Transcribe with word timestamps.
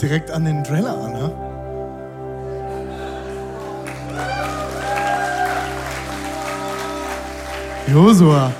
Direkt 0.00 0.30
an 0.30 0.46
den 0.46 0.64
Trailer 0.64 0.96
an, 0.96 1.12
ne? 1.12 1.30
Josua. 7.86 8.50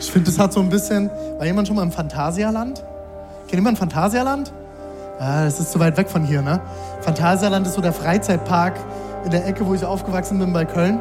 Ich 0.00 0.10
finde, 0.10 0.30
das 0.30 0.38
hat 0.40 0.52
so 0.52 0.60
ein 0.60 0.68
bisschen. 0.68 1.08
War 1.38 1.46
jemand 1.46 1.68
schon 1.68 1.76
mal 1.76 1.82
im 1.82 1.92
Phantasialand? 1.92 2.82
Kennt 3.42 3.54
jemand 3.54 3.78
Phantasialand? 3.78 4.52
Ah, 5.20 5.44
das 5.44 5.60
ist 5.60 5.70
zu 5.70 5.78
weit 5.78 5.96
weg 5.96 6.10
von 6.10 6.24
hier, 6.24 6.42
ne? 6.42 6.60
Phantasialand 7.02 7.66
ist 7.66 7.74
so 7.74 7.80
der 7.80 7.92
Freizeitpark 7.92 8.74
in 9.24 9.30
der 9.30 9.46
Ecke, 9.46 9.64
wo 9.66 9.74
ich 9.74 9.84
aufgewachsen 9.84 10.38
bin 10.40 10.52
bei 10.52 10.64
Köln. 10.64 10.98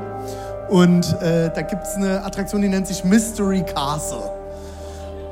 Und 0.70 1.20
äh, 1.22 1.50
da 1.54 1.62
gibt 1.62 1.84
es 1.84 1.96
eine 1.96 2.24
Attraktion, 2.24 2.62
die 2.62 2.70
nennt 2.70 2.88
sich 2.88 3.04
Mystery 3.04 3.64
Castle. 3.64 4.43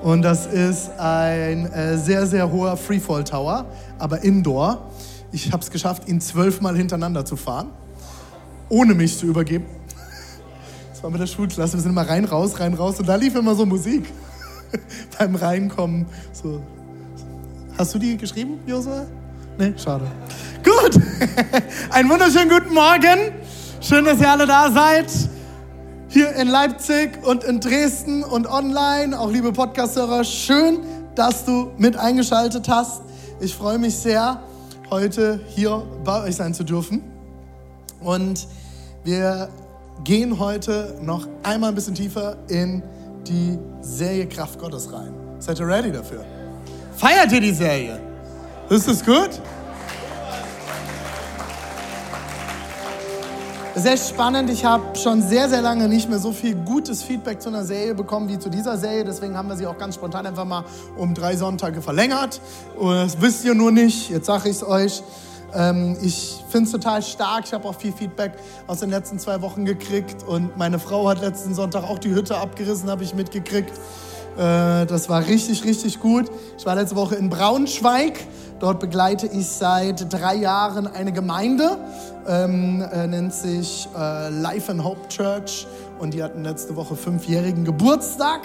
Und 0.02 0.23
das 0.23 0.48
ist 0.48 0.90
ein 0.98 1.72
äh, 1.72 1.96
sehr, 1.96 2.26
sehr 2.26 2.52
hoher 2.52 2.76
Freefall 2.76 3.24
Tower, 3.24 3.66
aber 3.99 4.24
indoor. 4.24 4.90
Ich 5.32 5.52
habe 5.52 5.62
es 5.62 5.70
geschafft, 5.70 6.10
ihn 6.10 6.20
zwölfmal 6.20 6.76
hintereinander 6.76 7.24
zu 7.24 7.35
fahren, 7.35 7.68
ohne 8.68 8.96
mich 8.96 9.18
zu 9.18 9.27
übergeben. 9.27 9.66
Das 10.91 11.04
war 11.04 11.12
mit 11.12 11.22
der 11.22 11.27
Schulklasse. 11.27 11.74
Wir 11.74 11.82
sind 11.82 11.91
immer 11.91 12.07
rein, 12.07 12.26
raus, 12.26 12.60
rein, 12.60 12.74
raus. 12.74 12.99
Und 12.99 13.07
da 13.07 13.16
lief 13.16 13.35
immer 13.35 13.54
so 13.54 13.66
Musik 13.66 14.12
beim 15.20 15.35
Reinkommen. 15.35 16.07
So. 16.34 16.62
Hast 17.77 17.94
du 17.94 17.99
die 17.99 18.18
geschrieben, 18.18 18.60
Josua? 18.66 19.05
Nee, 19.60 19.74
schade. 19.77 20.05
Gut. 20.63 20.99
Einen 21.91 22.10
wunderschönen 22.10 22.49
guten 22.49 22.74
Morgen. 22.74 23.34
Schön, 23.79 24.04
dass 24.05 24.20
ihr 24.20 24.29
alle 24.29 24.48
da 24.48 24.72
seid 24.72 25.07
hier 26.12 26.34
in 26.35 26.49
Leipzig 26.49 27.26
und 27.26 27.45
in 27.45 27.62
Dresden 27.62 28.21
und 28.21 28.45
online, 28.45 29.17
auch 29.17 29.31
liebe 29.31 29.54
Podcast-Hörer, 29.54 30.26
schön, 30.26 30.79
dass 31.15 31.45
du 31.45 31.71
mit 31.77 31.95
eingeschaltet 31.95 32.67
hast. 32.67 33.01
Ich 33.40 33.55
freue 33.55 33.77
mich 33.77 33.95
sehr, 33.95 34.41
heute 34.89 35.39
hier 35.48 35.82
bei 36.04 36.23
euch 36.23 36.35
sein 36.35 36.54
zu 36.54 36.65
dürfen. 36.65 37.01
Und 38.01 38.45
wir 39.05 39.48
gehen 40.04 40.37
heute 40.37 40.98
noch 41.01 41.29
einmal 41.43 41.70
ein 41.70 41.76
bisschen 41.76 41.95
tiefer 41.95 42.35
in 42.49 42.84
die 43.26 43.57
Serie 43.79 44.27
Kraft 44.27 44.59
Gottes 44.59 44.91
rein. 44.91 45.13
Seid 45.39 45.62
ihr 45.62 45.67
ready 45.67 45.93
dafür? 45.93 46.26
Feiert 46.98 47.32
ihr 47.32 47.39
die 47.39 47.54
Serie? 47.54 48.01
Ist 48.70 48.85
das 48.85 49.05
gut? 49.05 49.29
Sehr 53.82 53.98
spannend. 53.98 54.51
Ich 54.51 54.63
habe 54.63 54.96
schon 54.96 55.24
sehr, 55.24 55.49
sehr 55.49 55.63
lange 55.63 55.87
nicht 55.87 56.07
mehr 56.07 56.20
so 56.20 56.32
viel 56.32 56.54
gutes 56.54 57.01
Feedback 57.01 57.41
zu 57.41 57.49
einer 57.49 57.65
Serie 57.65 57.96
bekommen 57.96 58.29
wie 58.29 58.38
zu 58.38 58.51
dieser 58.51 58.77
Serie. 58.77 59.04
Deswegen 59.04 59.35
haben 59.35 59.49
wir 59.49 59.55
sie 59.55 59.65
auch 59.65 59.77
ganz 59.79 59.96
spontan 59.96 60.27
einfach 60.27 60.46
mal 60.46 60.65
um 60.98 61.15
drei 61.15 61.35
Sonntage 61.35 61.82
verlängert. 61.82 62.41
Und 62.77 62.93
das 62.93 63.20
wisst 63.20 63.43
ihr 63.43 63.55
nur 63.55 63.71
nicht. 63.71 64.12
Jetzt 64.12 64.28
sage 64.28 64.50
ich 64.50 64.57
es 64.57 64.63
euch. 64.63 65.01
Ähm, 65.56 65.97
ich 66.03 66.44
finde 66.50 66.68
es 66.68 66.72
total 66.72 67.01
stark. 67.01 67.45
Ich 67.45 67.53
habe 67.53 67.67
auch 67.67 67.73
viel 67.73 67.91
Feedback 67.91 68.33
aus 68.67 68.81
den 68.81 68.91
letzten 68.91 69.17
zwei 69.17 69.41
Wochen 69.41 69.66
gekriegt. 69.66 70.22
Und 70.27 70.56
meine 70.57 70.77
Frau 70.77 71.09
hat 71.09 71.19
letzten 71.19 71.56
Sonntag 71.56 71.83
auch 71.83 71.97
die 71.97 72.11
Hütte 72.11 72.38
abgerissen, 72.38 72.88
habe 72.88 73.03
ich 73.03 73.16
mitgekriegt. 73.16 73.73
Äh, 74.38 74.86
das 74.86 75.09
war 75.09 75.25
richtig, 75.25 75.64
richtig 75.66 76.00
gut. 76.00 76.31
Ich 76.58 76.66
war 76.66 76.75
letzte 76.75 76.96
Woche 76.96 77.16
in 77.16 77.30
Braunschweig. 77.30 78.19
Dort 78.59 78.80
begleite 78.80 79.25
ich 79.25 79.47
seit 79.47 80.14
drei 80.14 80.36
Jahren 80.36 80.86
eine 80.86 81.12
Gemeinde, 81.12 81.78
ähm, 82.28 82.86
äh, 82.94 83.08
nennt 83.08 83.34
sich 83.34 83.90
äh, 83.97 84.30
Life 84.30 84.72
and 84.72 84.84
Hope 84.84 85.08
Church. 85.09 85.66
Und 85.97 86.14
die 86.14 86.24
hatten 86.24 86.44
letzte 86.44 86.75
Woche 86.75 86.96
fünfjährigen 86.96 87.66
Geburtstag. 87.66 88.42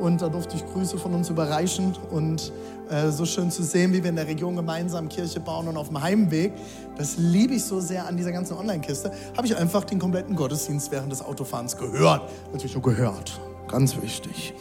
Und 0.00 0.22
da 0.22 0.28
durfte 0.28 0.56
ich 0.56 0.64
Grüße 0.72 0.98
von 0.98 1.14
uns 1.14 1.30
überreichen. 1.30 1.96
Und 2.10 2.52
äh, 2.88 3.10
so 3.10 3.24
schön 3.24 3.50
zu 3.50 3.64
sehen, 3.64 3.92
wie 3.92 4.02
wir 4.02 4.10
in 4.10 4.16
der 4.16 4.28
Region 4.28 4.54
gemeinsam 4.54 5.08
Kirche 5.08 5.40
bauen 5.40 5.66
und 5.66 5.76
auf 5.76 5.88
dem 5.88 6.00
Heimweg. 6.00 6.52
Das 6.96 7.16
liebe 7.16 7.54
ich 7.54 7.64
so 7.64 7.80
sehr 7.80 8.06
an 8.06 8.16
dieser 8.16 8.30
ganzen 8.30 8.56
Online-Kiste. 8.56 9.10
Habe 9.36 9.46
ich 9.46 9.56
einfach 9.56 9.82
den 9.84 9.98
kompletten 9.98 10.36
Gottesdienst 10.36 10.92
während 10.92 11.10
des 11.10 11.22
Autofahrens 11.22 11.76
gehört. 11.76 12.22
Natürlich 12.52 12.74
nur 12.74 12.82
gehört. 12.82 13.40
Ganz 13.76 13.94
wichtig. 14.00 14.54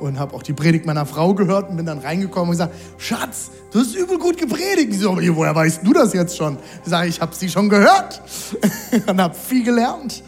Und 0.00 0.18
habe 0.18 0.34
auch 0.34 0.42
die 0.42 0.54
Predigt 0.54 0.86
meiner 0.86 1.04
Frau 1.04 1.34
gehört 1.34 1.68
und 1.68 1.76
bin 1.76 1.84
dann 1.84 1.98
reingekommen 1.98 2.48
und 2.48 2.52
gesagt, 2.52 2.74
Schatz, 2.96 3.50
du 3.70 3.80
hast 3.80 3.94
übel 3.94 4.18
gut 4.18 4.38
gepredigt. 4.38 4.92
Ich 4.92 5.00
so, 5.00 5.14
woher 5.14 5.54
weißt 5.54 5.86
du 5.86 5.92
das 5.92 6.14
jetzt 6.14 6.38
schon? 6.38 6.56
Ich 6.82 6.88
sage, 6.88 7.06
ich 7.06 7.20
habe 7.20 7.34
sie 7.34 7.50
schon 7.50 7.68
gehört 7.68 8.22
und 9.06 9.20
habe 9.20 9.34
viel 9.34 9.62
gelernt. 9.62 10.22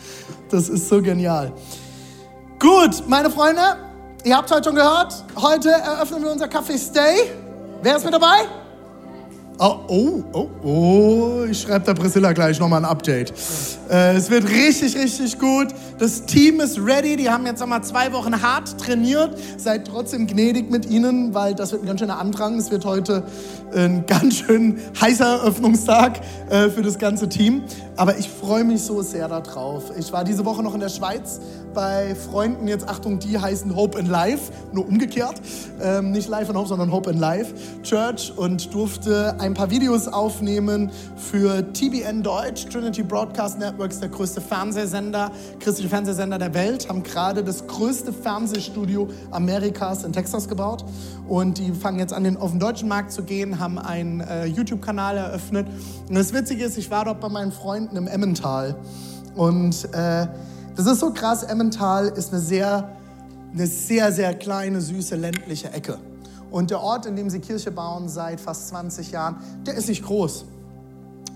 Das 0.51 0.69
ist 0.69 0.91
so 0.91 1.01
genial. 1.01 1.55
Gut, 2.59 3.09
meine 3.09 3.31
Freunde, 3.31 3.63
ihr 4.25 4.37
habt 4.37 4.51
heute 4.51 4.65
schon 4.65 4.77
gehört, 4.77 5.25
heute 5.37 5.71
eröffnen 5.71 6.23
wir 6.23 6.31
unser 6.31 6.45
Café 6.45 6.77
Stay. 6.77 7.31
Wer 7.81 7.97
ist 7.97 8.05
mit 8.05 8.13
dabei? 8.13 8.64
Oh, 9.57 9.77
oh, 9.87 10.25
oh, 10.33 10.49
oh, 10.65 11.45
ich 11.49 11.61
schreibe 11.61 11.85
der 11.85 11.95
Priscilla 11.95 12.33
gleich 12.33 12.59
nochmal 12.59 12.85
ein 12.85 12.91
Update. 12.91 13.33
Äh, 13.89 14.17
es 14.17 14.29
wird 14.29 14.49
richtig, 14.49 14.97
richtig 14.97 15.39
gut. 15.39 15.69
Das 16.01 16.27
Team 16.27 16.61
ist 16.61 16.77
ready. 16.85 17.15
Die 17.17 17.31
haben 17.31 17.47
jetzt 17.47 17.61
nochmal 17.61 17.85
zwei 17.85 18.13
Wochen 18.13 18.43
hart 18.43 18.81
trainiert. 18.81 19.39
Seid 19.57 19.87
trotzdem 19.87 20.27
gnädig 20.27 20.73
mit 20.73 20.87
ihnen, 20.87 21.35
weil 21.35 21.55
das 21.55 21.71
wird 21.71 21.83
ein 21.83 21.87
ganz 21.87 22.01
schöner 22.01 22.19
Andrang. 22.19 22.59
Es 22.59 22.73
wird 22.73 22.85
heute 22.85 23.23
ein 23.73 24.05
ganz 24.07 24.39
schön 24.39 24.77
heißer 25.01 25.25
Eröffnungstag 25.25 26.21
äh, 26.51 26.69
für 26.69 26.83
das 26.83 26.99
ganze 26.99 27.29
Team. 27.29 27.63
Aber 27.95 28.19
ich 28.19 28.29
freue 28.29 28.65
mich 28.65 28.83
so 28.83 29.03
sehr 29.03 29.29
darauf. 29.29 29.93
Ich 29.97 30.13
war 30.13 30.25
diese 30.25 30.45
Woche 30.45 30.65
noch 30.65 30.75
in 30.75 30.81
der 30.81 30.89
Schweiz 30.89 31.39
bei 31.75 32.15
Freunden. 32.15 32.69
Jetzt 32.69 32.89
Achtung, 32.89 33.19
die 33.19 33.39
heißen 33.39 33.75
Hope 33.75 33.99
in 33.99 34.07
Life, 34.07 34.53
nur 34.73 34.87
umgekehrt. 34.87 35.41
Ähm, 35.83 36.13
nicht 36.13 36.29
Life 36.29 36.49
and 36.49 36.59
Hope, 36.59 36.69
sondern 36.69 36.93
Hope 36.93 37.11
in 37.11 37.19
Life 37.19 37.53
Church 37.83 38.33
und 38.37 38.73
durfte 38.73 39.35
ein 39.41 39.55
paar 39.55 39.71
Videos 39.71 40.09
aufnehmen 40.09 40.91
für 41.17 41.73
TBN 41.73 42.23
Deutsch, 42.23 42.67
Trinity 42.67 43.03
Broadcast 43.03 43.59
Networks, 43.59 44.01
der 44.01 44.09
größte 44.09 44.41
Fernsehsender, 44.41 45.33
christliche 45.59 45.89
Fernsehsender 45.89 46.39
der 46.39 46.55
Welt, 46.55 46.89
haben 46.89 47.03
gerade 47.03 47.43
das 47.43 47.67
größte 47.67 48.13
Fernsehstudio 48.13 49.09
Amerikas 49.33 50.05
in 50.05 50.13
Texas 50.13 50.49
gebaut. 50.49 50.85
Und 51.27 51.59
die 51.59 51.73
fangen 51.73 51.99
jetzt 51.99 52.13
an, 52.13 52.37
auf 52.37 52.51
den 52.51 52.61
deutschen 52.61 52.89
Markt 52.89 53.11
zu 53.13 53.25
gehen, 53.25 53.59
haben 53.59 53.79
einen 53.79 54.21
äh, 54.21 54.47
YouTube-Kanal 54.47 55.17
eröffnet. 55.17 55.67
Und 56.09 56.15
das 56.15 56.33
Witzige 56.33 56.65
ist, 56.65 56.79
ich 56.79 56.91
war 56.91 57.05
dort 57.05 57.21
bei 57.21 57.29
meinen 57.29 57.51
Freunden 57.51 57.97
im 57.97 58.07
Emmental. 58.07 58.77
Und 59.35 59.89
äh, 59.93 60.27
das 60.77 60.87
ist 60.87 61.01
so 61.01 61.13
krass, 61.13 61.43
Emmental 61.43 62.09
ist 62.09 62.33
eine 62.33 62.41
sehr, 62.41 62.97
eine 63.53 63.67
sehr, 63.67 64.13
sehr 64.13 64.35
kleine, 64.35 64.81
süße, 64.81 65.17
ländliche 65.17 65.73
Ecke. 65.73 65.99
Und 66.51 66.71
der 66.71 66.81
Ort, 66.81 67.07
in 67.07 67.17
dem 67.17 67.31
sie 67.31 67.41
Kirche 67.41 67.71
bauen 67.71 68.09
seit 68.09 68.41
fast 68.41 68.69
20 68.69 69.11
Jahren, 69.11 69.37
der 69.67 69.75
ist 69.75 69.89
nicht 69.89 70.05
groß. 70.05 70.45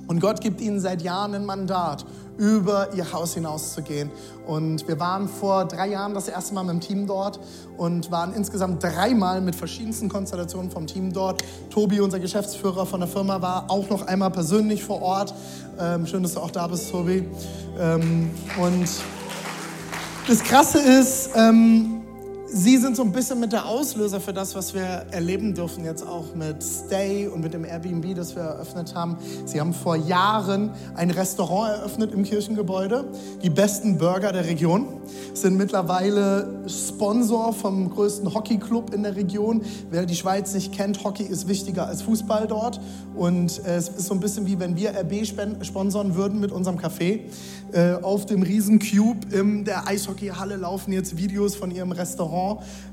Und 0.09 0.21
Gott 0.21 0.41
gibt 0.41 0.61
ihnen 0.61 0.81
seit 0.81 1.03
Jahren 1.03 1.35
ein 1.35 1.45
Mandat, 1.45 2.07
über 2.39 2.95
ihr 2.95 3.13
Haus 3.13 3.35
hinauszugehen. 3.35 4.11
Und 4.47 4.89
wir 4.89 4.99
waren 4.99 5.29
vor 5.29 5.67
drei 5.67 5.89
Jahren 5.89 6.15
das 6.15 6.29
erste 6.29 6.55
Mal 6.55 6.63
mit 6.63 6.75
dem 6.75 6.81
Team 6.81 7.07
dort 7.07 7.39
und 7.77 8.11
waren 8.11 8.33
insgesamt 8.33 8.83
dreimal 8.83 9.41
mit 9.41 9.55
verschiedensten 9.55 10.09
Konstellationen 10.09 10.71
vom 10.71 10.87
Team 10.87 11.13
dort. 11.13 11.45
Tobi, 11.69 12.01
unser 12.01 12.21
Geschäftsführer 12.21 12.87
von 12.87 13.01
der 13.01 13.09
Firma, 13.09 13.43
war 13.43 13.71
auch 13.71 13.91
noch 13.91 14.07
einmal 14.07 14.31
persönlich 14.31 14.83
vor 14.83 15.03
Ort. 15.03 15.35
Ähm, 15.79 16.07
schön, 16.07 16.23
dass 16.23 16.35
du 16.35 16.41
auch 16.41 16.51
da 16.51 16.69
bist, 16.69 16.91
Tobi. 16.91 17.29
Ähm, 17.79 18.31
und 18.59 18.89
das 20.29 20.45
Krasse 20.45 20.79
ist, 20.79 21.31
ähm, 21.35 21.98
Sie 22.51 22.79
sind 22.79 22.97
so 22.97 23.03
ein 23.03 23.13
bisschen 23.13 23.41
mit 23.41 23.53
der 23.53 23.67
Auslöser 23.67 24.23
für 24.23 24.33
das, 24.33 24.55
was 24.55 24.73
wir 24.73 25.05
erleben 25.11 25.55
dürfen, 25.55 25.85
jetzt 25.85 26.03
auch 26.03 26.35
mit 26.35 26.63
Stay 26.63 27.27
und 27.27 27.43
mit 27.43 27.53
dem 27.53 27.63
Airbnb, 27.63 28.15
das 28.15 28.35
wir 28.35 28.43
eröffnet 28.43 28.95
haben. 28.95 29.19
Sie 29.45 29.61
haben 29.61 29.75
vor 29.75 29.97
Jahren 29.97 30.71
ein 30.95 31.11
Restaurant 31.11 31.79
eröffnet 31.79 32.15
im 32.15 32.25
Kirchengebäude, 32.25 33.05
die 33.43 33.51
besten 33.51 33.99
Burger 33.99 34.33
der 34.33 34.47
Region. 34.47 34.87
sind 35.35 35.59
mittlerweile 35.59 36.63
Sponsor 36.67 37.53
vom 37.53 37.91
größten 37.91 38.33
Hockeyclub 38.33 38.95
in 38.95 39.03
der 39.03 39.15
Region. 39.15 39.63
Wer 39.91 40.07
die 40.07 40.17
Schweiz 40.17 40.55
nicht 40.55 40.73
kennt, 40.73 41.05
Hockey 41.05 41.25
ist 41.25 41.49
wichtiger 41.49 41.87
als 41.87 42.01
Fußball 42.01 42.47
dort. 42.47 42.81
Und 43.15 43.63
äh, 43.67 43.77
es 43.77 43.91
ist 43.91 44.07
so 44.07 44.15
ein 44.15 44.21
bisschen 44.21 44.47
wie 44.47 44.59
wenn 44.59 44.75
wir 44.75 44.91
RB 44.91 45.27
sponsern 45.63 46.15
würden 46.15 46.41
mit 46.41 46.53
unserem 46.53 46.79
Café. 46.79 47.21
Äh, 47.73 47.95
auf 48.03 48.25
dem 48.25 48.43
riesen 48.43 48.79
Cube 48.79 49.19
in 49.33 49.65
der 49.65 49.87
Eishockeyhalle 49.87 50.57
laufen 50.57 50.93
jetzt 50.93 51.19
Videos 51.19 51.55
von 51.55 51.71
ihrem 51.71 51.93
Restaurant. 51.93 52.38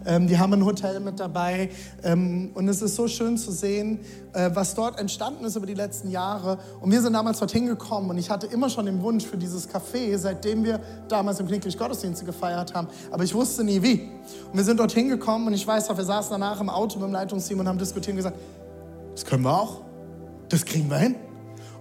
Ähm, 0.05 0.27
die 0.27 0.37
haben 0.37 0.53
ein 0.53 0.65
Hotel 0.65 0.99
mit 0.99 1.19
dabei. 1.19 1.69
Ähm, 2.03 2.51
und 2.53 2.67
es 2.67 2.81
ist 2.81 2.95
so 2.95 3.07
schön 3.07 3.37
zu 3.37 3.51
sehen, 3.51 3.99
äh, 4.33 4.51
was 4.53 4.75
dort 4.75 4.99
entstanden 4.99 5.45
ist 5.45 5.55
über 5.55 5.65
die 5.65 5.73
letzten 5.73 6.09
Jahre. 6.09 6.59
Und 6.81 6.91
wir 6.91 7.01
sind 7.01 7.13
damals 7.13 7.39
dorthin 7.39 7.65
gekommen 7.67 8.09
und 8.09 8.17
ich 8.17 8.29
hatte 8.29 8.47
immer 8.47 8.69
schon 8.69 8.85
den 8.85 9.01
Wunsch 9.01 9.25
für 9.25 9.37
dieses 9.37 9.69
Café, 9.69 10.17
seitdem 10.17 10.63
wir 10.63 10.79
damals 11.07 11.39
im 11.39 11.47
Knicklich 11.47 11.77
Gottesdienste 11.77 12.25
gefeiert 12.25 12.73
haben. 12.73 12.87
Aber 13.11 13.23
ich 13.23 13.33
wusste 13.33 13.63
nie 13.63 13.81
wie. 13.81 14.09
Und 14.51 14.57
wir 14.57 14.63
sind 14.63 14.79
dorthin 14.79 15.09
gekommen 15.09 15.47
und 15.47 15.53
ich 15.53 15.65
weiß 15.65 15.89
noch, 15.89 15.97
wir 15.97 16.05
saßen 16.05 16.31
danach 16.31 16.59
im 16.61 16.69
Auto 16.69 16.99
mit 16.99 17.07
dem 17.07 17.13
Leitungsteam 17.13 17.59
und 17.59 17.67
haben 17.67 17.79
diskutiert 17.79 18.11
und 18.11 18.17
gesagt, 18.17 18.37
das 19.13 19.25
können 19.25 19.43
wir 19.43 19.53
auch. 19.53 19.81
Das 20.49 20.65
kriegen 20.65 20.89
wir 20.89 20.97
hin. 20.97 21.15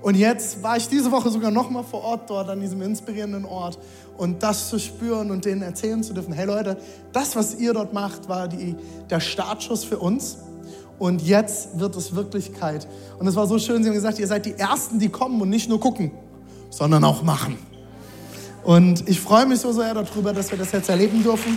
Und 0.04 0.16
jetzt 0.16 0.62
war 0.62 0.76
ich 0.76 0.86
diese 0.86 1.10
Woche 1.10 1.30
sogar 1.30 1.50
noch 1.50 1.70
mal 1.70 1.82
vor 1.82 2.04
Ort 2.04 2.28
dort 2.28 2.50
an 2.50 2.60
diesem 2.60 2.82
inspirierenden 2.82 3.46
Ort 3.46 3.78
und 4.18 4.42
das 4.42 4.68
zu 4.68 4.78
spüren 4.78 5.30
und 5.30 5.46
denen 5.46 5.62
erzählen 5.62 6.02
zu 6.02 6.12
dürfen, 6.12 6.34
hey 6.34 6.44
Leute, 6.44 6.76
das, 7.14 7.34
was 7.36 7.54
ihr 7.54 7.72
dort 7.72 7.94
macht, 7.94 8.28
war 8.28 8.46
die, 8.46 8.76
der 9.08 9.20
Startschuss 9.20 9.82
für 9.82 9.96
uns 9.96 10.36
und 10.98 11.22
jetzt 11.22 11.78
wird 11.78 11.96
es 11.96 12.14
Wirklichkeit. 12.14 12.86
Und 13.18 13.28
es 13.28 13.34
war 13.34 13.46
so 13.46 13.58
schön, 13.58 13.82
sie 13.82 13.88
haben 13.88 13.94
gesagt, 13.94 14.18
ihr 14.18 14.26
seid 14.26 14.44
die 14.44 14.52
Ersten, 14.52 14.98
die 14.98 15.08
kommen 15.08 15.40
und 15.40 15.48
nicht 15.48 15.70
nur 15.70 15.80
gucken, 15.80 16.10
sondern 16.68 17.02
auch 17.02 17.22
machen. 17.22 17.56
Und 18.62 19.08
ich 19.08 19.18
freue 19.22 19.46
mich 19.46 19.60
so 19.60 19.72
sehr 19.72 19.94
darüber, 19.94 20.34
dass 20.34 20.50
wir 20.50 20.58
das 20.58 20.72
jetzt 20.72 20.90
erleben 20.90 21.22
dürfen 21.22 21.56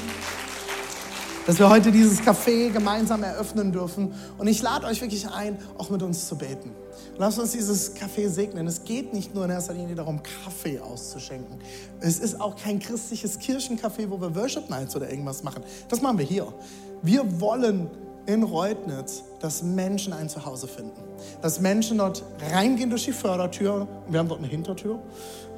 dass 1.47 1.59
wir 1.59 1.69
heute 1.69 1.93
dieses 1.93 2.21
Café 2.21 2.69
gemeinsam 2.69 3.23
eröffnen 3.23 3.71
dürfen. 3.71 4.13
Und 4.37 4.47
ich 4.47 4.61
lade 4.61 4.85
euch 4.85 4.99
wirklich 4.99 5.29
ein, 5.29 5.57
auch 5.77 5.89
mit 5.89 6.03
uns 6.03 6.27
zu 6.27 6.37
beten. 6.37 6.71
Lasst 7.17 7.39
uns 7.39 7.53
dieses 7.53 7.95
Café 7.95 8.27
segnen. 8.27 8.67
Es 8.67 8.83
geht 8.83 9.13
nicht 9.13 9.33
nur 9.33 9.45
in 9.45 9.51
erster 9.51 9.73
Linie 9.73 9.95
darum, 9.95 10.21
Kaffee 10.21 10.81
auszuschenken. 10.81 11.57
Es 12.01 12.19
ist 12.19 12.41
auch 12.41 12.57
kein 12.57 12.79
christliches 12.79 13.39
Kirchencafé, 13.39 14.09
wo 14.09 14.19
wir 14.19 14.35
Worship 14.35 14.69
Nights 14.69 14.93
oder 14.97 15.09
irgendwas 15.09 15.41
machen. 15.41 15.63
Das 15.87 16.01
machen 16.01 16.17
wir 16.17 16.25
hier. 16.25 16.53
Wir 17.01 17.39
wollen 17.39 17.89
in 18.25 18.43
Reutnitz, 18.43 19.23
dass 19.39 19.63
Menschen 19.63 20.11
ein 20.11 20.27
Zuhause 20.27 20.67
finden. 20.67 21.01
Dass 21.41 21.61
Menschen 21.61 21.99
dort 21.99 22.23
reingehen 22.51 22.89
durch 22.89 23.05
die 23.05 23.13
Fördertür. 23.13 23.87
Wir 24.09 24.19
haben 24.19 24.27
dort 24.27 24.41
eine 24.41 24.49
Hintertür. 24.49 24.99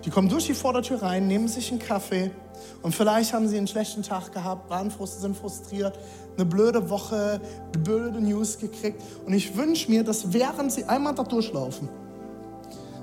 Die 0.05 0.09
kommen 0.09 0.29
durch 0.29 0.45
die 0.45 0.53
Vordertür 0.53 1.01
rein, 1.01 1.27
nehmen 1.27 1.47
sich 1.47 1.71
einen 1.71 1.79
Kaffee 1.79 2.31
und 2.81 2.95
vielleicht 2.95 3.33
haben 3.33 3.47
sie 3.47 3.57
einen 3.57 3.67
schlechten 3.67 4.03
Tag 4.03 4.31
gehabt, 4.31 4.69
waren 4.69 4.91
frust, 4.91 5.21
sind 5.21 5.35
frustriert, 5.35 5.97
eine 6.37 6.45
blöde 6.45 6.89
Woche, 6.89 7.41
blöde 7.71 8.21
News 8.21 8.57
gekriegt. 8.57 9.01
Und 9.25 9.33
ich 9.33 9.57
wünsche 9.57 9.91
mir, 9.91 10.03
dass 10.03 10.31
während 10.31 10.71
sie 10.71 10.85
einmal 10.85 11.15
da 11.15 11.23
durchlaufen, 11.23 11.89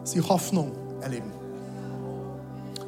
sie 0.04 0.22
Hoffnung 0.22 0.72
erleben 1.02 1.32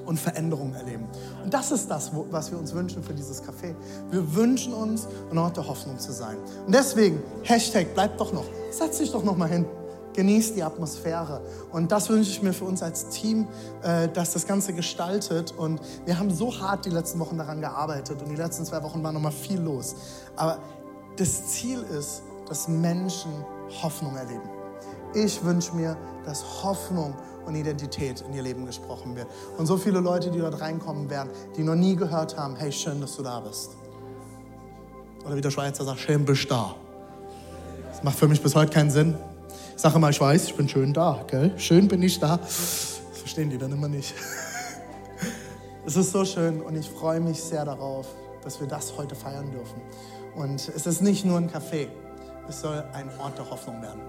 und 0.06 0.18
Veränderung 0.18 0.72
erleben. 0.74 1.06
Und 1.44 1.52
das 1.52 1.70
ist 1.70 1.90
das, 1.90 2.10
was 2.30 2.50
wir 2.50 2.58
uns 2.58 2.72
wünschen 2.72 3.02
für 3.02 3.12
dieses 3.12 3.42
Café. 3.42 3.74
Wir 4.10 4.34
wünschen 4.34 4.72
uns, 4.72 5.06
ein 5.30 5.36
Ort 5.36 5.58
der 5.58 5.68
Hoffnung 5.68 5.98
zu 5.98 6.12
sein. 6.12 6.38
Und 6.64 6.74
deswegen, 6.74 7.22
Hashtag, 7.42 7.92
bleibt 7.92 8.18
doch 8.18 8.32
noch, 8.32 8.46
setz 8.70 8.98
dich 8.98 9.12
doch 9.12 9.22
noch 9.22 9.36
mal 9.36 9.48
hin 9.48 9.66
genießt 10.18 10.56
die 10.56 10.64
Atmosphäre. 10.64 11.40
Und 11.70 11.92
das 11.92 12.08
wünsche 12.08 12.32
ich 12.32 12.42
mir 12.42 12.52
für 12.52 12.64
uns 12.64 12.82
als 12.82 13.08
Team, 13.10 13.46
äh, 13.84 14.08
dass 14.08 14.32
das 14.32 14.48
Ganze 14.48 14.72
gestaltet. 14.72 15.54
Und 15.56 15.80
wir 16.06 16.18
haben 16.18 16.34
so 16.34 16.60
hart 16.60 16.84
die 16.86 16.90
letzten 16.90 17.20
Wochen 17.20 17.38
daran 17.38 17.60
gearbeitet 17.60 18.20
und 18.20 18.28
die 18.28 18.34
letzten 18.34 18.64
zwei 18.64 18.82
Wochen 18.82 19.00
war 19.00 19.12
noch 19.12 19.20
mal 19.20 19.30
viel 19.30 19.60
los. 19.60 19.94
Aber 20.34 20.58
das 21.16 21.46
Ziel 21.46 21.84
ist, 21.96 22.22
dass 22.48 22.66
Menschen 22.66 23.30
Hoffnung 23.80 24.16
erleben. 24.16 24.42
Ich 25.14 25.44
wünsche 25.44 25.72
mir, 25.76 25.96
dass 26.24 26.64
Hoffnung 26.64 27.14
und 27.46 27.54
Identität 27.54 28.22
in 28.22 28.34
ihr 28.34 28.42
Leben 28.42 28.66
gesprochen 28.66 29.14
wird. 29.14 29.28
Und 29.56 29.66
so 29.66 29.76
viele 29.76 30.00
Leute, 30.00 30.32
die 30.32 30.40
dort 30.40 30.60
reinkommen 30.60 31.08
werden, 31.10 31.30
die 31.56 31.62
noch 31.62 31.76
nie 31.76 31.94
gehört 31.94 32.36
haben, 32.36 32.56
hey, 32.56 32.72
schön, 32.72 33.00
dass 33.00 33.14
du 33.14 33.22
da 33.22 33.38
bist. 33.38 33.76
Oder 35.24 35.36
wie 35.36 35.40
der 35.40 35.52
Schweizer 35.52 35.84
sagt, 35.84 36.00
schön 36.00 36.24
bist 36.24 36.46
du 36.46 36.48
da. 36.48 36.74
Das 37.88 38.02
macht 38.02 38.18
für 38.18 38.26
mich 38.26 38.42
bis 38.42 38.56
heute 38.56 38.72
keinen 38.72 38.90
Sinn. 38.90 39.16
Sage 39.78 40.00
mal, 40.00 40.10
ich 40.10 40.20
weiß, 40.20 40.46
ich 40.46 40.56
bin 40.56 40.68
schön 40.68 40.92
da, 40.92 41.24
gell? 41.28 41.52
Schön 41.56 41.86
bin 41.86 42.02
ich 42.02 42.18
da. 42.18 42.38
Das 42.38 42.98
verstehen 43.12 43.48
die 43.48 43.58
dann 43.58 43.70
immer 43.70 43.86
nicht. 43.86 44.12
Es 45.86 45.96
ist 45.96 46.10
so 46.10 46.24
schön 46.24 46.60
und 46.60 46.76
ich 46.76 46.90
freue 46.90 47.20
mich 47.20 47.40
sehr 47.40 47.64
darauf, 47.64 48.08
dass 48.42 48.60
wir 48.60 48.66
das 48.66 48.98
heute 48.98 49.14
feiern 49.14 49.50
dürfen. 49.52 49.80
Und 50.34 50.68
es 50.68 50.84
ist 50.84 51.00
nicht 51.00 51.24
nur 51.24 51.38
ein 51.38 51.48
Café, 51.48 51.86
es 52.48 52.60
soll 52.60 52.84
ein 52.92 53.08
Ort 53.20 53.38
der 53.38 53.48
Hoffnung 53.48 53.80
werden. 53.80 54.00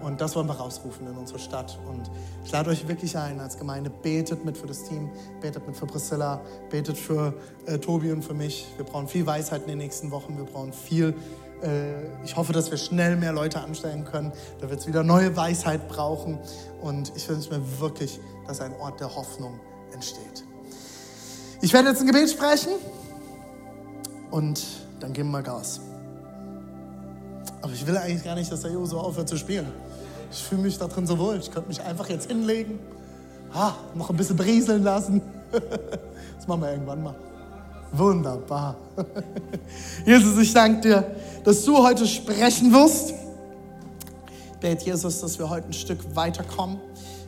Und 0.00 0.20
das 0.20 0.36
wollen 0.36 0.46
wir 0.46 0.54
rausrufen 0.54 1.06
in 1.08 1.18
unsere 1.18 1.40
Stadt. 1.40 1.78
Und 1.86 2.08
ich 2.44 2.52
lade 2.52 2.70
euch 2.70 2.86
wirklich 2.86 3.18
ein, 3.18 3.40
als 3.40 3.58
Gemeinde, 3.58 3.90
betet 3.90 4.44
mit 4.44 4.56
für 4.56 4.68
das 4.68 4.84
Team, 4.84 5.10
betet 5.42 5.66
mit 5.66 5.76
für 5.76 5.86
Priscilla, 5.86 6.40
betet 6.70 6.96
für 6.96 7.34
äh, 7.66 7.76
Tobi 7.78 8.12
und 8.12 8.24
für 8.24 8.34
mich. 8.34 8.68
Wir 8.76 8.86
brauchen 8.86 9.08
viel 9.08 9.26
Weisheit 9.26 9.62
in 9.62 9.68
den 9.68 9.78
nächsten 9.78 10.12
Wochen, 10.12 10.38
wir 10.38 10.44
brauchen 10.44 10.72
viel 10.72 11.14
ich 12.24 12.36
hoffe, 12.36 12.52
dass 12.52 12.70
wir 12.70 12.78
schnell 12.78 13.16
mehr 13.16 13.32
Leute 13.32 13.60
anstellen 13.60 14.04
können. 14.04 14.32
Da 14.60 14.70
wird 14.70 14.80
es 14.80 14.86
wieder 14.86 15.02
neue 15.02 15.36
Weisheit 15.36 15.88
brauchen. 15.88 16.38
Und 16.80 17.12
ich 17.16 17.28
wünsche 17.28 17.50
mir 17.50 17.80
wirklich, 17.80 18.20
dass 18.46 18.60
ein 18.60 18.72
Ort 18.80 19.00
der 19.00 19.14
Hoffnung 19.14 19.58
entsteht. 19.92 20.44
Ich 21.60 21.72
werde 21.72 21.88
jetzt 21.88 22.00
ein 22.00 22.06
Gebet 22.06 22.30
sprechen 22.30 22.72
und 24.30 24.64
dann 25.00 25.12
geben 25.12 25.30
wir 25.32 25.42
Gas. 25.42 25.80
Aber 27.60 27.72
ich 27.72 27.84
will 27.84 27.96
eigentlich 27.96 28.24
gar 28.24 28.36
nicht, 28.36 28.50
dass 28.52 28.62
der 28.62 28.70
Jo 28.70 28.86
so 28.86 28.98
aufhört 28.98 29.28
zu 29.28 29.36
spielen. 29.36 29.66
Ich 30.30 30.42
fühle 30.44 30.62
mich 30.62 30.78
da 30.78 30.86
drin 30.86 31.06
so 31.06 31.18
wohl. 31.18 31.38
Ich 31.38 31.50
könnte 31.50 31.68
mich 31.68 31.82
einfach 31.82 32.08
jetzt 32.08 32.28
hinlegen, 32.28 32.78
ah, 33.52 33.72
noch 33.94 34.10
ein 34.10 34.16
bisschen 34.16 34.36
brieseln 34.36 34.82
lassen. 34.82 35.22
Das 36.36 36.46
machen 36.46 36.60
wir 36.62 36.70
irgendwann 36.70 37.02
mal. 37.02 37.14
Wunderbar. 37.92 38.76
Jesus, 40.04 40.38
ich 40.38 40.52
danke 40.52 40.80
dir, 40.80 41.10
dass 41.44 41.64
du 41.64 41.78
heute 41.78 42.06
sprechen 42.06 42.72
wirst. 42.72 43.10
Ich 43.10 44.58
bete, 44.60 44.84
Jesus, 44.86 45.20
dass 45.20 45.38
wir 45.38 45.48
heute 45.48 45.68
ein 45.68 45.72
Stück 45.72 46.00
weiterkommen 46.14 46.78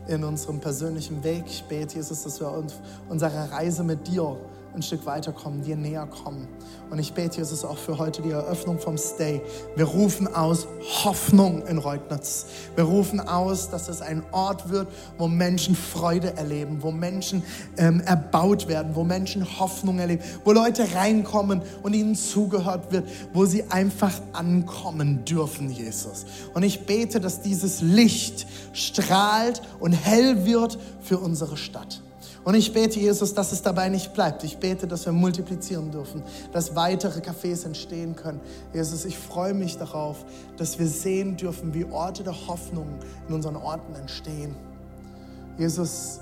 in 0.08 0.24
unserem 0.24 0.60
persönlichen 0.60 1.22
Weg. 1.22 1.44
Ich 1.46 1.62
bete, 1.64 1.96
Jesus, 1.96 2.24
dass 2.24 2.40
wir 2.40 2.64
unsere 3.08 3.50
Reise 3.50 3.84
mit 3.84 4.06
dir 4.08 4.36
ein 4.74 4.82
Stück 4.82 5.06
weiterkommen, 5.06 5.62
dir 5.62 5.76
näher 5.76 6.06
kommen. 6.06 6.46
Und 6.90 6.98
ich 6.98 7.12
bete, 7.12 7.38
Jesus, 7.38 7.64
auch 7.64 7.78
für 7.78 7.98
heute 7.98 8.22
die 8.22 8.30
Eröffnung 8.30 8.78
vom 8.78 8.98
Stay. 8.98 9.40
Wir 9.76 9.84
rufen 9.84 10.32
aus 10.34 10.66
Hoffnung 11.04 11.66
in 11.66 11.78
Reutnitz. 11.78 12.46
Wir 12.74 12.84
rufen 12.84 13.20
aus, 13.20 13.70
dass 13.70 13.88
es 13.88 14.00
ein 14.00 14.22
Ort 14.32 14.70
wird, 14.70 14.88
wo 15.18 15.28
Menschen 15.28 15.74
Freude 15.74 16.36
erleben, 16.36 16.82
wo 16.82 16.90
Menschen 16.90 17.42
ähm, 17.78 18.00
erbaut 18.00 18.68
werden, 18.68 18.94
wo 18.94 19.04
Menschen 19.04 19.58
Hoffnung 19.58 19.98
erleben, 19.98 20.22
wo 20.44 20.52
Leute 20.52 20.94
reinkommen 20.94 21.62
und 21.82 21.94
ihnen 21.94 22.14
zugehört 22.14 22.92
wird, 22.92 23.08
wo 23.32 23.44
sie 23.44 23.64
einfach 23.70 24.14
ankommen 24.32 25.24
dürfen, 25.24 25.70
Jesus. 25.70 26.26
Und 26.54 26.62
ich 26.62 26.86
bete, 26.86 27.20
dass 27.20 27.40
dieses 27.40 27.82
Licht 27.82 28.46
strahlt 28.72 29.62
und 29.78 29.92
hell 29.92 30.44
wird 30.44 30.78
für 31.00 31.18
unsere 31.18 31.56
Stadt. 31.56 32.02
Und 32.42 32.54
ich 32.54 32.72
bete, 32.72 32.98
Jesus, 32.98 33.34
dass 33.34 33.52
es 33.52 33.60
dabei 33.62 33.90
nicht 33.90 34.14
bleibt. 34.14 34.44
Ich 34.44 34.58
bete, 34.58 34.86
dass 34.86 35.04
wir 35.04 35.12
multiplizieren 35.12 35.90
dürfen, 35.90 36.22
dass 36.52 36.74
weitere 36.74 37.20
Cafés 37.20 37.66
entstehen 37.66 38.16
können. 38.16 38.40
Jesus, 38.72 39.04
ich 39.04 39.18
freue 39.18 39.52
mich 39.52 39.76
darauf, 39.76 40.24
dass 40.56 40.78
wir 40.78 40.86
sehen 40.86 41.36
dürfen, 41.36 41.74
wie 41.74 41.84
Orte 41.84 42.22
der 42.22 42.46
Hoffnung 42.46 42.86
in 43.28 43.34
unseren 43.34 43.56
Orten 43.56 43.94
entstehen. 43.94 44.56
Jesus, 45.58 46.20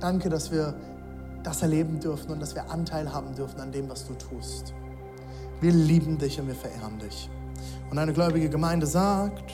danke, 0.00 0.28
dass 0.28 0.50
wir 0.50 0.74
das 1.44 1.62
erleben 1.62 2.00
dürfen 2.00 2.32
und 2.32 2.40
dass 2.40 2.56
wir 2.56 2.68
Anteil 2.70 3.12
haben 3.12 3.34
dürfen 3.34 3.60
an 3.60 3.70
dem, 3.70 3.88
was 3.88 4.06
du 4.06 4.14
tust. 4.14 4.74
Wir 5.60 5.72
lieben 5.72 6.18
dich 6.18 6.40
und 6.40 6.48
wir 6.48 6.54
verehren 6.54 6.98
dich. 6.98 7.30
Und 7.90 7.98
eine 7.98 8.12
gläubige 8.12 8.48
Gemeinde 8.48 8.86
sagt, 8.86 9.52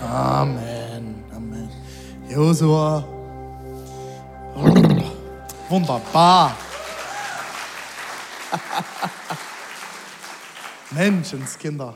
Amen. 0.00 1.22
Amen. 1.32 1.68
Josua. 2.28 3.21
Wunderbar. 5.68 6.56
Menschenskinder, 10.90 11.94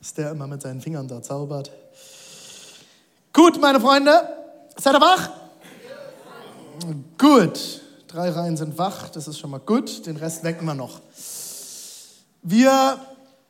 was 0.00 0.14
der 0.14 0.32
immer 0.32 0.46
mit 0.46 0.62
seinen 0.62 0.80
Fingern 0.80 1.06
da 1.06 1.22
zaubert. 1.22 1.70
Gut, 3.32 3.60
meine 3.60 3.80
Freunde, 3.80 4.10
seid 4.76 4.94
ihr 4.94 5.00
wach? 5.00 5.30
Gut, 7.16 7.80
drei 8.08 8.30
Reihen 8.30 8.56
sind 8.56 8.76
wach, 8.76 9.08
das 9.10 9.28
ist 9.28 9.38
schon 9.38 9.50
mal 9.50 9.60
gut, 9.60 10.04
den 10.06 10.16
Rest 10.16 10.42
wecken 10.42 10.66
wir 10.66 10.74
noch. 10.74 11.00
Wir 12.42 12.98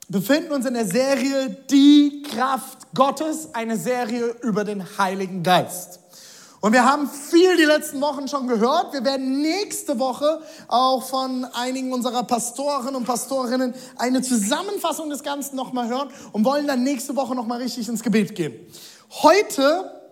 befinden 0.09 0.53
uns 0.53 0.67
in 0.67 0.75
der 0.75 0.87
Serie 0.87 1.57
Die 1.71 2.23
Kraft 2.31 2.79
Gottes, 2.95 3.55
eine 3.55 3.79
Serie 3.79 4.37
über 4.43 4.65
den 4.65 4.99
Heiligen 4.99 5.43
Geist. 5.43 6.02
Und 6.63 6.73
wir 6.73 6.85
haben 6.85 7.11
viel 7.11 7.57
die 7.57 7.65
letzten 7.65 8.01
Wochen 8.01 8.29
schon 8.29 8.47
gehört. 8.47 8.93
Wir 8.93 9.05
werden 9.05 9.43
nächste 9.43 9.99
Woche 9.99 10.41
auch 10.69 11.03
von 11.03 11.45
einigen 11.45 11.93
unserer 11.93 12.23
Pastoren 12.23 12.95
und 12.95 13.05
Pastorinnen 13.05 13.75
eine 13.99 14.23
Zusammenfassung 14.23 15.11
des 15.11 15.25
Ganzen 15.25 15.57
nochmal 15.57 15.89
hören 15.89 16.09
und 16.31 16.45
wollen 16.45 16.69
dann 16.69 16.85
nächste 16.85 17.17
Woche 17.17 17.35
nochmal 17.35 17.61
richtig 17.61 17.89
ins 17.89 18.05
Gebet 18.05 18.37
gehen. 18.37 18.55
Heute 19.11 20.03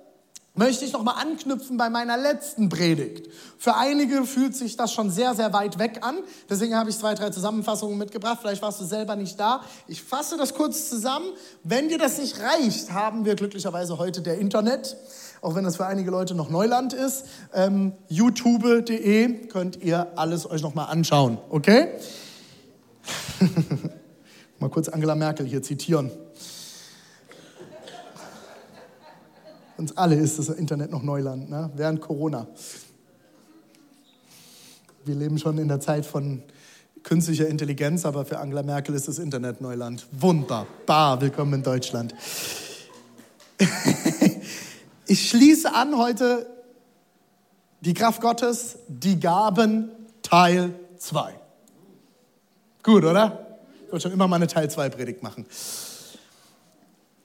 möchte 0.55 0.85
ich 0.85 0.93
nochmal 0.93 1.23
anknüpfen 1.23 1.77
bei 1.77 1.89
meiner 1.89 2.17
letzten 2.17 2.69
Predigt. 2.69 3.29
Für 3.57 3.77
einige 3.77 4.25
fühlt 4.25 4.57
sich 4.57 4.77
das 4.77 4.93
schon 4.93 5.09
sehr, 5.09 5.37
sehr 5.37 5.53
weit 5.53 5.79
weg 5.79 6.01
an. 6.03 6.19
Deswegen 6.49 6.75
habe 6.75 6.91
ich 6.91 6.99
zwei, 6.99 7.15
drei 7.15 7.31
Zusammenfassungen 7.31 7.97
mitgebracht. 7.97 8.39
Vielleicht 8.41 8.61
warst 8.61 8.81
du 8.81 8.85
selber 8.85 9.15
nicht 9.15 9.39
da. 9.39 9.63
Ich 9.87 10.03
fasse 10.03 10.37
das 10.37 10.55
kurz 10.55 10.89
zusammen. 10.89 11.27
Wenn 11.63 11.89
dir 11.89 11.99
das 11.99 12.19
nicht 12.19 12.41
reicht, 12.41 12.91
haben 12.91 13.25
wir 13.25 13.37
glücklicherweise 13.37 13.99
heute 13.99 14.21
der 14.21 14.39
Internet. 14.39 14.97
Auch 15.43 15.55
wenn 15.55 15.65
das 15.65 15.77
für 15.77 15.87
einige 15.87 16.11
Leute 16.11 16.35
noch 16.35 16.51
Neuland 16.51 16.93
ist. 16.93 17.25
Ähm, 17.55 17.93
youtube.de 18.09 19.47
könnt 19.47 19.83
ihr 19.83 20.19
alles 20.19 20.49
euch 20.51 20.63
nochmal 20.63 20.89
anschauen. 20.91 21.39
Okay? 21.49 21.89
mal 24.59 24.69
kurz 24.69 24.89
Angela 24.89 25.15
Merkel 25.15 25.47
hier 25.47 25.63
zitieren. 25.63 26.11
uns 29.81 29.97
alle 29.97 30.15
ist 30.15 30.39
das 30.39 30.51
Internet 30.51 30.91
noch 30.91 31.03
Neuland, 31.03 31.49
ne? 31.49 31.71
während 31.75 32.03
Corona. 32.03 32.47
Wir 35.07 35.15
leben 35.15 35.39
schon 35.39 35.57
in 35.57 35.69
der 35.69 35.81
Zeit 35.81 36.05
von 36.05 36.43
künstlicher 37.03 37.49
Intelligenz, 37.49 38.05
aber 38.05 38.27
für 38.27 38.39
Angela 38.39 38.63
Merkel 38.63 38.95
ist 38.95 39.09
das 39.09 39.19
Internet 39.19 39.63
Neuland. 39.63 40.07
Wunderbar, 40.13 41.21
willkommen 41.23 41.55
in 41.55 41.63
Deutschland. 41.63 42.15
ich 45.11 45.29
schließe 45.29 45.75
an 45.75 45.97
heute 45.97 46.47
die 47.81 47.95
Kraft 47.95 48.21
Gottes, 48.21 48.79
die 48.87 49.19
Gaben 49.19 49.91
Teil 50.23 50.73
2. 50.99 51.35
Gut, 52.85 53.05
oder? 53.05 53.59
Ich 53.87 53.91
wollte 53.91 54.05
schon 54.05 54.13
immer 54.13 54.29
mal 54.29 54.37
eine 54.37 54.47
Teil 54.47 54.71
2 54.71 54.89
Predigt 54.91 55.21
machen. 55.21 55.47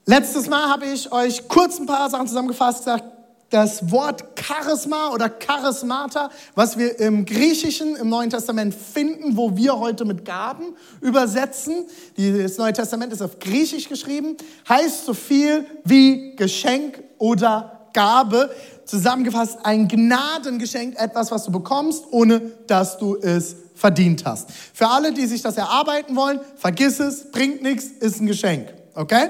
Letztes 0.07 0.49
Mal 0.49 0.67
habe 0.67 0.87
ich 0.87 1.11
euch 1.11 1.47
kurz 1.47 1.77
ein 1.77 1.85
paar 1.85 2.09
Sachen 2.09 2.27
zusammengefasst, 2.27 2.79
gesagt, 2.79 3.03
das 3.51 3.91
Wort 3.91 4.23
Charisma 4.35 5.11
oder 5.11 5.29
Charismata, 5.29 6.31
was 6.55 6.79
wir 6.79 6.99
im 6.99 7.25
Griechischen 7.25 7.95
im 7.95 8.09
Neuen 8.09 8.31
Testament 8.31 8.73
finden, 8.73 9.37
wo 9.37 9.55
wir 9.55 9.77
heute 9.77 10.05
mit 10.05 10.25
Gaben 10.25 10.75
übersetzen. 11.01 11.85
Das 12.17 12.57
Neue 12.57 12.73
Testament 12.73 13.13
ist 13.13 13.21
auf 13.21 13.37
Griechisch 13.37 13.87
geschrieben, 13.87 14.37
heißt 14.67 15.05
so 15.05 15.13
viel 15.13 15.67
wie 15.83 16.35
Geschenk 16.35 17.03
oder 17.19 17.74
Gabe. 17.95 18.51
Zusammengefasst 18.85 19.57
ein 19.63 19.87
Gnadengeschenk, 19.87 20.95
etwas, 21.01 21.31
was 21.31 21.45
du 21.45 21.51
bekommst, 21.51 22.03
ohne 22.11 22.39
dass 22.67 22.99
du 22.99 23.15
es 23.15 23.55
verdient 23.73 24.23
hast. 24.25 24.51
Für 24.73 24.87
alle, 24.89 25.11
die 25.11 25.25
sich 25.25 25.41
das 25.41 25.57
erarbeiten 25.57 26.15
wollen, 26.15 26.39
vergiss 26.57 26.99
es, 26.99 27.31
bringt 27.31 27.63
nichts, 27.63 27.85
ist 27.85 28.21
ein 28.21 28.27
Geschenk. 28.27 28.71
Okay? 28.93 29.29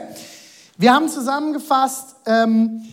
Wir 0.77 0.93
haben 0.93 1.07
zusammengefasst, 1.07 2.15
ähm, 2.25 2.83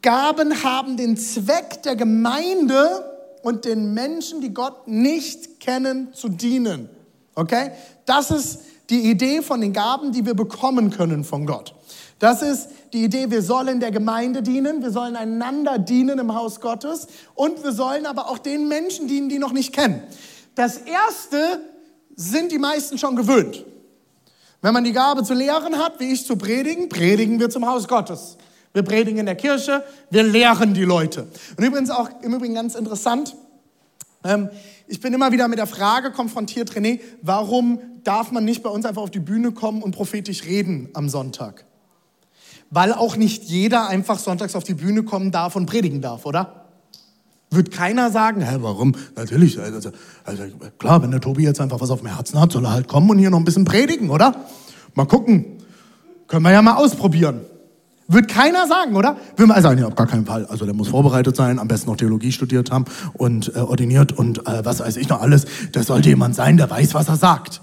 Gaben 0.00 0.62
haben 0.62 0.96
den 0.96 1.16
Zweck 1.16 1.82
der 1.82 1.96
Gemeinde 1.96 3.04
und 3.42 3.64
den 3.64 3.92
Menschen, 3.92 4.40
die 4.40 4.54
Gott 4.54 4.88
nicht 4.88 5.60
kennen, 5.60 6.14
zu 6.14 6.28
dienen. 6.28 6.88
Okay? 7.34 7.72
Das 8.06 8.30
ist 8.30 8.60
die 8.90 9.10
Idee 9.10 9.42
von 9.42 9.60
den 9.60 9.72
Gaben, 9.72 10.12
die 10.12 10.24
wir 10.24 10.34
bekommen 10.34 10.90
können 10.90 11.24
von 11.24 11.46
Gott. 11.46 11.74
Das 12.18 12.42
ist 12.42 12.68
die 12.92 13.04
Idee, 13.04 13.30
wir 13.30 13.42
sollen 13.42 13.80
der 13.80 13.90
Gemeinde 13.90 14.42
dienen, 14.42 14.82
wir 14.82 14.90
sollen 14.90 15.14
einander 15.14 15.78
dienen 15.78 16.18
im 16.18 16.34
Haus 16.34 16.60
Gottes 16.60 17.06
und 17.34 17.62
wir 17.62 17.72
sollen 17.72 18.06
aber 18.06 18.28
auch 18.28 18.38
den 18.38 18.66
Menschen 18.66 19.06
dienen, 19.06 19.28
die 19.28 19.38
noch 19.38 19.52
nicht 19.52 19.72
kennen. 19.72 20.02
Das 20.54 20.78
Erste 20.78 21.60
sind 22.16 22.50
die 22.50 22.58
meisten 22.58 22.98
schon 22.98 23.14
gewöhnt. 23.14 23.64
Wenn 24.60 24.74
man 24.74 24.82
die 24.82 24.92
Gabe 24.92 25.22
zu 25.22 25.34
lehren 25.34 25.78
hat, 25.78 26.00
wie 26.00 26.12
ich 26.12 26.26
zu 26.26 26.34
predigen, 26.34 26.88
predigen 26.88 27.38
wir 27.38 27.48
zum 27.48 27.66
Haus 27.66 27.86
Gottes. 27.86 28.36
Wir 28.72 28.82
predigen 28.82 29.18
in 29.18 29.26
der 29.26 29.36
Kirche, 29.36 29.84
wir 30.10 30.24
lehren 30.24 30.74
die 30.74 30.84
Leute. 30.84 31.28
Und 31.56 31.64
übrigens 31.64 31.90
auch 31.90 32.10
im 32.22 32.34
Übrigen 32.34 32.54
ganz 32.54 32.74
interessant, 32.74 33.36
ähm, 34.24 34.50
ich 34.88 35.00
bin 35.00 35.14
immer 35.14 35.30
wieder 35.30 35.46
mit 35.46 35.58
der 35.60 35.68
Frage 35.68 36.10
konfrontiert, 36.10 36.72
René, 36.72 37.00
warum 37.22 37.78
darf 38.02 38.32
man 38.32 38.44
nicht 38.44 38.64
bei 38.64 38.70
uns 38.70 38.84
einfach 38.84 39.02
auf 39.02 39.10
die 39.10 39.20
Bühne 39.20 39.52
kommen 39.52 39.82
und 39.82 39.92
prophetisch 39.92 40.44
reden 40.44 40.88
am 40.94 41.08
Sonntag? 41.08 41.67
Weil 42.70 42.92
auch 42.92 43.16
nicht 43.16 43.44
jeder 43.44 43.88
einfach 43.88 44.18
sonntags 44.18 44.54
auf 44.54 44.64
die 44.64 44.74
Bühne 44.74 45.02
kommen 45.02 45.30
darf 45.30 45.56
und 45.56 45.66
predigen 45.66 46.02
darf, 46.02 46.26
oder? 46.26 46.66
Wird 47.50 47.70
keiner 47.70 48.10
sagen, 48.10 48.42
hä, 48.42 48.58
warum? 48.60 48.94
Natürlich, 49.16 49.58
also, 49.58 49.90
also 50.24 50.42
klar, 50.78 51.02
wenn 51.02 51.10
der 51.10 51.20
Tobi 51.20 51.44
jetzt 51.44 51.60
einfach 51.60 51.80
was 51.80 51.90
auf 51.90 52.00
dem 52.00 52.14
Herzen 52.14 52.38
hat, 52.38 52.52
soll 52.52 52.64
er 52.66 52.72
halt 52.72 52.88
kommen 52.88 53.08
und 53.08 53.18
hier 53.18 53.30
noch 53.30 53.38
ein 53.38 53.44
bisschen 53.44 53.64
predigen, 53.64 54.10
oder? 54.10 54.34
Mal 54.94 55.06
gucken. 55.06 55.46
Können 56.26 56.42
wir 56.42 56.52
ja 56.52 56.60
mal 56.60 56.74
ausprobieren. 56.74 57.40
Wird 58.06 58.28
keiner 58.28 58.66
sagen, 58.66 58.96
oder? 58.96 59.16
Will 59.36 59.46
man 59.46 59.62
sagen, 59.62 59.80
ja, 59.80 59.86
auf 59.86 59.94
gar 59.94 60.06
keinen 60.06 60.26
Fall. 60.26 60.46
Also 60.46 60.64
der 60.64 60.74
muss 60.74 60.88
vorbereitet 60.88 61.36
sein, 61.36 61.58
am 61.58 61.68
besten 61.68 61.90
noch 61.90 61.96
Theologie 61.96 62.32
studiert 62.32 62.70
haben 62.70 62.86
und 63.14 63.54
äh, 63.54 63.60
ordiniert 63.60 64.12
und 64.12 64.46
äh, 64.46 64.64
was 64.64 64.80
weiß 64.80 64.96
ich 64.96 65.08
noch 65.08 65.20
alles. 65.20 65.46
Das 65.72 65.86
sollte 65.86 66.08
jemand 66.08 66.34
sein, 66.34 66.56
der 66.56 66.70
weiß, 66.70 66.94
was 66.94 67.08
er 67.08 67.16
sagt. 67.16 67.60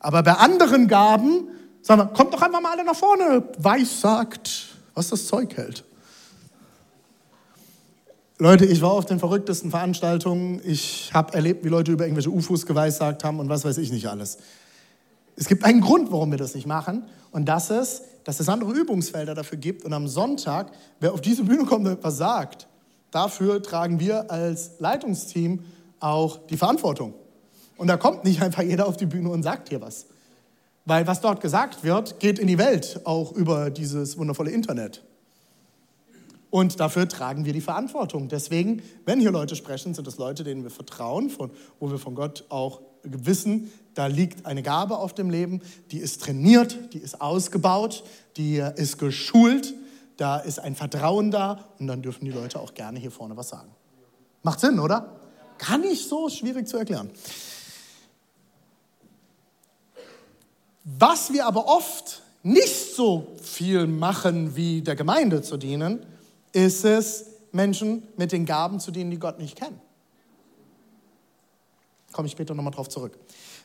Aber 0.00 0.22
bei 0.22 0.32
anderen 0.32 0.86
Gaben, 0.86 1.48
sagen 1.88 2.12
kommt 2.12 2.34
doch 2.34 2.42
einfach 2.42 2.60
mal 2.60 2.72
alle 2.72 2.84
nach 2.84 2.94
vorne. 2.94 3.42
Weiß 3.58 4.00
sagt, 4.00 4.66
was 4.94 5.08
das 5.08 5.26
Zeug 5.26 5.56
hält. 5.56 5.84
Leute, 8.38 8.66
ich 8.66 8.82
war 8.82 8.92
auf 8.92 9.06
den 9.06 9.18
verrücktesten 9.18 9.70
Veranstaltungen. 9.70 10.60
Ich 10.64 11.10
habe 11.12 11.34
erlebt, 11.34 11.64
wie 11.64 11.68
Leute 11.68 11.90
über 11.90 12.04
irgendwelche 12.04 12.30
UFOs 12.30 12.66
geweissagt 12.66 13.24
haben 13.24 13.40
und 13.40 13.48
was 13.48 13.64
weiß 13.64 13.78
ich 13.78 13.90
nicht 13.90 14.06
alles. 14.08 14.38
Es 15.34 15.48
gibt 15.48 15.64
einen 15.64 15.80
Grund, 15.80 16.12
warum 16.12 16.30
wir 16.30 16.38
das 16.38 16.54
nicht 16.54 16.66
machen. 16.66 17.04
Und 17.32 17.46
das 17.46 17.70
ist, 17.70 18.02
dass 18.24 18.38
es 18.38 18.48
andere 18.48 18.72
Übungsfelder 18.72 19.34
dafür 19.34 19.58
gibt. 19.58 19.84
Und 19.84 19.92
am 19.92 20.06
Sonntag, 20.06 20.70
wer 21.00 21.14
auf 21.14 21.20
diese 21.20 21.42
Bühne 21.44 21.64
kommt 21.64 21.86
und 21.88 22.04
was 22.04 22.18
sagt, 22.18 22.68
dafür 23.10 23.62
tragen 23.62 23.98
wir 23.98 24.30
als 24.30 24.72
Leitungsteam 24.78 25.64
auch 25.98 26.38
die 26.46 26.56
Verantwortung. 26.56 27.14
Und 27.76 27.88
da 27.88 27.96
kommt 27.96 28.24
nicht 28.24 28.42
einfach 28.42 28.62
jeder 28.62 28.86
auf 28.86 28.96
die 28.96 29.06
Bühne 29.06 29.30
und 29.30 29.42
sagt 29.42 29.70
hier 29.70 29.80
was. 29.80 30.06
Weil 30.88 31.06
was 31.06 31.20
dort 31.20 31.42
gesagt 31.42 31.84
wird, 31.84 32.18
geht 32.18 32.38
in 32.38 32.46
die 32.46 32.56
Welt, 32.56 33.02
auch 33.04 33.32
über 33.32 33.68
dieses 33.68 34.16
wundervolle 34.16 34.50
Internet. 34.50 35.04
Und 36.48 36.80
dafür 36.80 37.06
tragen 37.06 37.44
wir 37.44 37.52
die 37.52 37.60
Verantwortung. 37.60 38.28
Deswegen, 38.28 38.80
wenn 39.04 39.20
hier 39.20 39.30
Leute 39.30 39.54
sprechen, 39.54 39.92
sind 39.92 40.06
das 40.06 40.16
Leute, 40.16 40.44
denen 40.44 40.62
wir 40.62 40.70
vertrauen, 40.70 41.28
von, 41.28 41.50
wo 41.78 41.90
wir 41.90 41.98
von 41.98 42.14
Gott 42.14 42.46
auch 42.48 42.80
wissen, 43.02 43.70
da 43.92 44.06
liegt 44.06 44.46
eine 44.46 44.62
Gabe 44.62 44.96
auf 44.96 45.12
dem 45.12 45.28
Leben, 45.28 45.60
die 45.90 45.98
ist 45.98 46.22
trainiert, 46.22 46.94
die 46.94 46.98
ist 47.00 47.20
ausgebaut, 47.20 48.02
die 48.38 48.56
ist 48.76 48.96
geschult, 48.96 49.74
da 50.16 50.38
ist 50.38 50.58
ein 50.58 50.74
Vertrauen 50.74 51.30
da 51.30 51.66
und 51.78 51.86
dann 51.86 52.00
dürfen 52.00 52.24
die 52.24 52.30
Leute 52.30 52.58
auch 52.58 52.72
gerne 52.72 52.98
hier 52.98 53.10
vorne 53.10 53.36
was 53.36 53.50
sagen. 53.50 53.68
Macht 54.42 54.60
Sinn, 54.60 54.78
oder? 54.78 55.20
Gar 55.58 55.76
nicht 55.76 56.08
so 56.08 56.30
schwierig 56.30 56.66
zu 56.66 56.78
erklären. 56.78 57.10
Was 60.96 61.34
wir 61.34 61.44
aber 61.46 61.66
oft 61.66 62.22
nicht 62.42 62.94
so 62.94 63.36
viel 63.42 63.86
machen, 63.86 64.56
wie 64.56 64.80
der 64.80 64.96
Gemeinde 64.96 65.42
zu 65.42 65.58
dienen, 65.58 66.06
ist 66.52 66.84
es, 66.86 67.26
Menschen 67.52 68.04
mit 68.16 68.32
den 68.32 68.46
Gaben 68.46 68.80
zu 68.80 68.90
dienen, 68.90 69.10
die 69.10 69.18
Gott 69.18 69.38
nicht 69.38 69.56
kennen. 69.56 69.78
Komme 72.12 72.26
ich 72.26 72.32
später 72.32 72.54
nochmal 72.54 72.72
drauf 72.72 72.88
zurück. 72.88 73.18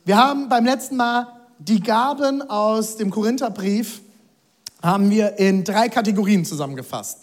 Wir 0.04 0.18
haben 0.18 0.50
beim 0.50 0.66
letzten 0.66 0.98
Mal 0.98 1.28
die 1.60 1.80
Gaben 1.80 2.42
aus 2.42 2.98
dem 2.98 3.10
Korintherbrief 3.10 4.02
haben 4.82 5.10
wir 5.10 5.40
in 5.40 5.64
drei 5.64 5.88
Kategorien 5.88 6.44
zusammengefasst. 6.44 7.20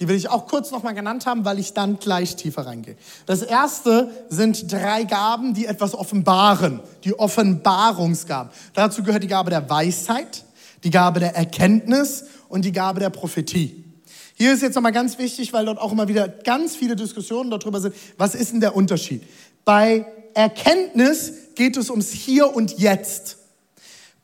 Die 0.00 0.08
will 0.08 0.16
ich 0.16 0.28
auch 0.28 0.46
kurz 0.46 0.70
nochmal 0.70 0.94
genannt 0.94 1.26
haben, 1.26 1.44
weil 1.44 1.58
ich 1.58 1.72
dann 1.72 1.98
gleich 1.98 2.36
tiefer 2.36 2.66
reingehe. 2.66 2.96
Das 3.26 3.42
erste 3.42 4.10
sind 4.28 4.72
drei 4.72 5.04
Gaben, 5.04 5.54
die 5.54 5.66
etwas 5.66 5.94
offenbaren, 5.94 6.80
die 7.04 7.18
Offenbarungsgaben. 7.18 8.50
Dazu 8.74 9.02
gehört 9.02 9.22
die 9.22 9.28
Gabe 9.28 9.50
der 9.50 9.70
Weisheit, 9.70 10.44
die 10.82 10.90
Gabe 10.90 11.20
der 11.20 11.36
Erkenntnis 11.36 12.24
und 12.48 12.64
die 12.64 12.72
Gabe 12.72 13.00
der 13.00 13.10
Prophetie. 13.10 13.84
Hier 14.36 14.52
ist 14.52 14.62
jetzt 14.62 14.74
nochmal 14.74 14.92
ganz 14.92 15.16
wichtig, 15.18 15.52
weil 15.52 15.64
dort 15.64 15.78
auch 15.78 15.92
immer 15.92 16.08
wieder 16.08 16.26
ganz 16.26 16.74
viele 16.74 16.96
Diskussionen 16.96 17.50
darüber 17.50 17.80
sind, 17.80 17.94
was 18.18 18.34
ist 18.34 18.52
denn 18.52 18.60
der 18.60 18.74
Unterschied? 18.74 19.22
Bei 19.64 20.06
Erkenntnis 20.34 21.32
geht 21.54 21.76
es 21.76 21.88
ums 21.88 22.10
Hier 22.10 22.54
und 22.54 22.78
Jetzt. 22.78 23.38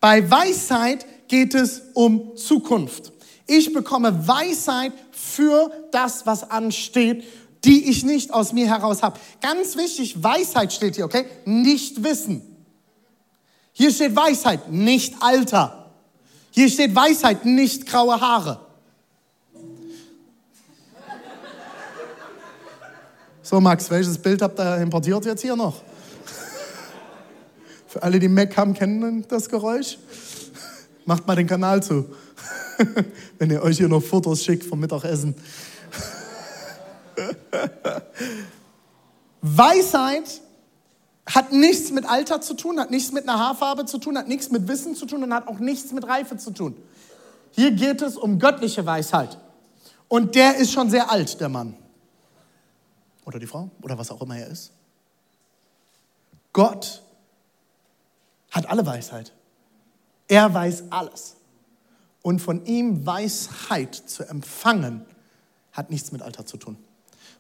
Bei 0.01 0.29
Weisheit 0.29 1.07
geht 1.29 1.55
es 1.55 1.83
um 1.95 2.37
Zukunft. 2.37 3.13
Ich 3.51 3.73
bekomme 3.73 4.29
Weisheit 4.29 4.93
für 5.11 5.73
das, 5.91 6.25
was 6.25 6.49
ansteht, 6.49 7.25
die 7.65 7.91
ich 7.91 8.05
nicht 8.05 8.33
aus 8.33 8.53
mir 8.53 8.69
heraus 8.69 9.03
habe. 9.03 9.19
Ganz 9.41 9.77
wichtig, 9.77 10.23
Weisheit 10.23 10.73
steht 10.73 10.95
hier, 10.95 11.05
okay? 11.05 11.27
Nicht 11.47 12.05
Wissen. 12.05 12.43
Hier 13.73 13.91
steht 13.91 14.15
Weisheit, 14.15 14.71
nicht 14.71 15.17
Alter. 15.19 15.91
Hier 16.53 16.69
steht 16.69 16.95
Weisheit, 16.95 17.45
nicht 17.45 17.87
graue 17.87 18.21
Haare. 18.21 18.61
So, 23.43 23.61
Max, 23.61 23.91
welches 23.91 24.17
Bild 24.17 24.43
habt 24.43 24.61
ihr 24.61 24.77
importiert 24.77 25.25
jetzt 25.25 25.43
hier 25.43 25.57
noch? 25.57 25.83
Für 27.89 28.01
alle, 28.05 28.21
die 28.21 28.29
Mac 28.29 28.57
haben, 28.57 28.75
kennen 28.75 29.25
das 29.27 29.49
Geräusch. 29.49 29.99
Macht 31.05 31.27
mal 31.27 31.35
den 31.35 31.49
Kanal 31.49 31.83
zu, 31.83 32.15
wenn 33.39 33.51
ihr 33.51 33.63
euch 33.63 33.79
hier 33.79 33.89
noch 33.89 34.03
Fotos 34.03 34.45
schickt 34.45 34.65
vom 34.65 34.81
Mittagessen. 34.81 35.35
Weisheit 39.43 40.41
hat 41.27 41.53
nichts 41.53 41.91
mit 41.91 42.09
Alter 42.09 42.41
zu 42.41 42.55
tun, 42.55 42.81
hat 42.81 42.91
nichts 42.91 43.13
mit 43.13 43.29
einer 43.29 43.39
Haarfarbe 43.39 43.87
zu 43.87 43.99
tun, 43.99 44.19
hat 44.19 44.29
nichts 44.29 44.51
mit 44.51 44.67
Wissen 44.69 44.95
zu 44.95 45.07
tun 45.07 45.23
und 45.23 45.33
hat 45.33 45.47
auch 45.47 45.59
nichts 45.59 45.93
mit 45.93 46.07
Reife 46.07 46.37
zu 46.37 46.51
tun. 46.51 46.77
Hier 47.53 47.71
geht 47.73 48.03
es 48.03 48.17
um 48.17 48.39
göttliche 48.39 48.85
Weisheit. 48.85 49.39
Und 50.09 50.35
der 50.35 50.57
ist 50.57 50.73
schon 50.73 50.91
sehr 50.91 51.11
alt, 51.11 51.41
der 51.41 51.49
Mann. 51.49 51.77
Oder 53.25 53.39
die 53.39 53.47
Frau, 53.47 53.71
oder 53.83 53.97
was 53.97 54.11
auch 54.11 54.21
immer 54.23 54.37
er 54.37 54.49
ist. 54.49 54.73
Gott 56.53 57.03
hat 58.51 58.69
alle 58.69 58.85
Weisheit. 58.85 59.33
Er 60.27 60.53
weiß 60.53 60.85
alles. 60.91 61.37
Und 62.23 62.41
von 62.41 62.65
ihm 62.67 63.07
Weisheit 63.07 63.95
zu 63.95 64.25
empfangen, 64.25 65.07
hat 65.73 65.91
nichts 65.91 66.13
mit 66.13 66.23
Alter 66.23 66.45
zu 66.47 66.57
tun. 66.57 66.77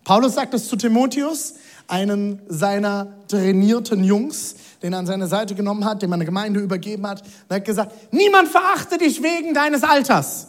Paulus 0.04 0.34
sagt 0.34 0.54
es 0.54 0.68
zu 0.68 0.76
Timotheus, 0.76 1.54
einen 1.86 2.40
seiner 2.48 3.08
trainierten 3.28 4.02
Jungs, 4.02 4.56
den 4.82 4.92
er 4.92 5.00
an 5.00 5.06
seine 5.06 5.26
Seite 5.26 5.54
genommen 5.54 5.84
hat, 5.84 6.00
dem 6.00 6.10
er 6.12 6.14
eine 6.14 6.24
Gemeinde 6.24 6.60
übergeben 6.60 7.06
hat. 7.06 7.22
Er 7.48 7.56
hat 7.56 7.64
gesagt, 7.64 8.12
niemand 8.12 8.48
verachte 8.48 8.96
dich 8.96 9.22
wegen 9.22 9.52
deines 9.52 9.82
Alters. 9.82 10.48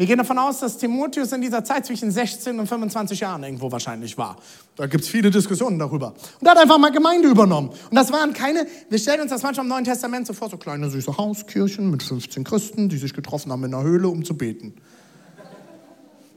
Wir 0.00 0.06
gehen 0.06 0.16
davon 0.16 0.38
aus, 0.38 0.60
dass 0.60 0.78
Timotheus 0.78 1.30
in 1.32 1.42
dieser 1.42 1.62
Zeit 1.62 1.84
zwischen 1.84 2.10
16 2.10 2.58
und 2.58 2.66
25 2.66 3.20
Jahren 3.20 3.44
irgendwo 3.44 3.70
wahrscheinlich 3.70 4.16
war. 4.16 4.38
Da 4.74 4.86
gibt 4.86 5.04
es 5.04 5.10
viele 5.10 5.30
Diskussionen 5.30 5.78
darüber. 5.78 6.14
Und 6.40 6.46
er 6.46 6.52
hat 6.52 6.58
einfach 6.58 6.78
mal 6.78 6.90
Gemeinde 6.90 7.28
übernommen. 7.28 7.68
Und 7.68 7.94
das 7.94 8.10
waren 8.10 8.32
keine, 8.32 8.66
wir 8.88 8.98
stellen 8.98 9.20
uns 9.20 9.30
das 9.30 9.42
manchmal 9.42 9.66
im 9.66 9.68
Neuen 9.68 9.84
Testament 9.84 10.26
so 10.26 10.32
vor, 10.32 10.48
so 10.48 10.56
kleine 10.56 10.88
süße 10.88 11.18
Hauskirchen 11.18 11.90
mit 11.90 12.02
15 12.02 12.44
Christen, 12.44 12.88
die 12.88 12.96
sich 12.96 13.12
getroffen 13.12 13.52
haben 13.52 13.62
in 13.64 13.74
einer 13.74 13.82
Höhle, 13.82 14.08
um 14.08 14.24
zu 14.24 14.38
beten. 14.38 14.72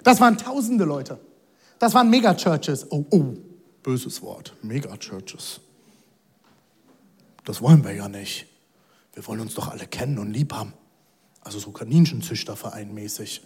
Das 0.04 0.20
waren 0.20 0.38
tausende 0.38 0.84
Leute. 0.84 1.18
Das 1.80 1.94
waren 1.94 2.10
Megachurches. 2.10 2.88
Oh, 2.92 3.06
oh, 3.12 3.38
böses 3.82 4.22
Wort. 4.22 4.58
Megachurches. 4.62 5.62
Das 7.46 7.62
wollen 7.62 7.82
wir 7.86 7.94
ja 7.94 8.10
nicht. 8.10 8.46
Wir 9.14 9.26
wollen 9.26 9.40
uns 9.40 9.54
doch 9.54 9.72
alle 9.72 9.88
kennen 9.88 10.18
und 10.18 10.34
lieb 10.34 10.52
haben. 10.52 10.74
Also 11.44 11.60
so 11.60 11.72
Kaninchenzüchterverein 11.72 12.94
mäßig. 12.94 13.42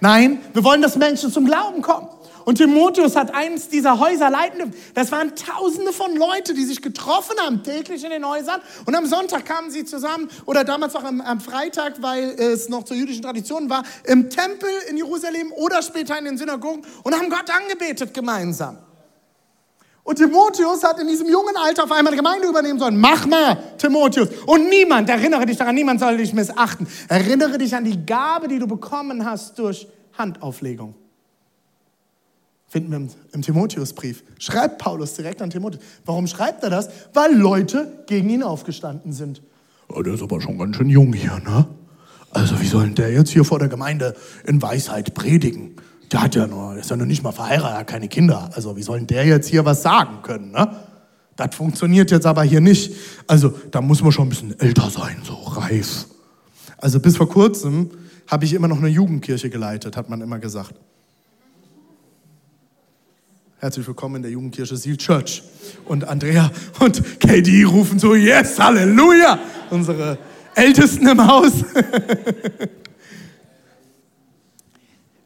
Nein, 0.00 0.40
wir 0.52 0.64
wollen, 0.64 0.82
dass 0.82 0.96
Menschen 0.96 1.30
zum 1.30 1.46
Glauben 1.46 1.80
kommen. 1.80 2.08
Und 2.44 2.56
Timotheus 2.56 3.14
hat 3.14 3.32
eins 3.34 3.68
dieser 3.68 4.00
Häuser 4.00 4.30
leiten 4.30 4.74
Das 4.94 5.12
waren 5.12 5.34
tausende 5.36 5.92
von 5.92 6.16
Leuten, 6.16 6.56
die 6.56 6.64
sich 6.64 6.82
getroffen 6.82 7.36
haben, 7.38 7.62
täglich 7.62 8.02
in 8.02 8.10
den 8.10 8.26
Häusern. 8.26 8.60
Und 8.84 8.96
am 8.96 9.06
Sonntag 9.06 9.44
kamen 9.44 9.70
sie 9.70 9.84
zusammen, 9.84 10.28
oder 10.44 10.64
damals 10.64 10.96
auch 10.96 11.04
am, 11.04 11.20
am 11.20 11.40
Freitag, 11.40 12.02
weil 12.02 12.30
es 12.30 12.68
noch 12.68 12.82
zur 12.82 12.96
jüdischen 12.96 13.22
Tradition 13.22 13.70
war, 13.70 13.84
im 14.04 14.28
Tempel 14.28 14.70
in 14.90 14.96
Jerusalem 14.96 15.52
oder 15.52 15.82
später 15.82 16.18
in 16.18 16.24
den 16.24 16.36
Synagogen 16.36 16.84
und 17.04 17.14
haben 17.14 17.30
Gott 17.30 17.48
angebetet 17.50 18.12
gemeinsam. 18.12 18.78
Und 20.04 20.16
Timotheus 20.16 20.82
hat 20.82 21.00
in 21.00 21.06
diesem 21.06 21.28
jungen 21.28 21.54
Alter 21.56 21.84
auf 21.84 21.92
einmal 21.92 22.12
eine 22.12 22.16
Gemeinde 22.16 22.48
übernehmen 22.48 22.78
sollen. 22.78 22.98
Mach 22.98 23.24
mal, 23.26 23.56
Timotheus. 23.78 24.28
Und 24.46 24.68
niemand, 24.68 25.08
erinnere 25.08 25.46
dich 25.46 25.56
daran, 25.56 25.76
niemand 25.76 26.00
soll 26.00 26.16
dich 26.16 26.32
missachten. 26.32 26.88
Erinnere 27.08 27.56
dich 27.56 27.74
an 27.74 27.84
die 27.84 28.04
Gabe, 28.04 28.48
die 28.48 28.58
du 28.58 28.66
bekommen 28.66 29.24
hast 29.24 29.58
durch 29.58 29.86
Handauflegung. 30.18 30.94
Finden 32.66 32.90
wir 32.90 32.96
im, 32.96 33.08
im 33.32 33.42
Timotheusbrief. 33.42 34.24
Schreibt 34.38 34.78
Paulus 34.78 35.14
direkt 35.14 35.40
an 35.40 35.50
Timotheus. 35.50 35.82
Warum 36.04 36.26
schreibt 36.26 36.64
er 36.64 36.70
das? 36.70 36.88
Weil 37.12 37.34
Leute 37.34 38.04
gegen 38.06 38.28
ihn 38.30 38.42
aufgestanden 38.42 39.12
sind. 39.12 39.42
Oh, 39.88 40.02
der 40.02 40.14
ist 40.14 40.22
aber 40.22 40.40
schon 40.40 40.58
ganz 40.58 40.76
schön 40.76 40.88
jung 40.88 41.12
hier, 41.12 41.38
ne? 41.38 41.68
Also 42.30 42.58
wie 42.60 42.66
soll 42.66 42.84
denn 42.84 42.94
der 42.94 43.12
jetzt 43.12 43.30
hier 43.30 43.44
vor 43.44 43.58
der 43.58 43.68
Gemeinde 43.68 44.16
in 44.46 44.62
Weisheit 44.62 45.12
predigen? 45.12 45.76
Der 46.12 46.22
hat 46.22 46.34
ja 46.34 46.46
nur, 46.46 46.76
ist 46.76 46.90
ja 46.90 46.96
noch 46.96 47.06
nicht 47.06 47.22
mal 47.22 47.32
verheiratet, 47.32 47.78
hat 47.78 47.86
keine 47.86 48.08
Kinder. 48.08 48.50
Also 48.54 48.76
wie 48.76 48.82
soll 48.82 48.98
denn 48.98 49.06
der 49.06 49.24
jetzt 49.24 49.48
hier 49.48 49.64
was 49.64 49.82
sagen 49.82 50.22
können, 50.22 50.50
ne? 50.50 50.76
Das 51.36 51.54
funktioniert 51.54 52.10
jetzt 52.10 52.26
aber 52.26 52.42
hier 52.42 52.60
nicht. 52.60 52.94
Also 53.26 53.54
da 53.70 53.80
muss 53.80 54.02
man 54.02 54.12
schon 54.12 54.26
ein 54.26 54.28
bisschen 54.28 54.60
älter 54.60 54.90
sein, 54.90 55.16
so 55.24 55.34
reif. 55.34 56.06
Also 56.76 57.00
bis 57.00 57.16
vor 57.16 57.28
kurzem 57.28 57.90
habe 58.26 58.44
ich 58.44 58.52
immer 58.52 58.68
noch 58.68 58.78
eine 58.78 58.88
Jugendkirche 58.88 59.48
geleitet, 59.48 59.96
hat 59.96 60.10
man 60.10 60.20
immer 60.20 60.38
gesagt. 60.38 60.74
Herzlich 63.58 63.86
willkommen 63.86 64.16
in 64.16 64.22
der 64.22 64.30
Jugendkirche 64.32 64.76
Seal 64.76 64.96
Church. 64.96 65.42
Und 65.86 66.04
Andrea 66.04 66.50
und 66.80 67.20
KD 67.20 67.64
rufen 67.64 67.98
so, 67.98 68.14
yes, 68.14 68.58
Halleluja, 68.58 69.38
unsere 69.70 70.18
Ältesten 70.54 71.06
im 71.06 71.26
Haus. 71.26 71.52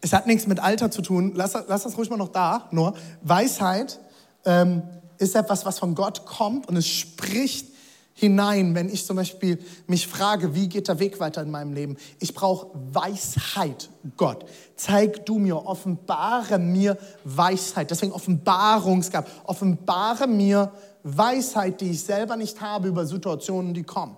Es 0.06 0.12
hat 0.12 0.28
nichts 0.28 0.46
mit 0.46 0.60
Alter 0.60 0.88
zu 0.92 1.02
tun. 1.02 1.32
Lass, 1.34 1.54
lass 1.66 1.82
das 1.82 1.98
ruhig 1.98 2.10
mal 2.10 2.16
noch 2.16 2.28
da. 2.28 2.68
Nur 2.70 2.94
Weisheit 3.22 3.98
ähm, 4.44 4.84
ist 5.18 5.34
etwas, 5.34 5.66
was 5.66 5.80
von 5.80 5.96
Gott 5.96 6.24
kommt 6.24 6.68
und 6.68 6.76
es 6.76 6.86
spricht 6.86 7.72
hinein, 8.14 8.76
wenn 8.76 8.88
ich 8.88 9.04
zum 9.04 9.16
Beispiel 9.16 9.58
mich 9.88 10.06
frage, 10.06 10.54
wie 10.54 10.68
geht 10.68 10.86
der 10.86 11.00
Weg 11.00 11.18
weiter 11.18 11.42
in 11.42 11.50
meinem 11.50 11.72
Leben? 11.72 11.96
Ich 12.20 12.34
brauche 12.34 12.68
Weisheit, 12.92 13.90
Gott. 14.16 14.44
Zeig 14.76 15.26
du 15.26 15.40
mir, 15.40 15.66
offenbare 15.66 16.60
mir 16.60 16.96
Weisheit. 17.24 17.90
Deswegen 17.90 18.12
Offenbarungsgabe. 18.12 19.26
Offenbare 19.42 20.28
mir 20.28 20.70
Weisheit, 21.02 21.80
die 21.80 21.90
ich 21.90 22.04
selber 22.04 22.36
nicht 22.36 22.60
habe 22.60 22.86
über 22.86 23.06
Situationen, 23.06 23.74
die 23.74 23.82
kommen. 23.82 24.16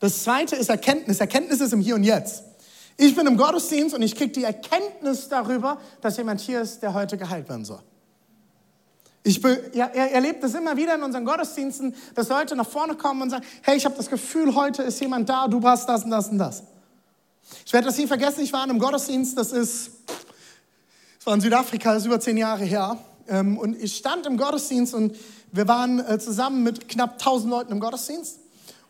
Das 0.00 0.22
zweite 0.22 0.54
ist 0.54 0.68
Erkenntnis. 0.68 1.18
Erkenntnis 1.18 1.62
ist 1.62 1.72
im 1.72 1.80
Hier 1.80 1.94
und 1.94 2.04
Jetzt. 2.04 2.44
Ich 2.96 3.14
bin 3.16 3.26
im 3.26 3.36
Gottesdienst 3.36 3.94
und 3.94 4.02
ich 4.02 4.14
kriege 4.14 4.32
die 4.32 4.44
Erkenntnis 4.44 5.28
darüber, 5.28 5.80
dass 6.00 6.16
jemand 6.16 6.40
hier 6.40 6.60
ist, 6.60 6.82
der 6.82 6.94
heute 6.94 7.16
geheilt 7.16 7.48
werden 7.48 7.64
soll. 7.64 7.80
Ich 9.24 9.40
be, 9.40 9.70
ja, 9.72 9.86
er 9.86 10.12
erlebt 10.12 10.42
es 10.42 10.54
immer 10.54 10.76
wieder 10.76 10.96
in 10.96 11.02
unseren 11.02 11.24
Gottesdiensten, 11.24 11.94
dass 12.14 12.28
Leute 12.28 12.56
nach 12.56 12.68
vorne 12.68 12.96
kommen 12.96 13.22
und 13.22 13.30
sagen, 13.30 13.44
hey, 13.62 13.76
ich 13.76 13.84
habe 13.84 13.94
das 13.96 14.10
Gefühl, 14.10 14.54
heute 14.54 14.82
ist 14.82 15.00
jemand 15.00 15.28
da, 15.28 15.46
du 15.46 15.62
hast 15.62 15.88
das 15.88 16.04
und 16.04 16.10
das 16.10 16.28
und 16.28 16.38
das. 16.38 16.64
Ich 17.64 17.72
werde 17.72 17.86
das 17.86 17.98
nie 17.98 18.06
vergessen, 18.06 18.42
ich 18.42 18.52
war 18.52 18.64
in 18.64 18.70
einem 18.70 18.78
Gottesdienst, 18.80 19.38
das 19.38 19.52
ist, 19.52 19.90
das 21.18 21.26
war 21.26 21.34
in 21.34 21.40
Südafrika, 21.40 21.92
das 21.92 22.02
ist 22.02 22.06
über 22.06 22.18
zehn 22.18 22.36
Jahre 22.36 22.64
her. 22.64 22.98
Ähm, 23.28 23.58
und 23.58 23.80
ich 23.80 23.96
stand 23.96 24.26
im 24.26 24.36
Gottesdienst 24.36 24.94
und 24.94 25.16
wir 25.52 25.68
waren 25.68 26.00
äh, 26.00 26.18
zusammen 26.18 26.64
mit 26.64 26.88
knapp 26.88 27.12
1000 27.12 27.50
Leuten 27.50 27.72
im 27.72 27.80
Gottesdienst. 27.80 28.40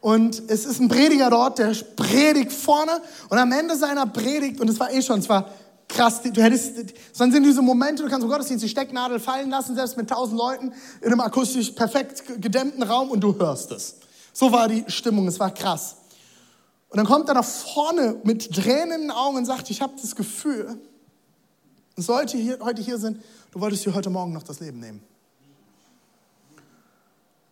Und 0.03 0.43
es 0.49 0.67
ist 0.67 0.81
ein 0.81 0.89
Prediger 0.89 1.31
dort, 1.31 1.61
der 1.61 1.73
predigt 1.95 2.53
vorne 2.53 3.01
und 3.29 3.39
am 3.39 3.53
Ende 3.53 3.77
seiner 3.77 4.05
Predigt, 4.05 4.61
und 4.61 4.69
es 4.69 4.81
war 4.81 4.93
eh 4.93 5.01
schon, 5.01 5.21
es 5.21 5.29
war 5.29 5.49
krass, 5.87 6.21
du 6.23 6.43
hättest, 6.43 6.93
dann 7.17 7.31
sind 7.31 7.45
diese 7.45 7.63
Momente, 7.63 8.03
du 8.03 8.09
kannst 8.09 8.25
im 8.25 8.29
Gottesdienst 8.29 8.65
die 8.65 8.69
Stecknadel 8.69 9.21
fallen 9.21 9.49
lassen, 9.49 9.77
selbst 9.77 9.97
mit 9.97 10.11
tausend 10.11 10.37
Leuten 10.37 10.73
in 11.03 11.07
einem 11.07 11.21
akustisch 11.21 11.71
perfekt 11.71 12.25
gedämmten 12.43 12.83
Raum 12.83 13.13
und 13.13 13.21
du 13.21 13.33
hörst 13.39 13.71
es. 13.71 13.95
So 14.33 14.51
war 14.51 14.67
die 14.67 14.85
Stimmung, 14.89 15.29
es 15.29 15.39
war 15.39 15.55
krass. 15.55 15.95
Und 16.89 16.97
dann 16.97 17.07
kommt 17.07 17.29
er 17.29 17.35
nach 17.35 17.45
vorne 17.45 18.17
mit 18.25 18.53
Tränen 18.53 18.93
in 18.93 19.01
den 19.03 19.11
Augen 19.13 19.37
und 19.37 19.45
sagt, 19.45 19.71
ich 19.71 19.81
habe 19.81 19.93
das 20.03 20.17
Gefühl, 20.17 20.81
sollte 21.97 22.39
hier, 22.39 22.59
heute 22.61 22.83
hier 22.83 22.99
sind, 22.99 23.23
du 23.53 23.61
wolltest 23.61 23.87
dir 23.87 23.95
heute 23.95 24.11
Morgen 24.11 24.33
noch 24.33 24.43
das 24.43 24.59
Leben 24.59 24.81
nehmen. 24.81 25.12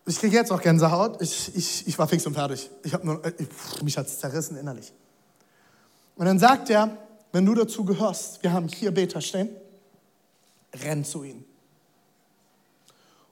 Ich 0.05 0.17
kriege 0.19 0.35
jetzt 0.35 0.51
auch 0.51 0.61
Gänsehaut. 0.61 1.21
Ich, 1.21 1.55
ich, 1.55 1.87
ich 1.87 1.99
war 1.99 2.07
fix 2.07 2.25
und 2.25 2.33
fertig. 2.33 2.69
Ich 2.83 2.91
nur, 3.03 3.21
ich, 3.37 3.81
mich 3.83 3.97
hat 3.97 4.07
es 4.07 4.19
zerrissen 4.19 4.57
innerlich. 4.57 4.91
Und 6.15 6.25
dann 6.25 6.39
sagt 6.39 6.69
er, 6.69 6.97
wenn 7.31 7.45
du 7.45 7.53
dazu 7.55 7.85
gehörst, 7.85 8.43
wir 8.43 8.51
haben 8.51 8.67
hier 8.67 8.91
Beter 8.91 9.21
stehen, 9.21 9.49
renn 10.83 11.05
zu 11.05 11.23
ihm. 11.23 11.45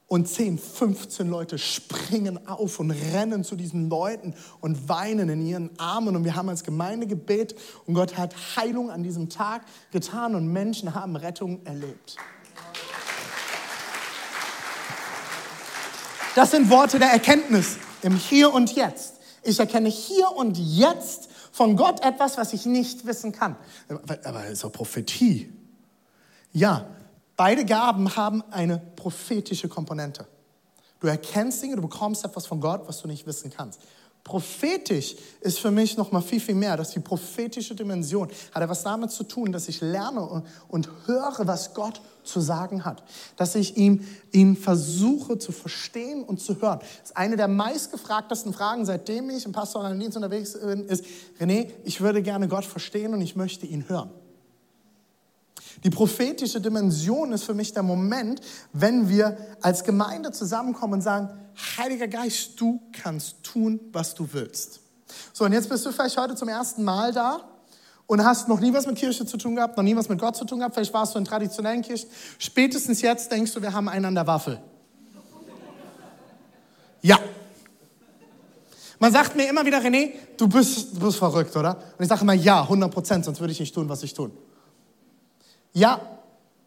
Und 0.08 0.28
10, 0.28 0.58
15 0.58 1.30
Leute 1.30 1.60
springen 1.60 2.48
auf 2.48 2.80
und 2.80 2.90
rennen 2.90 3.44
zu 3.44 3.56
diesen 3.56 3.90
Leuten 3.90 4.34
und 4.60 4.90
weinen 4.90 5.30
in 5.30 5.46
ihren 5.46 5.80
Armen. 5.80 6.16
Und 6.16 6.24
wir 6.24 6.36
haben 6.36 6.50
als 6.50 6.64
Gemeinde 6.64 7.06
gebet 7.06 7.56
und 7.86 7.94
Gott 7.94 8.18
hat 8.18 8.34
Heilung 8.56 8.90
an 8.90 9.04
diesem 9.04 9.30
Tag 9.30 9.62
getan 9.92 10.34
und 10.34 10.52
Menschen 10.52 10.96
haben 10.96 11.16
Rettung 11.16 11.64
erlebt. 11.64 12.18
Das 16.36 16.52
sind 16.52 16.70
Worte 16.70 17.00
der 17.00 17.10
Erkenntnis 17.10 17.78
im 18.02 18.16
Hier 18.16 18.54
und 18.54 18.76
Jetzt. 18.76 19.16
Ich 19.44 19.60
erkenne 19.60 19.90
hier 19.90 20.32
und 20.36 20.58
jetzt 20.58 21.30
von 21.52 21.76
Gott 21.76 22.04
etwas, 22.04 22.38
was 22.38 22.54
ich 22.54 22.66
nicht 22.66 23.06
wissen 23.06 23.32
kann. 23.32 23.56
Aber 24.24 24.46
es 24.46 24.54
ist 24.54 24.64
doch 24.64 24.72
Prophetie. 24.72 25.52
Ja, 26.52 26.86
beide 27.36 27.66
Gaben 27.66 28.16
haben 28.16 28.44
eine 28.52 28.80
prophetische 28.96 29.70
Komponente. 29.70 30.28
Du 31.00 31.08
erkennst 31.08 31.62
Dinge, 31.64 31.78
du 31.78 31.82
bekommst 31.82 32.26
etwas 32.26 32.46
von 32.46 32.60
Gott, 32.60 32.82
was 32.86 33.02
du 33.02 33.08
nicht 33.08 33.26
wissen 33.26 33.50
kannst. 33.50 33.80
Prophetisch 34.24 35.16
ist 35.42 35.60
für 35.60 35.72
mich 35.72 35.98
noch 35.98 36.12
mal 36.12 36.22
viel, 36.22 36.42
viel 36.42 36.56
mehr. 36.56 36.76
Das 36.76 36.90
ist 36.90 36.96
die 36.96 37.00
prophetische 37.00 37.74
Dimension. 37.74 38.30
Hat 38.54 38.62
etwas 38.62 38.84
damit 38.84 39.12
zu 39.12 39.24
tun, 39.24 39.52
dass 39.52 39.70
ich 39.70 39.82
lerne 39.82 40.44
und 40.68 40.90
höre, 41.06 41.48
was 41.48 41.74
Gott 41.74 42.02
zu 42.30 42.40
sagen 42.40 42.86
hat. 42.86 43.04
Dass 43.36 43.56
ich 43.56 43.78
ihm, 43.78 44.08
ihn 44.32 44.56
versuche 44.56 45.38
zu 45.38 45.52
verstehen 45.52 46.24
und 46.24 46.40
zu 46.40 46.62
hören. 46.62 46.80
Das 46.80 47.12
ist 47.12 47.18
eine 47.18 47.36
der 47.36 47.48
meistgefragtesten 47.48 48.54
Fragen, 48.54 48.86
seitdem 48.86 49.30
ich 49.30 49.46
im 49.46 49.52
pastoralen 49.52 50.00
Dienst 50.00 50.16
unterwegs 50.16 50.54
bin, 50.54 50.86
ist, 50.86 51.04
René, 51.40 51.70
ich 51.84 52.02
würde 52.02 52.22
gerne 52.22 52.48
Gott 52.48 52.66
verstehen 52.66 53.14
und 53.14 53.22
ich 53.22 53.36
möchte 53.36 53.66
ihn 53.66 53.90
hören. 53.90 54.12
Die 55.84 55.90
prophetische 55.90 56.60
Dimension 56.60 57.32
ist 57.32 57.44
für 57.44 57.54
mich 57.54 57.74
der 57.74 57.84
Moment, 57.84 58.42
wenn 58.74 59.08
wir 59.08 59.38
als 59.62 59.84
Gemeinde 59.84 60.32
zusammenkommen 60.32 60.96
und 60.96 61.02
sagen, 61.02 61.30
Heiliger 61.78 62.08
Geist, 62.08 62.60
du 62.60 62.82
kannst 62.92 63.44
tun, 63.44 63.80
was 63.92 64.16
du 64.16 64.28
willst. 64.32 64.82
So, 65.34 65.46
und 65.46 65.54
jetzt 65.54 65.70
bist 65.70 65.86
du 65.86 65.92
vielleicht 65.92 66.18
heute 66.18 66.36
zum 66.36 66.48
ersten 66.48 66.84
Mal 66.84 67.12
da 67.12 67.42
und 68.10 68.26
hast 68.26 68.48
noch 68.48 68.60
nie 68.60 68.74
was 68.74 68.88
mit 68.88 68.96
Kirche 68.96 69.24
zu 69.24 69.38
tun 69.38 69.56
gehabt, 69.56 69.78
noch 69.78 69.84
nie 69.84 69.96
was 69.96 70.10
mit 70.10 70.20
Gott 70.20 70.36
zu 70.36 70.44
tun 70.44 70.58
gehabt. 70.58 70.74
Vielleicht 70.74 70.94
warst 70.96 71.14
du 71.14 71.20
in 71.20 71.26
traditionellen 71.26 71.84
Kirchen. 71.84 72.10
Spätestens 72.40 73.04
jetzt 73.04 73.32
denkst 73.32 73.54
du, 73.54 73.62
wir 73.62 73.72
haben 73.72 73.88
einen 73.88 74.06
an 74.06 74.16
der 74.16 74.26
Waffel. 74.26 74.60
Ja. 77.04 77.20
Man 78.98 79.14
sagt 79.14 79.36
mir 79.36 79.48
immer 79.48 79.64
wieder, 79.64 79.78
René, 79.78 80.14
du 80.38 80.48
bist, 80.48 80.96
du 80.96 81.02
bist 81.02 81.20
verrückt, 81.20 81.56
oder? 81.56 81.78
Und 81.78 82.04
ich 82.04 82.08
sage 82.08 82.22
immer, 82.22 82.34
ja, 82.34 82.64
100 82.64 82.92
Prozent, 82.92 83.26
sonst 83.26 83.42
würde 83.42 83.54
ich 83.54 83.60
nicht 83.60 83.76
tun, 83.76 83.88
was 83.90 84.02
ich 84.02 84.16
tun. 84.16 84.32
Ja, 85.74 86.02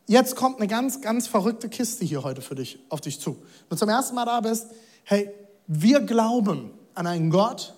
jetzt 0.07 0.37
kommt 0.37 0.59
eine 0.59 0.69
ganz, 0.69 1.01
ganz 1.01 1.27
verrückte 1.27 1.69
Kiste 1.69 2.05
hier 2.05 2.23
heute 2.23 2.41
für 2.41 2.55
dich, 2.55 2.79
auf 2.89 3.01
dich 3.01 3.21
zu. 3.21 3.33
Wenn 3.33 3.71
du 3.71 3.77
zum 3.79 3.89
ersten 3.89 4.15
Mal 4.15 4.27
da 4.27 4.41
bist, 4.43 4.69
hey, 5.03 5.29
wir 5.67 6.03
glauben 6.03 6.71
an 6.95 7.09
einen 7.09 7.31
Gott, 7.31 7.75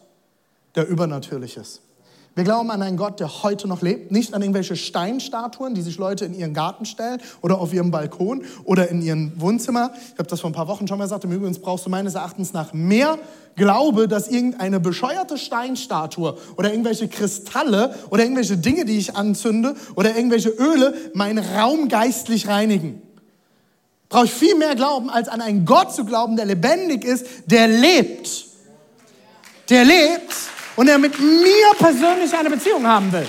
der 0.75 0.87
übernatürlich 0.87 1.57
ist. 1.57 1.81
Wir 2.37 2.43
glauben 2.43 2.73
an 2.73 2.83
einen 2.83 2.97
Gott, 2.97 3.21
der 3.21 3.45
heute 3.45 3.69
noch 3.69 3.81
lebt, 3.81 4.11
nicht 4.11 4.35
an 4.35 4.43
irgendwelche 4.43 4.75
Steinstatuen, 4.75 5.75
die 5.75 5.83
sich 5.83 5.99
Leute 5.99 6.25
in 6.25 6.35
ihren 6.35 6.53
Garten 6.53 6.85
stellen 6.85 7.21
oder 7.43 7.61
auf 7.61 7.73
ihrem 7.73 7.93
Balkon 7.93 8.43
oder 8.65 8.89
in 8.89 9.03
ihren 9.03 9.41
Wohnzimmer. 9.41 9.93
Ich 10.13 10.19
habe 10.19 10.29
das 10.29 10.41
vor 10.41 10.51
ein 10.51 10.55
paar 10.55 10.67
Wochen 10.67 10.89
schon 10.89 10.99
mal 10.99 11.05
gesagt. 11.05 11.23
Im 11.23 11.31
Übrigen 11.31 11.55
brauchst 11.61 11.87
du 11.87 11.91
meines 11.91 12.17
Erachtens 12.17 12.53
nach 12.53 12.73
mehr 12.73 13.19
Glaube, 13.55 14.09
dass 14.09 14.27
irgendeine 14.27 14.81
bescheuerte 14.81 15.39
Steinstatue 15.39 16.37
oder 16.57 16.73
irgendwelche 16.73 17.07
Kristalle 17.07 17.95
oder 18.11 18.25
irgendwelche 18.25 18.57
Dinge, 18.57 18.85
die 18.85 18.99
ich 18.99 19.15
anzünde 19.15 19.77
oder 19.95 20.17
irgendwelche 20.17 20.49
Öle 20.49 20.93
meinen 21.15 21.39
Raum 21.39 21.89
geistlich 21.89 22.49
reinigen. 22.49 23.01
Brauche 24.09 24.25
ich 24.25 24.33
viel 24.33 24.57
mehr 24.57 24.75
Glauben, 24.75 25.09
als 25.09 25.29
an 25.29 25.41
einen 25.41 25.65
Gott 25.65 25.95
zu 25.95 26.05
glauben, 26.05 26.35
der 26.35 26.47
lebendig 26.47 27.05
ist, 27.05 27.27
der 27.47 27.69
lebt. 27.69 28.47
Der 29.71 29.85
lebt 29.85 30.35
und 30.77 30.89
er 30.89 30.99
mit 30.99 31.19
mir 31.19 31.71
persönlich 31.79 32.33
eine 32.35 32.51
Beziehung 32.51 32.87
haben 32.87 33.13
will. 33.13 33.29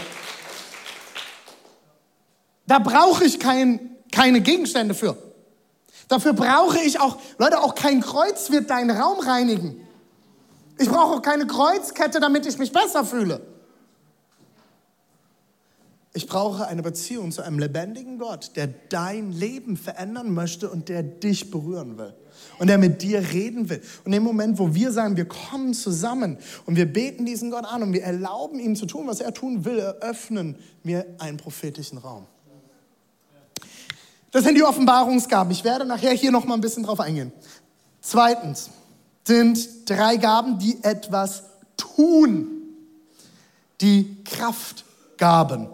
Da 2.67 2.79
brauche 2.79 3.23
ich 3.25 3.39
kein, 3.39 3.97
keine 4.11 4.41
Gegenstände 4.41 4.93
für. 4.93 5.17
Dafür 6.07 6.33
brauche 6.33 6.79
ich 6.79 6.99
auch, 6.99 7.17
Leute, 7.37 7.61
auch 7.61 7.75
kein 7.75 8.01
Kreuz 8.01 8.51
wird 8.51 8.69
deinen 8.69 8.91
Raum 8.91 9.19
reinigen. 9.19 9.87
Ich 10.77 10.89
brauche 10.89 11.17
auch 11.17 11.21
keine 11.21 11.47
Kreuzkette, 11.47 12.19
damit 12.19 12.45
ich 12.45 12.57
mich 12.57 12.71
besser 12.71 13.05
fühle. 13.05 13.41
Ich 16.13 16.27
brauche 16.27 16.67
eine 16.67 16.81
Beziehung 16.81 17.31
zu 17.31 17.41
einem 17.41 17.59
lebendigen 17.59 18.19
Gott, 18.19 18.51
der 18.55 18.67
dein 18.67 19.31
Leben 19.31 19.77
verändern 19.77 20.33
möchte 20.33 20.69
und 20.69 20.89
der 20.89 21.03
dich 21.03 21.51
berühren 21.51 21.97
will 21.97 22.13
und 22.59 22.67
der 22.67 22.77
mit 22.77 23.01
dir 23.01 23.19
reden 23.31 23.69
will. 23.69 23.81
Und 24.03 24.13
im 24.13 24.23
Moment, 24.23 24.59
wo 24.59 24.73
wir 24.73 24.91
sagen, 24.91 25.17
wir 25.17 25.25
kommen 25.25 25.73
zusammen 25.73 26.37
und 26.65 26.75
wir 26.75 26.85
beten 26.85 27.25
diesen 27.25 27.51
Gott 27.51 27.65
an 27.65 27.83
und 27.83 27.93
wir 27.93 28.03
erlauben 28.03 28.59
ihm 28.59 28.75
zu 28.75 28.85
tun, 28.85 29.07
was 29.07 29.19
er 29.19 29.33
tun 29.33 29.65
will, 29.65 29.79
eröffnen 29.79 30.55
wir 30.83 31.05
einen 31.19 31.37
prophetischen 31.37 31.97
Raum. 31.97 32.25
Das 34.31 34.43
sind 34.43 34.55
die 34.55 34.63
Offenbarungsgaben. 34.63 35.51
Ich 35.51 35.63
werde 35.63 35.85
nachher 35.85 36.11
hier 36.11 36.31
noch 36.31 36.45
mal 36.45 36.55
ein 36.55 36.61
bisschen 36.61 36.83
drauf 36.83 36.99
eingehen. 36.99 37.31
Zweitens 38.01 38.69
sind 39.25 39.89
drei 39.89 40.17
Gaben, 40.17 40.59
die 40.59 40.83
etwas 40.83 41.43
tun. 41.77 42.47
Die 43.81 44.23
Kraftgaben. 44.23 45.67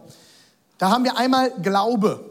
Da 0.78 0.90
haben 0.90 1.04
wir 1.04 1.18
einmal 1.18 1.52
Glaube. 1.62 2.31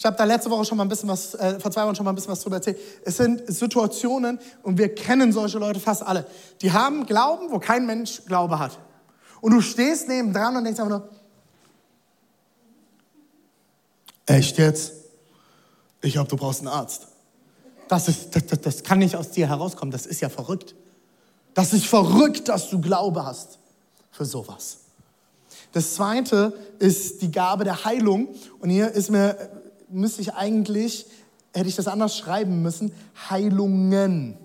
Ich 0.00 0.06
habe 0.06 0.16
da 0.16 0.24
letzte 0.24 0.50
Woche 0.50 0.64
schon 0.64 0.78
mal 0.78 0.84
ein 0.86 0.88
bisschen 0.88 1.10
was, 1.10 1.34
äh, 1.34 1.60
vor 1.60 1.70
zwei 1.70 1.84
Wochen 1.84 1.94
schon 1.94 2.06
mal 2.06 2.12
ein 2.12 2.14
bisschen 2.14 2.32
was 2.32 2.40
drüber 2.40 2.56
erzählt. 2.56 2.78
Es 3.04 3.18
sind 3.18 3.42
Situationen 3.52 4.38
und 4.62 4.78
wir 4.78 4.94
kennen 4.94 5.30
solche 5.30 5.58
Leute 5.58 5.78
fast 5.78 6.02
alle. 6.02 6.26
Die 6.62 6.72
haben 6.72 7.04
Glauben, 7.04 7.50
wo 7.50 7.58
kein 7.58 7.84
Mensch 7.84 8.22
Glaube 8.24 8.58
hat. 8.58 8.78
Und 9.42 9.52
du 9.52 9.60
stehst 9.60 10.08
neben 10.08 10.32
dran 10.32 10.56
und 10.56 10.64
denkst 10.64 10.80
einfach 10.80 11.00
nur, 11.00 11.08
echt 14.24 14.56
jetzt? 14.56 14.92
Ich 16.00 16.14
glaube, 16.14 16.30
du 16.30 16.36
brauchst 16.38 16.60
einen 16.60 16.68
Arzt. 16.68 17.06
Das, 17.86 18.08
ist, 18.08 18.34
das, 18.34 18.46
das, 18.46 18.60
das 18.62 18.82
kann 18.82 19.00
nicht 19.00 19.16
aus 19.16 19.32
dir 19.32 19.48
herauskommen. 19.48 19.92
Das 19.92 20.06
ist 20.06 20.22
ja 20.22 20.30
verrückt. 20.30 20.74
Das 21.52 21.74
ist 21.74 21.84
verrückt, 21.84 22.48
dass 22.48 22.70
du 22.70 22.80
Glaube 22.80 23.26
hast 23.26 23.58
für 24.12 24.24
sowas. 24.24 24.78
Das 25.72 25.94
zweite 25.94 26.54
ist 26.78 27.20
die 27.20 27.30
Gabe 27.30 27.64
der 27.64 27.84
Heilung. 27.84 28.28
Und 28.60 28.70
hier 28.70 28.90
ist 28.92 29.10
mir, 29.10 29.36
müsste 29.90 30.22
ich 30.22 30.34
eigentlich, 30.34 31.06
hätte 31.52 31.68
ich 31.68 31.76
das 31.76 31.88
anders 31.88 32.16
schreiben 32.16 32.62
müssen, 32.62 32.92
Heilungen. 33.28 34.36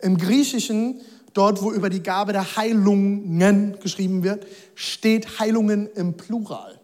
Im 0.00 0.16
Griechischen, 0.16 1.00
dort 1.34 1.62
wo 1.62 1.72
über 1.72 1.90
die 1.90 2.02
Gabe 2.02 2.32
der 2.32 2.56
Heilungen 2.56 3.78
geschrieben 3.80 4.22
wird, 4.22 4.46
steht 4.74 5.38
Heilungen 5.40 5.88
im 5.94 6.16
Plural. 6.16 6.78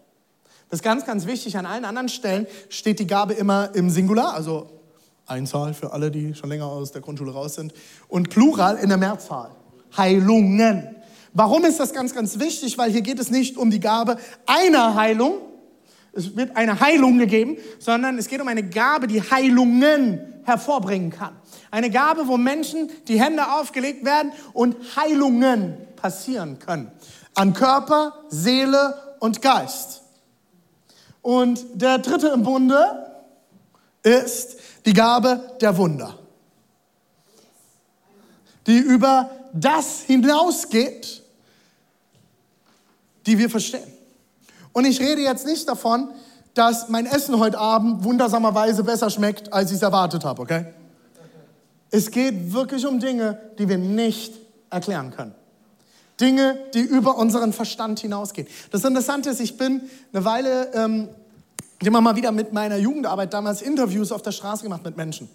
Das 0.70 0.80
ist 0.80 0.84
ganz, 0.84 1.04
ganz 1.04 1.26
wichtig. 1.26 1.56
An 1.56 1.66
allen 1.66 1.84
anderen 1.84 2.08
Stellen 2.08 2.46
steht 2.68 2.98
die 2.98 3.06
Gabe 3.06 3.34
immer 3.34 3.74
im 3.74 3.90
Singular, 3.90 4.34
also 4.34 4.68
Einzahl 5.26 5.72
für 5.72 5.92
alle, 5.92 6.10
die 6.10 6.34
schon 6.34 6.50
länger 6.50 6.66
aus 6.66 6.92
der 6.92 7.00
Grundschule 7.00 7.32
raus 7.32 7.54
sind, 7.54 7.72
und 8.08 8.30
Plural 8.30 8.76
in 8.78 8.88
der 8.88 8.98
Mehrzahl. 8.98 9.50
Heilungen. 9.96 10.96
Warum 11.32 11.64
ist 11.64 11.80
das 11.80 11.92
ganz, 11.92 12.14
ganz 12.14 12.38
wichtig? 12.38 12.78
Weil 12.78 12.90
hier 12.90 13.02
geht 13.02 13.18
es 13.18 13.30
nicht 13.30 13.56
um 13.56 13.70
die 13.70 13.80
Gabe 13.80 14.18
einer 14.46 14.94
Heilung. 14.94 15.34
Es 16.16 16.36
wird 16.36 16.56
eine 16.56 16.80
Heilung 16.80 17.18
gegeben, 17.18 17.56
sondern 17.78 18.18
es 18.18 18.28
geht 18.28 18.40
um 18.40 18.48
eine 18.48 18.62
Gabe, 18.62 19.06
die 19.06 19.20
Heilungen 19.20 20.20
hervorbringen 20.44 21.10
kann. 21.10 21.34
Eine 21.70 21.90
Gabe, 21.90 22.28
wo 22.28 22.36
Menschen 22.36 22.90
die 23.08 23.20
Hände 23.20 23.52
aufgelegt 23.52 24.04
werden 24.04 24.32
und 24.52 24.76
Heilungen 24.96 25.76
passieren 25.96 26.58
können. 26.58 26.92
An 27.34 27.52
Körper, 27.52 28.14
Seele 28.28 29.16
und 29.18 29.42
Geist. 29.42 30.02
Und 31.22 31.64
der 31.74 31.98
dritte 31.98 32.28
im 32.28 32.42
Bunde 32.42 33.06
ist 34.02 34.56
die 34.84 34.92
Gabe 34.92 35.56
der 35.60 35.76
Wunder, 35.76 36.18
die 38.66 38.78
über 38.78 39.30
das 39.52 40.02
hinausgeht, 40.02 41.22
die 43.26 43.38
wir 43.38 43.48
verstehen. 43.48 43.93
Und 44.74 44.84
ich 44.84 45.00
rede 45.00 45.22
jetzt 45.22 45.46
nicht 45.46 45.66
davon, 45.66 46.08
dass 46.52 46.88
mein 46.88 47.06
Essen 47.06 47.38
heute 47.38 47.58
Abend 47.58 48.04
wundersamerweise 48.04 48.84
besser 48.84 49.08
schmeckt, 49.08 49.52
als 49.52 49.70
ich 49.70 49.76
es 49.76 49.82
erwartet 49.82 50.24
habe, 50.24 50.42
okay? 50.42 50.66
Es 51.90 52.10
geht 52.10 52.52
wirklich 52.52 52.84
um 52.86 53.00
Dinge, 53.00 53.38
die 53.58 53.68
wir 53.68 53.78
nicht 53.78 54.34
erklären 54.70 55.12
können. 55.12 55.34
Dinge, 56.20 56.58
die 56.74 56.80
über 56.80 57.16
unseren 57.16 57.52
Verstand 57.52 58.00
hinausgehen. 58.00 58.46
Das 58.70 58.84
Interessante 58.84 59.30
ist, 59.30 59.40
ich 59.40 59.56
bin 59.56 59.82
eine 60.12 60.24
Weile 60.24 60.72
ähm, 60.74 61.08
immer 61.80 62.00
mal 62.00 62.16
wieder 62.16 62.32
mit 62.32 62.52
meiner 62.52 62.76
Jugendarbeit 62.76 63.32
damals 63.32 63.62
Interviews 63.62 64.12
auf 64.12 64.22
der 64.22 64.32
Straße 64.32 64.64
gemacht 64.64 64.84
mit 64.84 64.96
Menschen. 64.96 65.28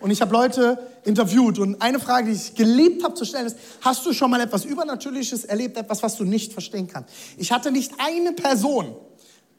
Und 0.00 0.10
ich 0.10 0.20
habe 0.20 0.32
Leute 0.32 0.78
interviewt 1.04 1.58
und 1.58 1.80
eine 1.80 1.98
Frage, 1.98 2.30
die 2.30 2.36
ich 2.36 2.54
geliebt 2.54 3.02
habe 3.04 3.14
zu 3.14 3.24
stellen, 3.24 3.46
ist, 3.46 3.56
hast 3.80 4.04
du 4.04 4.12
schon 4.12 4.30
mal 4.30 4.40
etwas 4.40 4.64
Übernatürliches 4.64 5.44
erlebt, 5.44 5.76
etwas, 5.76 6.02
was 6.02 6.16
du 6.16 6.24
nicht 6.24 6.52
verstehen 6.52 6.88
kannst? 6.88 7.10
Ich 7.36 7.52
hatte 7.52 7.70
nicht 7.70 7.92
eine 7.98 8.32
Person, 8.32 8.94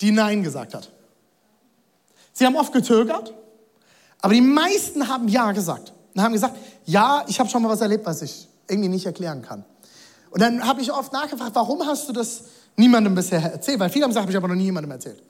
die 0.02 0.12
Nein 0.12 0.43
gesagt 0.43 0.74
hat. 0.74 0.89
Sie 2.34 2.45
haben 2.45 2.56
oft 2.56 2.74
gezögert, 2.74 3.34
aber 4.21 4.34
die 4.34 4.41
meisten 4.41 5.08
haben 5.08 5.28
Ja 5.28 5.52
gesagt. 5.52 5.93
Und 6.13 6.21
haben 6.21 6.34
gesagt, 6.34 6.58
ja, 6.86 7.26
ich 7.28 7.39
habe 7.39 7.50
schon 7.50 7.62
mal 7.62 7.69
was 7.69 7.82
erlebt, 7.82 8.06
was 8.06 8.21
ich 8.21 8.48
irgendwie 8.67 8.89
nicht 8.89 9.06
erklären 9.06 9.41
kann. 9.41 9.65
Und 10.32 10.41
dann 10.41 10.65
habe 10.65 10.82
ich 10.82 10.91
oft 10.91 11.13
nachgefragt, 11.13 11.56
warum 11.56 11.86
hast 11.86 12.10
du 12.10 12.13
das 12.13 12.43
niemandem 12.76 13.15
bisher 13.15 13.41
erzählt? 13.41 13.80
Weil 13.80 13.89
viele 13.89 14.04
haben 14.04 14.12
gesagt, 14.12 14.24
habe 14.24 14.32
ich 14.32 14.38
aber 14.38 14.48
noch 14.48 14.56
nie 14.56 14.65
jemandem 14.65 14.91
erzählt. 14.91 15.19
Und 15.19 15.28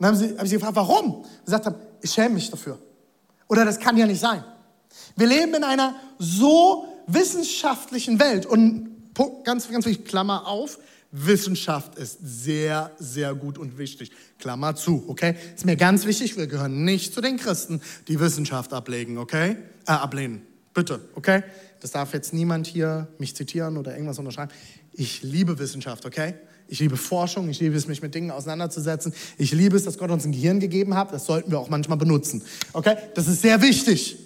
dann 0.00 0.08
haben 0.08 0.16
sie, 0.16 0.30
habe 0.32 0.44
ich 0.44 0.50
sie 0.50 0.56
gefragt, 0.56 0.76
warum? 0.76 1.14
Und 1.14 1.44
gesagt 1.44 1.66
haben, 1.66 1.76
ich 2.00 2.10
schäme 2.10 2.30
mich 2.30 2.50
dafür. 2.50 2.78
Oder 3.52 3.66
das 3.66 3.78
kann 3.78 3.98
ja 3.98 4.06
nicht 4.06 4.20
sein. 4.20 4.42
Wir 5.14 5.26
leben 5.26 5.52
in 5.52 5.62
einer 5.62 5.94
so 6.18 6.86
wissenschaftlichen 7.06 8.18
Welt 8.18 8.46
und 8.46 8.88
ganz, 9.44 9.68
ganz 9.68 9.86
wichtig, 9.86 10.06
Klammer 10.06 10.46
auf, 10.46 10.78
Wissenschaft 11.10 11.96
ist 11.96 12.16
sehr, 12.22 12.92
sehr 12.98 13.34
gut 13.34 13.58
und 13.58 13.76
wichtig. 13.76 14.10
Klammer 14.38 14.74
zu, 14.74 15.04
okay? 15.06 15.36
Ist 15.54 15.66
mir 15.66 15.76
ganz 15.76 16.06
wichtig, 16.06 16.38
wir 16.38 16.46
gehören 16.46 16.86
nicht 16.86 17.12
zu 17.12 17.20
den 17.20 17.36
Christen, 17.36 17.82
die 18.08 18.18
Wissenschaft 18.20 18.72
ablegen, 18.72 19.18
okay? 19.18 19.58
Äh, 19.86 19.92
ablehnen. 19.92 20.40
Bitte, 20.72 21.00
okay? 21.14 21.42
Das 21.80 21.90
darf 21.90 22.14
jetzt 22.14 22.32
niemand 22.32 22.66
hier 22.66 23.08
mich 23.18 23.36
zitieren 23.36 23.76
oder 23.76 23.92
irgendwas 23.92 24.18
unterschreiben. 24.18 24.50
Ich 24.94 25.22
liebe 25.22 25.58
Wissenschaft, 25.58 26.06
okay? 26.06 26.36
Ich 26.72 26.80
liebe 26.80 26.96
Forschung, 26.96 27.50
ich 27.50 27.60
liebe 27.60 27.76
es, 27.76 27.86
mich 27.86 28.00
mit 28.00 28.14
Dingen 28.14 28.30
auseinanderzusetzen. 28.30 29.12
Ich 29.36 29.52
liebe 29.52 29.76
es, 29.76 29.84
dass 29.84 29.98
Gott 29.98 30.10
uns 30.10 30.24
ein 30.24 30.32
Gehirn 30.32 30.58
gegeben 30.58 30.96
hat. 30.96 31.12
Das 31.12 31.26
sollten 31.26 31.50
wir 31.50 31.58
auch 31.58 31.68
manchmal 31.68 31.98
benutzen. 31.98 32.42
Okay? 32.72 32.96
Das 33.14 33.28
ist 33.28 33.42
sehr 33.42 33.60
wichtig. 33.60 34.16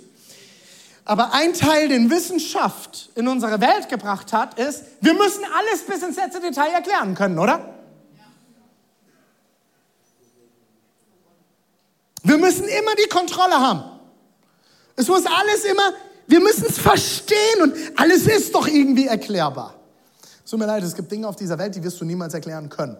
Aber 1.04 1.34
ein 1.34 1.54
Teil, 1.54 1.88
den 1.88 2.08
Wissenschaft 2.08 3.10
in 3.16 3.26
unsere 3.26 3.60
Welt 3.60 3.88
gebracht 3.88 4.32
hat, 4.32 4.60
ist, 4.60 4.84
wir 5.00 5.14
müssen 5.14 5.42
alles 5.42 5.82
bis 5.88 6.04
ins 6.04 6.14
letzte 6.14 6.40
Detail 6.40 6.70
erklären 6.70 7.16
können, 7.16 7.36
oder? 7.40 7.74
Wir 12.22 12.38
müssen 12.38 12.68
immer 12.68 12.94
die 12.94 13.08
Kontrolle 13.08 13.54
haben. 13.56 13.82
Es 14.94 15.08
muss 15.08 15.26
alles 15.26 15.64
immer, 15.64 15.94
wir 16.28 16.38
müssen 16.38 16.66
es 16.68 16.78
verstehen 16.78 17.62
und 17.62 17.74
alles 17.96 18.28
ist 18.28 18.54
doch 18.54 18.68
irgendwie 18.68 19.08
erklärbar. 19.08 19.75
Es 20.46 20.50
tut 20.50 20.60
mir 20.60 20.66
leid, 20.66 20.84
es 20.84 20.94
gibt 20.94 21.10
Dinge 21.10 21.26
auf 21.26 21.34
dieser 21.34 21.58
Welt, 21.58 21.74
die 21.74 21.82
wirst 21.82 22.00
du 22.00 22.04
niemals 22.04 22.32
erklären 22.32 22.68
können. 22.68 22.96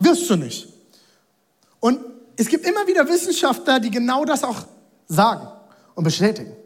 Wirst 0.00 0.28
du 0.28 0.34
nicht. 0.34 0.66
Und 1.78 2.00
es 2.36 2.48
gibt 2.48 2.66
immer 2.66 2.84
wieder 2.88 3.06
Wissenschaftler, 3.06 3.78
die 3.78 3.92
genau 3.92 4.24
das 4.24 4.42
auch 4.42 4.66
sagen 5.06 5.46
und 5.94 6.02
bestätigen. 6.02 6.56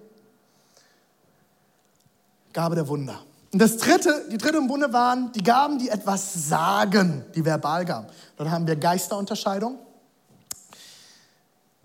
Gabe 2.55 2.76
der 2.76 2.88
Wunder. 2.88 3.20
Und 3.53 3.61
das 3.61 3.76
dritte, 3.76 4.26
die 4.33 4.38
dritte 4.38 4.57
im 4.57 4.68
Bunde 4.68 4.90
waren 4.90 5.31
die 5.33 5.42
Gaben, 5.42 5.79
die 5.79 5.90
etwas 5.90 6.48
sagen, 6.48 7.26
die 7.35 7.44
Verbalgaben. 7.44 8.09
Dort 8.38 8.50
haben 8.50 8.66
wir 8.66 8.76
Geisterunterscheidung. 8.76 9.79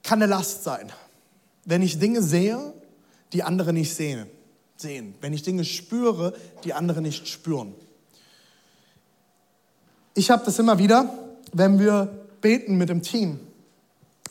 Kann 0.04 0.24
eine 0.24 0.32
Last 0.32 0.64
sein. 0.64 0.90
Wenn 1.66 1.82
ich 1.82 2.00
Dinge 2.00 2.22
sehe, 2.22 2.74
die 3.34 3.44
andere 3.44 3.74
nicht 3.74 3.94
sehen. 3.94 4.30
Sehen. 4.78 5.16
Wenn 5.22 5.34
ich 5.34 5.44
Dinge 5.44 5.66
spüre, 5.66 6.34
die 6.64 6.74
andere 6.74 7.02
nicht 7.02 7.28
spüren. 7.28 7.74
Ich 10.14 10.30
habe 10.30 10.46
das 10.46 10.60
immer 10.60 10.78
wieder, 10.78 11.14
wenn 11.54 11.80
wir 11.80 12.26
beten 12.42 12.78
mit 12.78 12.90
dem 12.90 13.02
Team 13.02 13.40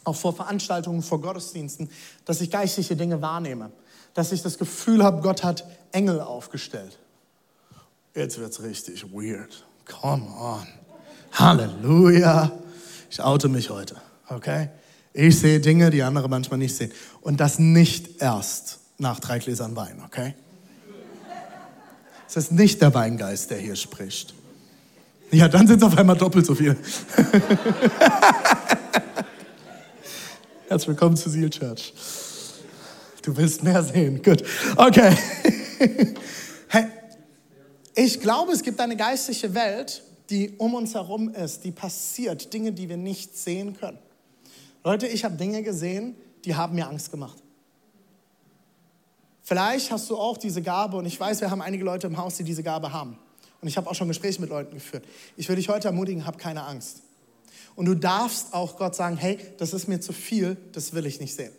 auch 0.05 0.17
vor 0.17 0.35
Veranstaltungen, 0.35 1.03
vor 1.03 1.21
Gottesdiensten, 1.21 1.91
dass 2.25 2.41
ich 2.41 2.51
geistliche 2.51 2.97
Dinge 2.97 3.23
wahrnehme, 3.23 3.73
dass 4.13 4.33
ich 4.33 4.43
das 4.43 4.59
Gefühl 4.59 5.03
habe, 5.03 5.23
Gott 5.23 5.43
hat 5.43 5.67
Engel 5.93 6.21
aufgestellt. 6.21 6.99
Jetzt 8.15 8.39
wird 8.39 8.53
es 8.53 8.63
richtig 8.63 9.13
weird. 9.13 9.65
Come 9.87 10.27
on. 10.39 10.67
Halleluja. 11.33 12.53
Ich 13.11 13.21
oute 13.21 13.49
mich 13.49 13.71
heute, 13.71 13.97
okay? 14.29 14.71
Ich 15.13 15.39
sehe 15.39 15.61
Dinge, 15.61 15.91
die 15.91 16.03
andere 16.03 16.29
manchmal 16.29 16.59
nicht 16.59 16.77
sehen. 16.77 16.93
Und 17.21 17.41
das 17.41 17.59
nicht 17.59 18.21
erst 18.21 18.81
nach 19.05 19.21
drei 19.21 19.39
Gläsern 19.39 19.77
Wein, 19.77 20.03
okay? 20.05 20.35
Es 22.27 22.37
ist 22.37 22.51
nicht 22.51 22.81
der 22.81 22.93
Weingeist, 22.95 23.51
der 23.51 23.59
hier 23.59 23.77
spricht. 23.77 24.35
Ja, 25.31 25.47
dann 25.47 25.67
sind 25.67 25.77
es 25.77 25.83
auf 25.83 25.97
einmal 25.99 26.17
doppelt 26.17 26.47
so 26.47 26.55
viel. 26.55 26.75
Herzlich 30.69 30.89
willkommen 30.89 31.17
zu 31.17 31.29
Seal 31.29 31.51
Church. 31.51 31.93
Du 33.23 33.37
willst 33.37 33.63
mehr 33.63 33.83
sehen. 33.83 34.23
Gut. 34.23 34.43
Okay. 34.77 35.17
Hey, 36.69 36.87
ich 37.95 38.21
glaube, 38.21 38.53
es 38.53 38.63
gibt 38.63 38.81
eine 38.81 38.97
geistliche 38.97 39.55
Welt, 39.55 40.03
die 40.29 40.55
um 40.57 40.75
uns 40.75 40.95
herum 40.95 41.29
ist, 41.29 41.63
die 41.63 41.71
passiert, 41.71 42.53
Dinge, 42.53 42.73
die 42.73 42.89
wir 42.89 42.97
nicht 42.97 43.37
sehen 43.39 43.77
können. 43.79 43.99
Leute, 44.83 45.07
ich 45.07 45.25
habe 45.25 45.37
Dinge 45.37 45.63
gesehen, 45.63 46.17
die 46.45 46.57
haben 46.57 46.75
mir 46.75 46.89
Angst 46.89 47.13
gemacht. 47.13 47.44
Vielleicht 49.45 49.91
hast 49.91 50.09
du 50.09 50.17
auch 50.17 50.39
diese 50.39 50.63
Gabe 50.63 50.97
und 50.97 51.05
ich 51.05 51.21
weiß, 51.21 51.43
wir 51.43 51.51
haben 51.51 51.61
einige 51.61 51.85
Leute 51.85 52.07
im 52.07 52.17
Haus, 52.17 52.37
die 52.37 52.45
diese 52.45 52.63
Gabe 52.63 52.93
haben. 52.93 53.19
Und 53.61 53.69
ich 53.69 53.77
habe 53.77 53.89
auch 53.89 53.95
schon 53.95 54.09
Gespräche 54.09 54.41
mit 54.41 54.49
Leuten 54.49 54.75
geführt. 54.75 55.05
Ich 55.37 55.49
will 55.49 55.57
dich 55.57 55.69
heute 55.69 55.89
ermutigen, 55.89 56.27
hab 56.27 56.39
keine 56.39 56.65
Angst. 56.65 57.03
Und 57.77 57.85
du 57.85 57.95
darfst 57.95 58.55
auch 58.55 58.77
Gott 58.79 58.95
sagen, 58.95 59.19
hey, 59.19 59.39
das 59.59 59.75
ist 59.75 59.87
mir 59.87 60.01
zu 60.01 60.15
viel, 60.15 60.57
das 60.73 60.95
will 60.95 61.05
ich 61.05 61.21
nicht 61.21 61.35
sehen. 61.35 61.53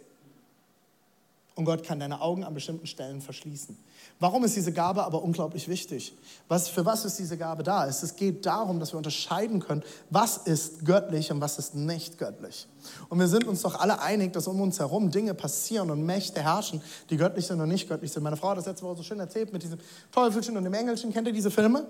Und 1.53 1.65
Gott 1.65 1.83
kann 1.83 1.99
deine 1.99 2.21
Augen 2.21 2.43
an 2.43 2.55
bestimmten 2.55 2.87
Stellen 2.87 3.21
verschließen. 3.21 3.77
Warum 4.19 4.45
ist 4.45 4.55
diese 4.55 4.71
Gabe 4.71 5.03
aber 5.03 5.21
unglaublich 5.23 5.67
wichtig? 5.67 6.15
Was, 6.47 6.69
für 6.69 6.85
was 6.85 7.03
ist 7.03 7.19
diese 7.19 7.37
Gabe 7.37 7.63
da? 7.63 7.85
Es 7.85 8.15
geht 8.15 8.45
darum, 8.45 8.79
dass 8.79 8.93
wir 8.93 8.97
unterscheiden 8.97 9.59
können, 9.59 9.83
was 10.09 10.37
ist 10.37 10.85
göttlich 10.85 11.31
und 11.33 11.41
was 11.41 11.59
ist 11.59 11.75
nicht 11.75 12.17
göttlich. 12.17 12.67
Und 13.09 13.19
wir 13.19 13.27
sind 13.27 13.45
uns 13.45 13.61
doch 13.61 13.77
alle 13.77 14.01
einig, 14.01 14.31
dass 14.31 14.47
um 14.47 14.61
uns 14.61 14.79
herum 14.79 15.11
Dinge 15.11 15.33
passieren 15.33 15.91
und 15.91 16.05
Mächte 16.05 16.41
herrschen, 16.41 16.81
die 17.09 17.17
göttlich 17.17 17.45
sind 17.45 17.59
und 17.59 17.67
nicht 17.67 17.89
göttlich 17.89 18.11
sind. 18.13 18.23
Meine 18.23 18.37
Frau 18.37 18.49
hat 18.49 18.57
das 18.57 18.67
letzte 18.67 18.85
Woche 18.85 18.97
so 18.97 19.03
schön 19.03 19.19
erzählt 19.19 19.51
mit 19.51 19.63
diesem 19.63 19.79
Teufelchen 20.13 20.55
und 20.55 20.63
dem 20.63 20.73
Engelchen. 20.73 21.11
Kennt 21.11 21.27
ihr 21.27 21.33
diese 21.33 21.51
Filme? 21.51 21.85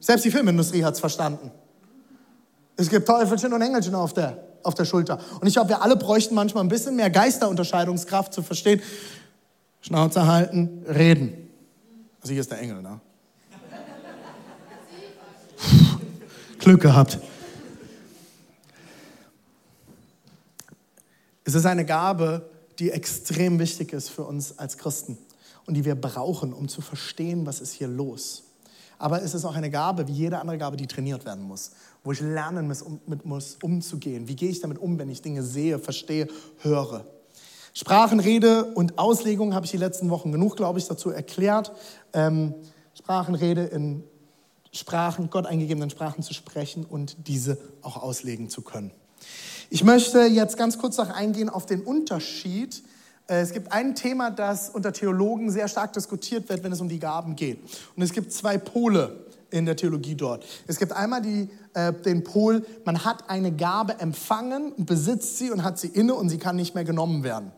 Selbst 0.00 0.24
die 0.24 0.32
Filmindustrie 0.32 0.82
hat 0.82 0.94
es 0.94 1.00
verstanden. 1.00 1.52
Es 2.76 2.90
gibt 2.90 3.06
Teufelchen 3.06 3.52
und 3.52 3.62
Engelchen 3.62 3.94
auf 3.94 4.12
der, 4.14 4.36
auf 4.64 4.74
der 4.74 4.84
Schulter. 4.84 5.20
Und 5.40 5.46
ich 5.46 5.54
glaube, 5.54 5.68
wir 5.68 5.82
alle 5.82 5.94
bräuchten 5.94 6.34
manchmal 6.34 6.64
ein 6.64 6.68
bisschen 6.68 6.96
mehr 6.96 7.10
Geisterunterscheidungskraft 7.10 8.32
zu 8.32 8.42
verstehen. 8.42 8.82
Schnauze 9.80 10.26
halten, 10.26 10.84
reden. 10.88 11.51
Also 12.22 12.32
hier 12.32 12.40
ist 12.40 12.50
der 12.50 12.60
Engel, 12.60 12.80
ne? 12.80 13.00
Glück 16.58 16.80
gehabt. 16.80 17.18
Es 21.44 21.54
ist 21.54 21.66
eine 21.66 21.84
Gabe, 21.84 22.48
die 22.78 22.90
extrem 22.90 23.58
wichtig 23.58 23.92
ist 23.92 24.08
für 24.08 24.22
uns 24.22 24.58
als 24.58 24.78
Christen 24.78 25.18
und 25.66 25.74
die 25.74 25.84
wir 25.84 25.96
brauchen, 25.96 26.54
um 26.54 26.68
zu 26.68 26.80
verstehen, 26.80 27.44
was 27.44 27.60
ist 27.60 27.72
hier 27.72 27.88
los. 27.88 28.44
Aber 28.98 29.20
es 29.22 29.34
ist 29.34 29.44
auch 29.44 29.56
eine 29.56 29.68
Gabe, 29.68 30.06
wie 30.06 30.12
jede 30.12 30.38
andere 30.38 30.56
Gabe, 30.56 30.76
die 30.76 30.86
trainiert 30.86 31.24
werden 31.24 31.42
muss 31.42 31.72
wo 32.04 32.12
ich 32.12 32.20
lernen 32.20 32.66
muss, 32.68 32.82
um, 32.82 33.00
mit 33.06 33.24
muss 33.24 33.58
umzugehen. 33.62 34.28
Wie 34.28 34.36
gehe 34.36 34.50
ich 34.50 34.60
damit 34.60 34.78
um, 34.78 34.98
wenn 34.98 35.08
ich 35.08 35.22
Dinge 35.22 35.42
sehe, 35.42 35.78
verstehe, 35.78 36.28
höre? 36.58 37.04
Sprachenrede 37.74 38.64
und 38.64 38.98
Auslegung 38.98 39.54
habe 39.54 39.64
ich 39.64 39.72
die 39.72 39.78
letzten 39.78 40.10
Wochen 40.10 40.30
genug, 40.30 40.56
glaube 40.56 40.78
ich, 40.78 40.86
dazu 40.86 41.10
erklärt. 41.10 41.72
Ähm, 42.12 42.54
Sprachenrede 42.94 43.64
in 43.64 44.04
Sprachen, 44.72 45.30
Gott 45.30 45.46
eingegebenen 45.46 45.90
Sprachen 45.90 46.22
zu 46.22 46.34
sprechen 46.34 46.84
und 46.84 47.28
diese 47.28 47.58
auch 47.82 48.02
auslegen 48.02 48.50
zu 48.50 48.62
können. 48.62 48.90
Ich 49.70 49.84
möchte 49.84 50.20
jetzt 50.22 50.56
ganz 50.58 50.76
kurz 50.76 50.98
noch 50.98 51.10
eingehen 51.10 51.48
auf 51.48 51.64
den 51.64 51.82
Unterschied. 51.82 52.82
Äh, 53.26 53.40
es 53.40 53.52
gibt 53.52 53.72
ein 53.72 53.94
Thema, 53.94 54.30
das 54.30 54.68
unter 54.68 54.92
Theologen 54.92 55.50
sehr 55.50 55.68
stark 55.68 55.94
diskutiert 55.94 56.48
wird, 56.50 56.62
wenn 56.64 56.72
es 56.72 56.80
um 56.80 56.90
die 56.90 56.98
Gaben 56.98 57.36
geht. 57.36 57.58
Und 57.96 58.02
es 58.02 58.12
gibt 58.12 58.32
zwei 58.32 58.58
Pole 58.58 59.26
in 59.50 59.64
der 59.64 59.76
Theologie 59.76 60.14
dort. 60.14 60.44
Es 60.66 60.78
gibt 60.78 60.92
einmal 60.92 61.22
die, 61.22 61.48
äh, 61.72 61.92
den 61.92 62.24
Pol, 62.24 62.64
man 62.84 63.04
hat 63.04 63.30
eine 63.30 63.52
Gabe 63.52 63.98
empfangen, 63.98 64.72
besitzt 64.76 65.38
sie 65.38 65.50
und 65.50 65.62
hat 65.62 65.78
sie 65.78 65.88
inne 65.88 66.14
und 66.14 66.28
sie 66.28 66.38
kann 66.38 66.56
nicht 66.56 66.74
mehr 66.74 66.84
genommen 66.84 67.22
werden. 67.22 67.52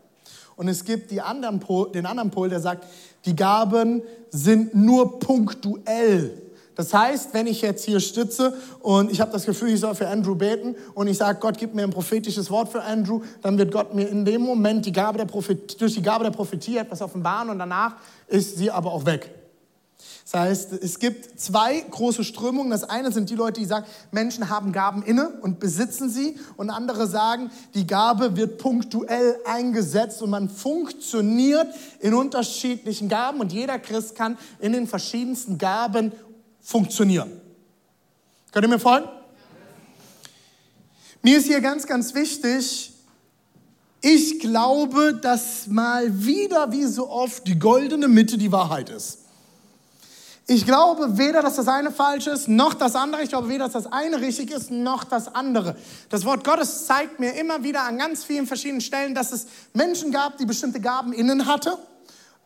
Und 0.57 0.69
es 0.69 0.85
gibt 0.85 1.11
die 1.11 1.21
anderen 1.21 1.61
Pol, 1.61 1.90
den 1.93 2.07
anderen 2.07 2.31
Pol, 2.31 2.49
der 2.49 2.61
sagt, 2.61 2.87
die 3.25 3.35
Gaben 3.35 4.03
sind 4.31 4.75
nur 4.75 5.19
punktuell. 5.19 6.43
Das 6.75 6.93
heißt, 6.93 7.33
wenn 7.35 7.47
ich 7.47 7.62
jetzt 7.62 7.85
hier 7.85 8.01
stütze 8.01 8.57
und 8.81 9.11
ich 9.12 9.21
habe 9.21 9.31
das 9.31 9.47
Gefühl, 9.47 9.69
ich 9.69 9.81
soll 9.81 9.95
für 9.95 10.09
Andrew 10.09 10.35
beten 10.35 10.75
und 10.95 11.07
ich 11.07 11.17
sage, 11.17 11.38
Gott 11.38 11.57
gibt 11.57 11.75
mir 11.75 11.85
ein 11.85 11.90
prophetisches 11.90 12.51
Wort 12.51 12.69
für 12.69 12.83
Andrew, 12.83 13.21
dann 13.43 13.57
wird 13.59 13.71
Gott 13.71 13.95
mir 13.95 14.09
in 14.09 14.25
dem 14.25 14.43
Moment 14.43 14.85
die 14.85 14.93
Gabe 14.93 15.19
der 15.19 15.27
Prophet, 15.27 15.81
durch 15.81 15.95
die 15.95 16.03
Gabe 16.03 16.25
der 16.25 16.33
Prophetie 16.33 16.79
etwas 16.79 17.01
offenbaren 17.01 17.51
und 17.51 17.59
danach 17.59 17.97
ist 18.27 18.57
sie 18.57 18.71
aber 18.71 18.93
auch 18.93 19.07
weg. 19.07 19.31
Das 20.25 20.41
heißt, 20.41 20.73
es 20.73 20.99
gibt 20.99 21.39
zwei 21.39 21.81
große 21.81 22.25
Strömungen. 22.25 22.71
Das 22.71 22.85
eine 22.85 23.13
sind 23.13 23.29
die 23.29 23.35
Leute, 23.35 23.61
die 23.61 23.67
sagen, 23.67 23.87
Menschen 24.11 24.49
haben 24.49 24.73
Gaben 24.73 25.03
inne 25.03 25.29
und 25.43 25.61
besitzen 25.61 26.09
sie. 26.09 26.39
Und 26.57 26.71
andere 26.71 27.07
sagen, 27.07 27.51
die 27.75 27.87
Gabe 27.87 28.35
wird 28.35 28.57
punktuell 28.57 29.39
eingesetzt 29.45 30.23
und 30.23 30.31
man 30.31 30.49
funktioniert 30.49 31.69
in 32.01 32.15
unterschiedlichen 32.15 33.11
Gaben 33.11 33.41
und 33.41 33.53
jeder 33.53 33.79
Christ 33.79 34.15
kann 34.15 34.39
in 34.61 34.73
den 34.73 34.87
verschiedensten 34.87 35.59
Gaben 35.59 36.13
funktionieren. 36.63 37.31
Könnt 38.51 38.65
ihr 38.65 38.71
mir 38.71 38.79
folgen? 38.79 39.09
Mir 41.23 41.37
ist 41.39 41.47
hier 41.47 41.61
ganz, 41.61 41.87
ganz 41.87 42.15
wichtig, 42.15 42.93
ich 44.01 44.39
glaube, 44.39 45.19
dass 45.21 45.67
mal 45.67 46.25
wieder, 46.25 46.73
wie 46.73 46.85
so 46.85 47.11
oft, 47.11 47.47
die 47.47 47.59
goldene 47.59 48.09
Mitte 48.09 48.37
die 48.37 48.53
Wahrheit 48.53 48.91
ist. 48.91 49.24
Ich 50.46 50.66
glaube 50.66 51.16
weder, 51.16 51.40
dass 51.40 51.57
das 51.57 51.68
eine 51.68 51.90
falsch 51.90 52.26
ist, 52.26 52.48
noch 52.48 52.74
das 52.74 52.94
andere. 52.96 53.22
Ich 53.22 53.30
glaube 53.30 53.48
weder, 53.48 53.64
dass 53.64 53.72
das 53.72 53.90
eine 53.90 54.20
richtig 54.20 54.50
ist, 54.50 54.70
noch 54.70 55.04
das 55.04 55.35
andere. 55.35 55.74
Das 56.11 56.26
Wort 56.26 56.44
Gottes 56.44 56.85
zeigt 56.85 57.18
mir 57.18 57.33
immer 57.33 57.62
wieder 57.62 57.85
an 57.85 57.96
ganz 57.96 58.24
vielen 58.24 58.46
verschiedenen 58.46 58.83
Stellen, 58.83 59.14
dass 59.14 59.33
es 59.33 59.46
Menschen 59.72 60.12
gab, 60.12 60.37
die 60.37 60.44
bestimmte 60.44 60.80
Gaben 60.80 61.14
innen 61.14 61.46
hatte. 61.46 61.78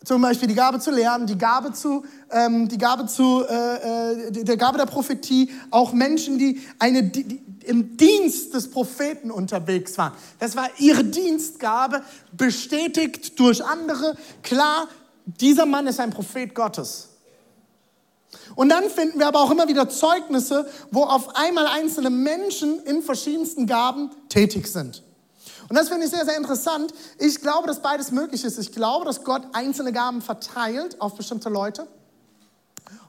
Zum 0.04 0.22
Beispiel 0.22 0.46
die 0.46 0.54
Gabe 0.54 0.78
zu 0.78 0.92
lernen, 0.92 1.26
die 1.26 1.36
Gabe 1.36 1.72
zu, 1.72 2.04
ähm, 2.30 2.68
die 2.68 2.78
Gabe 2.78 3.06
zu, 3.06 3.44
äh, 3.48 4.28
äh, 4.28 4.44
der 4.44 4.56
Gabe 4.56 4.78
der 4.78 4.86
Prophetie. 4.86 5.50
Auch 5.72 5.92
Menschen, 5.92 6.38
die 6.38 6.62
eine, 6.78 7.02
die, 7.02 7.24
die 7.24 7.42
im 7.64 7.96
Dienst 7.96 8.54
des 8.54 8.70
Propheten 8.70 9.32
unterwegs 9.32 9.98
waren. 9.98 10.12
Das 10.38 10.54
war 10.54 10.68
ihre 10.78 11.02
Dienstgabe, 11.02 12.02
bestätigt 12.30 13.38
durch 13.40 13.64
andere. 13.64 14.16
Klar, 14.44 14.86
dieser 15.26 15.66
Mann 15.66 15.88
ist 15.88 15.98
ein 15.98 16.10
Prophet 16.10 16.54
Gottes. 16.54 17.08
Und 18.54 18.68
dann 18.68 18.90
finden 18.90 19.18
wir 19.18 19.26
aber 19.26 19.40
auch 19.40 19.50
immer 19.50 19.68
wieder 19.68 19.88
Zeugnisse, 19.88 20.68
wo 20.90 21.04
auf 21.04 21.36
einmal 21.36 21.66
einzelne 21.66 22.10
Menschen 22.10 22.82
in 22.84 23.02
verschiedensten 23.02 23.66
Gaben 23.66 24.10
tätig 24.28 24.66
sind. 24.66 25.02
Und 25.68 25.76
das 25.76 25.88
finde 25.88 26.06
ich 26.06 26.10
sehr, 26.10 26.24
sehr 26.24 26.36
interessant. 26.36 26.92
Ich 27.18 27.40
glaube, 27.40 27.66
dass 27.66 27.80
beides 27.80 28.10
möglich 28.10 28.44
ist. 28.44 28.58
Ich 28.58 28.72
glaube, 28.72 29.04
dass 29.04 29.22
Gott 29.22 29.42
einzelne 29.52 29.92
Gaben 29.92 30.22
verteilt 30.22 31.00
auf 31.00 31.14
bestimmte 31.14 31.50
Leute. 31.50 31.86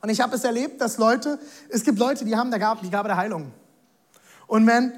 Und 0.01 0.09
ich 0.09 0.21
habe 0.21 0.35
es 0.35 0.43
erlebt, 0.43 0.81
dass 0.81 0.97
Leute, 0.97 1.39
es 1.69 1.83
gibt 1.83 1.99
Leute, 1.99 2.25
die 2.25 2.35
haben 2.35 2.51
die 2.51 2.59
Gabe 2.59 3.07
der 3.07 3.17
Heilung. 3.17 3.51
Und 4.47 4.67
wenn 4.67 4.93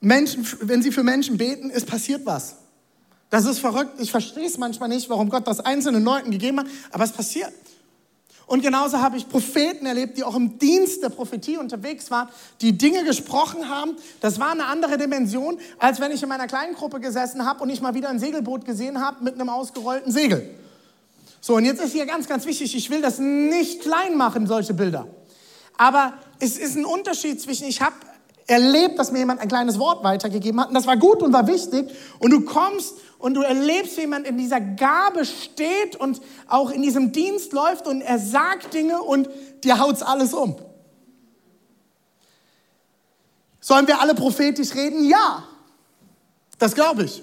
Menschen, 0.00 0.46
wenn 0.62 0.82
sie 0.82 0.92
für 0.92 1.02
Menschen 1.02 1.36
beten, 1.36 1.70
es 1.70 1.84
passiert 1.84 2.24
was. 2.24 2.56
Das 3.28 3.44
ist 3.44 3.60
verrückt. 3.60 4.00
Ich 4.00 4.10
verstehe 4.10 4.46
es 4.46 4.58
manchmal 4.58 4.88
nicht, 4.88 5.08
warum 5.08 5.30
Gott 5.30 5.46
das 5.46 5.60
einzelnen 5.60 6.04
Leuten 6.04 6.30
gegeben 6.30 6.60
hat, 6.60 6.66
aber 6.90 7.04
es 7.04 7.12
passiert. 7.12 7.52
Und 8.50 8.62
genauso 8.62 9.00
habe 9.00 9.16
ich 9.16 9.28
Propheten 9.28 9.86
erlebt, 9.86 10.18
die 10.18 10.24
auch 10.24 10.34
im 10.34 10.58
Dienst 10.58 11.04
der 11.04 11.10
Prophetie 11.10 11.56
unterwegs 11.56 12.10
waren, 12.10 12.28
die 12.60 12.76
Dinge 12.76 13.04
gesprochen 13.04 13.68
haben. 13.68 13.94
Das 14.20 14.40
war 14.40 14.50
eine 14.50 14.64
andere 14.64 14.98
Dimension, 14.98 15.56
als 15.78 16.00
wenn 16.00 16.10
ich 16.10 16.20
in 16.20 16.28
meiner 16.28 16.48
kleinen 16.48 16.74
Gruppe 16.74 16.98
gesessen 16.98 17.46
habe 17.46 17.62
und 17.62 17.70
ich 17.70 17.80
mal 17.80 17.94
wieder 17.94 18.08
ein 18.08 18.18
Segelboot 18.18 18.64
gesehen 18.64 19.00
habe 19.00 19.22
mit 19.22 19.34
einem 19.34 19.50
ausgerollten 19.50 20.10
Segel. 20.10 20.52
So, 21.40 21.54
und 21.54 21.64
jetzt 21.64 21.80
ist 21.80 21.92
hier 21.92 22.06
ganz, 22.06 22.26
ganz 22.26 22.44
wichtig, 22.44 22.74
ich 22.74 22.90
will 22.90 23.00
das 23.00 23.20
nicht 23.20 23.82
klein 23.82 24.16
machen, 24.16 24.48
solche 24.48 24.74
Bilder. 24.74 25.06
Aber 25.78 26.14
es 26.40 26.58
ist 26.58 26.76
ein 26.76 26.84
Unterschied 26.84 27.40
zwischen, 27.40 27.68
ich 27.68 27.80
habe 27.80 27.94
erlebt, 28.48 28.98
dass 28.98 29.12
mir 29.12 29.20
jemand 29.20 29.40
ein 29.40 29.48
kleines 29.48 29.78
Wort 29.78 30.02
weitergegeben 30.02 30.60
hat 30.60 30.70
und 30.70 30.74
das 30.74 30.88
war 30.88 30.96
gut 30.96 31.22
und 31.22 31.32
war 31.32 31.46
wichtig 31.46 31.88
und 32.18 32.32
du 32.32 32.40
kommst 32.40 32.94
und 33.20 33.34
du 33.34 33.42
erlebst, 33.42 33.96
wie 33.96 34.02
jemand 34.02 34.26
in 34.26 34.38
dieser 34.38 34.60
Gabe 34.60 35.24
steht 35.24 35.94
und 35.96 36.20
auch 36.48 36.70
in 36.70 36.82
diesem 36.82 37.12
Dienst 37.12 37.52
läuft 37.52 37.86
und 37.86 38.00
er 38.00 38.18
sagt 38.18 38.74
Dinge 38.74 39.02
und 39.02 39.28
dir 39.62 39.78
haut's 39.78 40.02
alles 40.02 40.34
um. 40.34 40.56
Sollen 43.60 43.86
wir 43.86 44.00
alle 44.00 44.14
prophetisch 44.14 44.74
reden? 44.74 45.08
Ja. 45.08 45.44
Das 46.58 46.74
glaube 46.74 47.04
ich. 47.04 47.22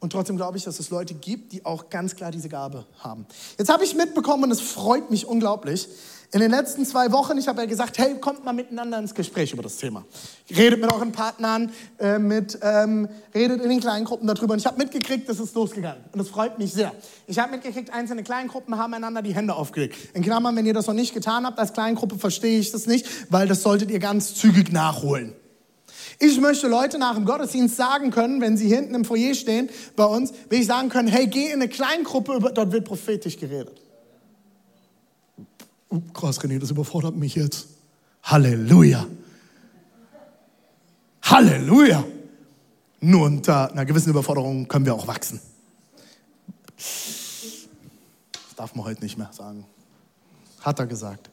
Und 0.00 0.10
trotzdem 0.10 0.36
glaube 0.36 0.58
ich, 0.58 0.64
dass 0.64 0.78
es 0.78 0.90
Leute 0.90 1.14
gibt, 1.14 1.52
die 1.52 1.64
auch 1.64 1.88
ganz 1.90 2.16
klar 2.16 2.30
diese 2.30 2.48
Gabe 2.48 2.86
haben. 2.98 3.26
Jetzt 3.58 3.70
habe 3.70 3.84
ich 3.84 3.94
mitbekommen, 3.94 4.44
und 4.44 4.50
es 4.50 4.60
freut 4.60 5.10
mich 5.10 5.26
unglaublich, 5.26 5.88
in 6.32 6.40
den 6.40 6.50
letzten 6.50 6.84
zwei 6.84 7.12
Wochen, 7.12 7.38
ich 7.38 7.46
habe 7.46 7.60
ja 7.60 7.66
gesagt, 7.66 7.98
hey, 7.98 8.16
kommt 8.20 8.44
mal 8.44 8.52
miteinander 8.52 8.98
ins 8.98 9.14
Gespräch 9.14 9.52
über 9.52 9.62
das 9.62 9.76
Thema. 9.76 10.04
Redet 10.50 10.80
mit 10.80 10.92
euren 10.92 11.12
Partnern, 11.12 11.70
äh, 11.98 12.18
mit, 12.18 12.58
ähm, 12.62 13.08
redet 13.34 13.62
in 13.62 13.68
den 13.68 13.80
Kleingruppen 13.80 14.26
darüber. 14.26 14.54
Und 14.54 14.58
ich 14.58 14.66
habe 14.66 14.78
mitgekriegt, 14.78 15.28
das 15.28 15.38
ist 15.38 15.54
losgegangen. 15.54 16.02
Und 16.12 16.18
das 16.18 16.28
freut 16.28 16.58
mich 16.58 16.72
sehr. 16.72 16.92
Ich 17.26 17.38
habe 17.38 17.52
mitgekriegt, 17.52 17.92
einzelne 17.92 18.22
Kleingruppen 18.22 18.76
haben 18.76 18.94
einander 18.94 19.22
die 19.22 19.34
Hände 19.34 19.54
aufgelegt. 19.54 19.96
In 20.14 20.22
Klammern, 20.22 20.56
wenn 20.56 20.66
ihr 20.66 20.74
das 20.74 20.86
noch 20.86 20.94
nicht 20.94 21.14
getan 21.14 21.46
habt, 21.46 21.58
als 21.58 21.72
Kleingruppe 21.72 22.18
verstehe 22.18 22.58
ich 22.58 22.72
das 22.72 22.86
nicht, 22.86 23.06
weil 23.30 23.46
das 23.46 23.62
solltet 23.62 23.90
ihr 23.90 24.00
ganz 24.00 24.34
zügig 24.34 24.72
nachholen. 24.72 25.32
Ich 26.18 26.40
möchte 26.40 26.66
Leute 26.66 26.98
nach 26.98 27.14
dem 27.14 27.24
Gottesdienst 27.24 27.76
sagen 27.76 28.10
können, 28.10 28.40
wenn 28.40 28.56
sie 28.56 28.68
hinten 28.68 28.94
im 28.94 29.04
Foyer 29.04 29.34
stehen 29.34 29.68
bei 29.96 30.04
uns, 30.04 30.32
will 30.48 30.60
ich 30.60 30.66
sagen 30.66 30.88
können, 30.88 31.08
hey, 31.08 31.26
geh 31.26 31.46
in 31.46 31.54
eine 31.54 31.68
Kleingruppe, 31.68 32.38
dort 32.54 32.72
wird 32.72 32.84
prophetisch 32.84 33.38
geredet. 33.38 33.85
Oh, 35.88 36.00
krass, 36.12 36.40
René, 36.40 36.58
das 36.58 36.70
überfordert 36.70 37.16
mich 37.16 37.34
jetzt. 37.34 37.68
Halleluja. 38.22 39.06
Halleluja. 41.22 42.04
Nur 43.00 43.26
unter 43.26 43.70
einer 43.70 43.84
gewissen 43.84 44.10
Überforderung 44.10 44.66
können 44.66 44.84
wir 44.84 44.94
auch 44.94 45.06
wachsen. 45.06 45.40
Das 46.76 47.66
darf 48.56 48.74
man 48.74 48.84
heute 48.84 49.02
nicht 49.02 49.16
mehr 49.16 49.30
sagen. 49.32 49.64
Hat 50.60 50.78
er 50.78 50.86
gesagt. 50.86 51.30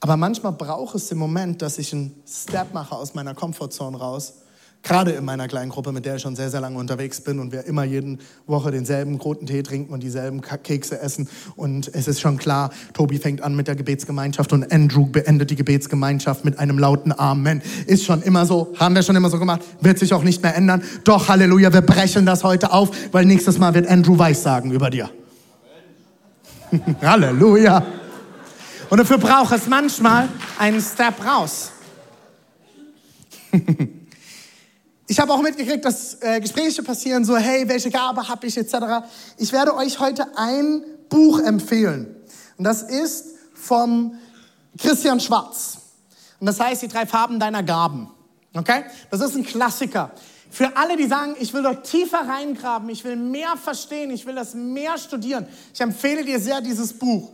Aber 0.00 0.16
manchmal 0.16 0.52
braucht 0.52 0.94
es 0.94 1.08
den 1.08 1.18
Moment, 1.18 1.60
dass 1.62 1.78
ich 1.78 1.92
einen 1.92 2.22
Step 2.26 2.72
mache 2.72 2.96
aus 2.96 3.14
meiner 3.14 3.34
Komfortzone 3.34 3.98
raus 3.98 4.34
Gerade 4.82 5.10
in 5.10 5.26
meiner 5.26 5.46
kleinen 5.46 5.70
Gruppe, 5.70 5.92
mit 5.92 6.06
der 6.06 6.16
ich 6.16 6.22
schon 6.22 6.36
sehr, 6.36 6.48
sehr 6.48 6.60
lange 6.60 6.78
unterwegs 6.78 7.20
bin 7.20 7.38
und 7.38 7.52
wir 7.52 7.66
immer 7.66 7.84
jede 7.84 8.16
Woche 8.46 8.70
denselben 8.70 9.16
roten 9.16 9.44
Tee 9.44 9.62
trinken 9.62 9.92
und 9.92 10.02
dieselben 10.02 10.40
Kekse 10.40 11.00
essen. 11.00 11.28
Und 11.54 11.90
es 11.94 12.08
ist 12.08 12.20
schon 12.20 12.38
klar, 12.38 12.70
Tobi 12.94 13.18
fängt 13.18 13.42
an 13.42 13.54
mit 13.54 13.68
der 13.68 13.76
Gebetsgemeinschaft 13.76 14.54
und 14.54 14.72
Andrew 14.72 15.06
beendet 15.06 15.50
die 15.50 15.56
Gebetsgemeinschaft 15.56 16.46
mit 16.46 16.58
einem 16.58 16.78
lauten 16.78 17.12
Amen. 17.12 17.60
Ist 17.86 18.04
schon 18.04 18.22
immer 18.22 18.46
so, 18.46 18.72
haben 18.78 18.94
wir 18.94 19.02
schon 19.02 19.16
immer 19.16 19.28
so 19.28 19.38
gemacht, 19.38 19.60
wird 19.82 19.98
sich 19.98 20.14
auch 20.14 20.22
nicht 20.22 20.42
mehr 20.42 20.56
ändern. 20.56 20.82
Doch, 21.04 21.28
Halleluja, 21.28 21.72
wir 21.74 21.82
brechen 21.82 22.24
das 22.24 22.42
heute 22.42 22.72
auf, 22.72 22.90
weil 23.12 23.26
nächstes 23.26 23.58
Mal 23.58 23.74
wird 23.74 23.86
Andrew 23.86 24.18
Weiß 24.18 24.42
sagen 24.42 24.70
über 24.70 24.88
dir. 24.88 25.10
Halleluja. 27.02 27.84
Und 28.88 28.98
dafür 28.98 29.18
braucht 29.18 29.52
es 29.52 29.66
manchmal 29.68 30.28
einen 30.58 30.80
Step 30.80 31.14
raus. 31.24 31.72
Ich 35.10 35.18
habe 35.18 35.32
auch 35.32 35.42
mitgekriegt, 35.42 35.84
dass 35.84 36.22
äh, 36.22 36.40
Gespräche 36.40 36.84
passieren, 36.84 37.24
so, 37.24 37.36
hey, 37.36 37.68
welche 37.68 37.90
Gabe 37.90 38.28
habe 38.28 38.46
ich, 38.46 38.56
etc. 38.56 38.76
Ich 39.38 39.52
werde 39.52 39.74
euch 39.74 39.98
heute 39.98 40.38
ein 40.38 40.84
Buch 41.08 41.40
empfehlen. 41.40 42.14
Und 42.56 42.62
das 42.62 42.82
ist 42.82 43.24
vom 43.52 44.14
Christian 44.78 45.18
Schwarz. 45.18 45.78
Und 46.38 46.46
das 46.46 46.60
heißt, 46.60 46.82
die 46.82 46.86
drei 46.86 47.06
Farben 47.06 47.40
deiner 47.40 47.64
Gaben. 47.64 48.08
Okay? 48.54 48.84
Das 49.10 49.20
ist 49.20 49.34
ein 49.34 49.42
Klassiker. 49.42 50.12
Für 50.48 50.76
alle, 50.76 50.96
die 50.96 51.08
sagen, 51.08 51.34
ich 51.40 51.52
will 51.54 51.64
dort 51.64 51.90
tiefer 51.90 52.28
reingraben, 52.28 52.88
ich 52.88 53.02
will 53.02 53.16
mehr 53.16 53.56
verstehen, 53.56 54.12
ich 54.12 54.26
will 54.26 54.36
das 54.36 54.54
mehr 54.54 54.96
studieren. 54.96 55.44
Ich 55.74 55.80
empfehle 55.80 56.24
dir 56.24 56.38
sehr 56.38 56.60
dieses 56.60 56.92
Buch. 56.92 57.32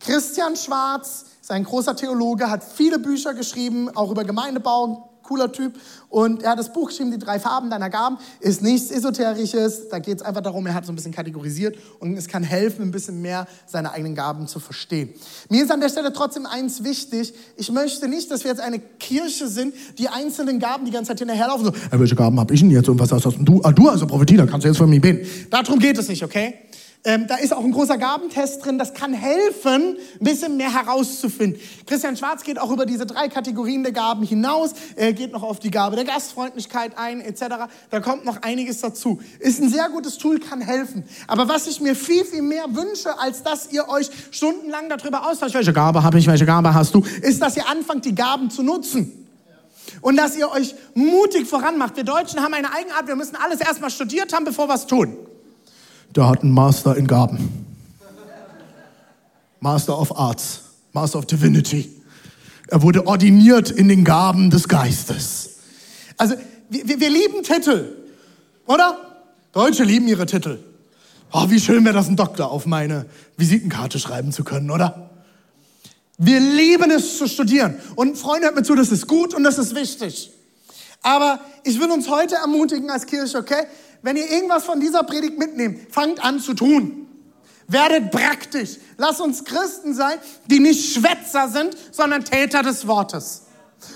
Christian 0.00 0.56
Schwarz 0.56 1.26
ist 1.42 1.50
ein 1.50 1.64
großer 1.64 1.94
Theologe, 1.94 2.48
hat 2.48 2.64
viele 2.64 2.98
Bücher 2.98 3.34
geschrieben, 3.34 3.94
auch 3.94 4.10
über 4.10 4.24
Gemeindebau, 4.24 5.10
cooler 5.28 5.52
Typ. 5.52 5.74
Und 6.08 6.42
er 6.42 6.52
hat 6.52 6.58
das 6.58 6.72
Buch 6.72 6.88
geschrieben, 6.88 7.10
die 7.10 7.18
drei 7.18 7.38
Farben 7.38 7.68
deiner 7.68 7.90
Gaben. 7.90 8.16
Ist 8.40 8.62
nichts 8.62 8.90
Esoterisches. 8.90 9.88
Da 9.90 9.98
geht 9.98 10.18
es 10.18 10.22
einfach 10.22 10.40
darum, 10.40 10.66
er 10.66 10.74
hat 10.74 10.86
so 10.86 10.92
ein 10.92 10.96
bisschen 10.96 11.12
kategorisiert 11.12 11.76
und 12.00 12.16
es 12.16 12.28
kann 12.28 12.42
helfen, 12.42 12.82
ein 12.82 12.90
bisschen 12.90 13.20
mehr 13.20 13.46
seine 13.66 13.92
eigenen 13.92 14.14
Gaben 14.14 14.48
zu 14.48 14.58
verstehen. 14.58 15.10
Mir 15.50 15.62
ist 15.64 15.70
an 15.70 15.80
der 15.80 15.90
Stelle 15.90 16.12
trotzdem 16.12 16.46
eins 16.46 16.82
wichtig. 16.82 17.34
Ich 17.56 17.70
möchte 17.70 18.08
nicht, 18.08 18.30
dass 18.30 18.44
wir 18.44 18.50
jetzt 18.50 18.60
eine 18.60 18.78
Kirche 18.78 19.48
sind, 19.48 19.74
die 19.98 20.08
einzelnen 20.08 20.58
Gaben 20.58 20.86
die 20.86 20.90
ganze 20.90 21.10
Zeit 21.10 21.18
hinterherlaufen. 21.18 21.66
So, 21.66 21.72
hey, 21.90 22.00
welche 22.00 22.16
Gaben 22.16 22.40
habe 22.40 22.54
ich 22.54 22.60
denn 22.60 22.70
jetzt 22.70 22.88
und 22.88 22.98
was 22.98 23.12
hast 23.12 23.26
du? 23.38 23.60
Ah, 23.62 23.72
du 23.72 23.88
also 23.88 24.06
Prophetie, 24.06 24.36
da 24.36 24.46
kannst 24.46 24.64
du 24.64 24.68
jetzt 24.68 24.78
von 24.78 24.88
mir 24.88 25.00
beten. 25.00 25.28
Darum 25.50 25.78
geht 25.78 25.98
es 25.98 26.08
nicht, 26.08 26.24
okay? 26.24 26.54
Ähm, 27.04 27.26
da 27.28 27.36
ist 27.36 27.52
auch 27.52 27.64
ein 27.64 27.70
großer 27.70 27.96
Gabentest 27.96 28.64
drin. 28.64 28.76
Das 28.76 28.92
kann 28.92 29.12
helfen, 29.12 29.96
ein 30.20 30.24
bisschen 30.24 30.56
mehr 30.56 30.72
herauszufinden. 30.74 31.60
Christian 31.86 32.16
Schwarz 32.16 32.42
geht 32.42 32.58
auch 32.58 32.72
über 32.72 32.86
diese 32.86 33.06
drei 33.06 33.28
Kategorien 33.28 33.84
der 33.84 33.92
Gaben 33.92 34.24
hinaus. 34.24 34.72
Er 34.96 35.12
geht 35.12 35.32
noch 35.32 35.44
auf 35.44 35.60
die 35.60 35.70
Gabe 35.70 35.94
der 35.94 36.04
Gastfreundlichkeit 36.04 36.98
ein, 36.98 37.20
etc. 37.20 37.70
Da 37.90 38.00
kommt 38.00 38.24
noch 38.24 38.42
einiges 38.42 38.80
dazu. 38.80 39.20
Ist 39.38 39.62
ein 39.62 39.68
sehr 39.68 39.88
gutes 39.90 40.18
Tool, 40.18 40.40
kann 40.40 40.60
helfen. 40.60 41.04
Aber 41.28 41.48
was 41.48 41.68
ich 41.68 41.80
mir 41.80 41.94
viel, 41.94 42.24
viel 42.24 42.42
mehr 42.42 42.64
wünsche, 42.74 43.16
als 43.18 43.44
dass 43.44 43.70
ihr 43.70 43.88
euch 43.88 44.10
stundenlang 44.32 44.88
darüber 44.88 45.30
austauscht, 45.30 45.54
welche 45.54 45.72
Gabe 45.72 46.02
habe 46.02 46.18
ich, 46.18 46.26
welche 46.26 46.46
Gabe 46.46 46.74
hast 46.74 46.94
du, 46.94 47.04
ist, 47.22 47.40
dass 47.40 47.56
ihr 47.56 47.68
anfangt, 47.68 48.06
die 48.06 48.14
Gaben 48.14 48.50
zu 48.50 48.64
nutzen. 48.64 49.26
Und 50.00 50.16
dass 50.16 50.36
ihr 50.36 50.50
euch 50.50 50.74
mutig 50.94 51.46
voranmacht. 51.46 51.96
Wir 51.96 52.04
Deutschen 52.04 52.42
haben 52.42 52.54
eine 52.54 52.72
Eigenart, 52.74 53.06
wir 53.06 53.16
müssen 53.16 53.36
alles 53.36 53.60
erstmal 53.60 53.90
studiert 53.90 54.34
haben, 54.34 54.44
bevor 54.44 54.68
wir 54.68 54.74
es 54.74 54.86
tun 54.86 55.16
der 56.14 56.28
hat 56.28 56.42
einen 56.42 56.52
Master 56.52 56.96
in 56.96 57.06
Gaben. 57.06 57.66
Master 59.60 59.98
of 59.98 60.16
Arts, 60.16 60.62
Master 60.92 61.18
of 61.18 61.26
Divinity. 61.26 61.90
Er 62.68 62.82
wurde 62.82 63.06
ordiniert 63.06 63.70
in 63.70 63.88
den 63.88 64.04
Gaben 64.04 64.50
des 64.50 64.68
Geistes. 64.68 65.56
Also, 66.16 66.34
wir, 66.68 67.00
wir 67.00 67.10
lieben 67.10 67.42
Titel, 67.42 67.96
oder? 68.66 68.98
Deutsche 69.52 69.84
lieben 69.84 70.06
ihre 70.06 70.26
Titel. 70.26 70.58
Oh, 71.32 71.48
wie 71.48 71.60
schön 71.60 71.84
wäre 71.84 71.94
das, 71.94 72.06
einen 72.06 72.16
Doktor 72.16 72.50
auf 72.50 72.66
meine 72.66 73.06
Visitenkarte 73.36 73.98
schreiben 73.98 74.32
zu 74.32 74.44
können, 74.44 74.70
oder? 74.70 75.10
Wir 76.18 76.40
lieben 76.40 76.90
es 76.90 77.18
zu 77.18 77.28
studieren. 77.28 77.78
Und 77.94 78.18
Freunde, 78.18 78.46
hört 78.46 78.56
mir 78.56 78.62
zu, 78.62 78.74
das 78.74 78.90
ist 78.90 79.06
gut 79.06 79.34
und 79.34 79.44
das 79.44 79.58
ist 79.58 79.74
wichtig. 79.74 80.30
Aber 81.02 81.40
ich 81.64 81.78
will 81.78 81.90
uns 81.90 82.08
heute 82.08 82.34
ermutigen 82.36 82.90
als 82.90 83.06
Kirche, 83.06 83.38
okay? 83.38 83.66
Wenn 84.02 84.16
ihr 84.16 84.30
irgendwas 84.30 84.64
von 84.64 84.80
dieser 84.80 85.02
Predigt 85.02 85.38
mitnehmt, 85.38 85.92
fangt 85.92 86.24
an 86.24 86.40
zu 86.40 86.54
tun. 86.54 87.06
Werdet 87.66 88.10
praktisch. 88.10 88.76
Lasst 88.96 89.20
uns 89.20 89.44
Christen 89.44 89.94
sein, 89.94 90.18
die 90.46 90.58
nicht 90.58 90.94
Schwätzer 90.94 91.48
sind, 91.48 91.76
sondern 91.90 92.24
Täter 92.24 92.62
des 92.62 92.86
Wortes. 92.86 93.42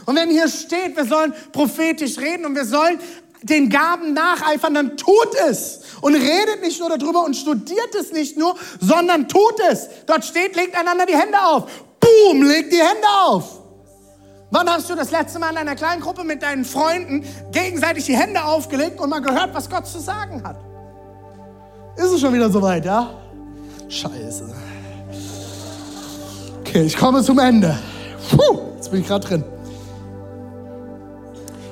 Und 0.06 0.16
wenn 0.16 0.30
hier 0.30 0.48
steht, 0.48 0.96
wir 0.96 1.06
sollen 1.06 1.32
prophetisch 1.52 2.18
reden 2.18 2.44
und 2.44 2.54
wir 2.54 2.66
sollen 2.66 2.98
den 3.42 3.70
Gaben 3.70 4.12
nacheifern, 4.12 4.74
dann 4.74 4.96
tut 4.96 5.35
es. 5.48 5.81
Und 6.00 6.14
redet 6.14 6.60
nicht 6.62 6.81
nur 6.81 6.96
darüber 6.96 7.24
und 7.24 7.35
studiert 7.35 7.94
es 7.98 8.12
nicht 8.12 8.37
nur, 8.37 8.56
sondern 8.81 9.29
tut 9.29 9.58
es. 9.70 9.88
Dort 10.06 10.24
steht, 10.24 10.54
legt 10.54 10.77
einander 10.77 11.06
die 11.06 11.16
Hände 11.16 11.40
auf. 11.42 11.64
Boom, 11.98 12.42
legt 12.42 12.72
die 12.72 12.79
Hände 12.79 13.08
auf. 13.24 13.62
Wann 14.53 14.69
hast 14.69 14.90
du 14.90 14.94
das 14.94 15.11
letzte 15.11 15.38
Mal 15.38 15.50
in 15.53 15.57
einer 15.57 15.75
kleinen 15.75 16.03
Gruppe 16.03 16.25
mit 16.25 16.42
deinen 16.42 16.67
Freunden 16.67 17.25
gegenseitig 17.53 18.05
die 18.05 18.15
Hände 18.15 18.44
aufgelegt 18.44 19.00
und 19.00 19.09
mal 19.09 19.23
gehört, 19.23 19.55
was 19.55 19.69
Gott 19.71 19.87
zu 19.87 19.98
sagen 19.98 20.42
hat? 20.44 20.57
Ist 21.96 22.13
es 22.13 22.21
schon 22.21 22.35
wieder 22.35 22.50
soweit, 22.50 22.85
ja? 22.85 23.15
Scheiße. 23.88 24.55
Okay, 26.61 26.83
ich 26.83 26.94
komme 26.98 27.23
zum 27.23 27.38
Ende. 27.38 27.79
Puh, 28.31 28.59
jetzt 28.77 28.90
bin 28.90 29.00
ich 29.00 29.07
gerade 29.07 29.27
drin. 29.27 29.44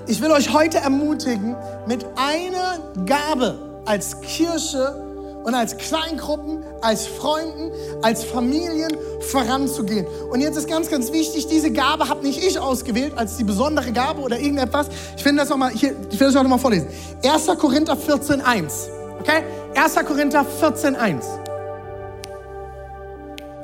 Ich 0.06 0.22
will 0.22 0.30
euch 0.30 0.50
heute 0.50 0.78
ermutigen, 0.78 1.56
mit 1.86 2.06
einer 2.16 2.78
Gabe 3.04 3.82
als 3.84 4.22
Kirche 4.22 5.09
und 5.44 5.54
als 5.54 5.76
Kleingruppen, 5.76 6.62
als 6.82 7.06
Freunden, 7.06 7.70
als 8.02 8.24
Familien 8.24 8.96
voranzugehen. 9.30 10.06
Und 10.30 10.40
jetzt 10.40 10.56
ist 10.56 10.68
ganz, 10.68 10.90
ganz 10.90 11.12
wichtig, 11.12 11.46
diese 11.46 11.70
Gabe 11.70 12.08
habe 12.08 12.22
nicht 12.22 12.42
ich 12.42 12.58
ausgewählt 12.58 13.12
als 13.16 13.36
die 13.36 13.44
besondere 13.44 13.92
Gabe 13.92 14.20
oder 14.20 14.38
irgendetwas. 14.38 14.88
Ich 15.16 15.24
will 15.24 15.36
das 15.36 15.48
nochmal, 15.48 15.72
ich 15.74 15.82
will 15.82 15.92
das 16.18 16.34
noch 16.34 16.44
mal 16.44 16.58
vorlesen. 16.58 16.88
1. 17.24 17.46
Korinther 17.58 17.96
14, 17.96 18.40
1. 18.40 18.88
Okay? 19.20 19.42
1. 19.76 19.94
Korinther 20.06 20.44
14, 20.44 20.96
1. 20.96 21.24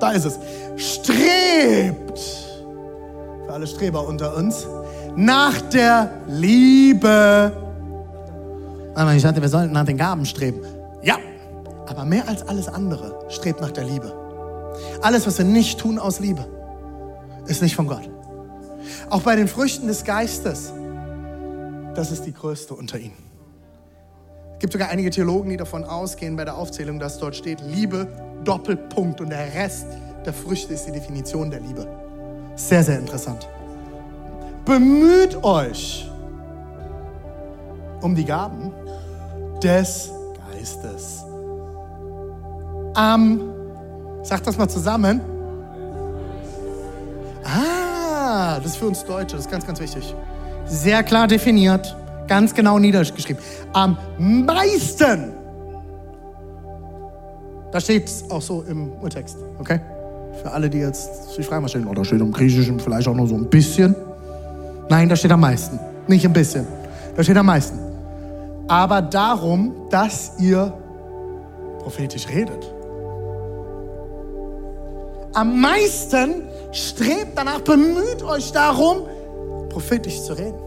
Da 0.00 0.12
ist 0.12 0.26
es. 0.26 0.38
Strebt, 0.76 2.18
für 3.46 3.52
alle 3.52 3.66
Streber 3.66 4.06
unter 4.06 4.36
uns, 4.36 4.66
nach 5.14 5.60
der 5.72 6.10
Liebe. 6.26 7.52
Ich 9.14 9.22
sagte, 9.22 9.40
wir 9.40 9.48
sollten 9.48 9.72
nach 9.72 9.84
den 9.84 9.96
Gaben 9.96 10.26
streben. 10.26 10.60
Ja, 11.02 11.16
aber 11.86 12.04
mehr 12.04 12.28
als 12.28 12.46
alles 12.46 12.68
andere 12.68 13.18
strebt 13.28 13.60
nach 13.60 13.70
der 13.70 13.84
Liebe. 13.84 14.12
Alles, 15.02 15.26
was 15.26 15.38
wir 15.38 15.44
nicht 15.44 15.78
tun 15.78 15.98
aus 15.98 16.20
Liebe, 16.20 16.46
ist 17.46 17.62
nicht 17.62 17.76
von 17.76 17.86
Gott. 17.86 18.08
Auch 19.10 19.22
bei 19.22 19.36
den 19.36 19.48
Früchten 19.48 19.86
des 19.86 20.04
Geistes, 20.04 20.72
das 21.94 22.10
ist 22.10 22.24
die 22.24 22.32
größte 22.32 22.74
unter 22.74 22.98
ihnen. 22.98 23.16
Es 24.54 24.60
gibt 24.60 24.72
sogar 24.72 24.88
einige 24.88 25.10
Theologen, 25.10 25.50
die 25.50 25.56
davon 25.56 25.84
ausgehen 25.84 26.36
bei 26.36 26.44
der 26.44 26.56
Aufzählung, 26.56 26.98
dass 26.98 27.18
dort 27.18 27.36
steht 27.36 27.60
Liebe, 27.60 28.08
Doppelpunkt 28.44 29.20
und 29.20 29.30
der 29.30 29.54
Rest 29.54 29.86
der 30.24 30.32
Früchte 30.32 30.74
ist 30.74 30.86
die 30.86 30.92
Definition 30.92 31.50
der 31.50 31.60
Liebe. 31.60 31.86
Sehr, 32.56 32.82
sehr 32.82 32.98
interessant. 32.98 33.46
Bemüht 34.64 35.36
euch 35.44 36.10
um 38.00 38.14
die 38.14 38.24
Gaben 38.24 38.72
des 39.62 40.10
Geistes. 40.50 41.25
Ähm, 42.98 43.40
sagt 44.22 44.46
das 44.46 44.56
mal 44.56 44.68
zusammen. 44.68 45.20
Ah, 47.44 48.58
das 48.58 48.72
ist 48.72 48.76
für 48.76 48.86
uns 48.86 49.04
Deutsche, 49.04 49.36
das 49.36 49.46
ist 49.46 49.50
ganz, 49.50 49.66
ganz 49.66 49.80
wichtig. 49.80 50.14
Sehr 50.66 51.02
klar 51.02 51.28
definiert, 51.28 51.94
ganz 52.26 52.52
genau 52.52 52.78
niedergeschrieben. 52.78 53.42
Am 53.72 53.96
meisten. 54.18 55.32
Da 57.70 57.80
steht 57.80 58.06
es 58.06 58.30
auch 58.30 58.42
so 58.42 58.62
im 58.62 58.90
Urtext, 59.00 59.36
okay? 59.58 59.80
Für 60.42 60.50
alle, 60.50 60.68
die 60.68 60.78
jetzt 60.78 61.34
sich 61.34 61.46
fragen, 61.46 61.64
was 61.64 61.70
steht, 61.70 61.84
oh, 61.86 62.04
steht 62.04 62.20
im 62.20 62.32
Griechischen 62.32 62.80
vielleicht 62.80 63.06
auch 63.06 63.14
nur 63.14 63.26
so 63.26 63.36
ein 63.36 63.48
bisschen. 63.48 63.94
Nein, 64.88 65.08
da 65.08 65.16
steht 65.16 65.32
am 65.32 65.40
meisten. 65.40 65.78
Nicht 66.06 66.24
ein 66.24 66.32
bisschen. 66.32 66.66
Da 67.16 67.22
steht 67.22 67.36
am 67.36 67.46
meisten. 67.46 67.78
Aber 68.68 69.02
darum, 69.02 69.72
dass 69.90 70.32
ihr 70.38 70.72
prophetisch 71.82 72.28
redet. 72.28 72.75
Am 75.36 75.60
meisten 75.60 76.48
strebt 76.72 77.32
danach, 77.36 77.60
bemüht 77.60 78.22
euch 78.22 78.52
darum, 78.52 79.02
prophetisch 79.68 80.22
zu 80.22 80.32
reden. 80.32 80.58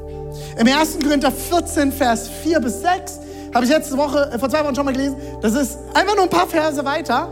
Im 0.60 0.68
1. 0.68 1.00
Korinther 1.04 1.32
14, 1.32 1.92
Vers 1.92 2.30
4 2.44 2.60
bis 2.60 2.82
6 2.82 3.20
habe 3.52 3.66
ich 3.66 3.72
letzte 3.72 3.98
Woche, 3.98 4.30
äh, 4.32 4.38
vor 4.38 4.48
zwei 4.48 4.64
Wochen 4.64 4.76
schon 4.76 4.86
mal 4.86 4.92
gelesen. 4.92 5.16
Das 5.42 5.56
ist 5.56 5.80
einfach 5.96 6.14
nur 6.14 6.26
ein 6.26 6.30
paar 6.30 6.46
Verse 6.46 6.86
weiter. 6.86 7.30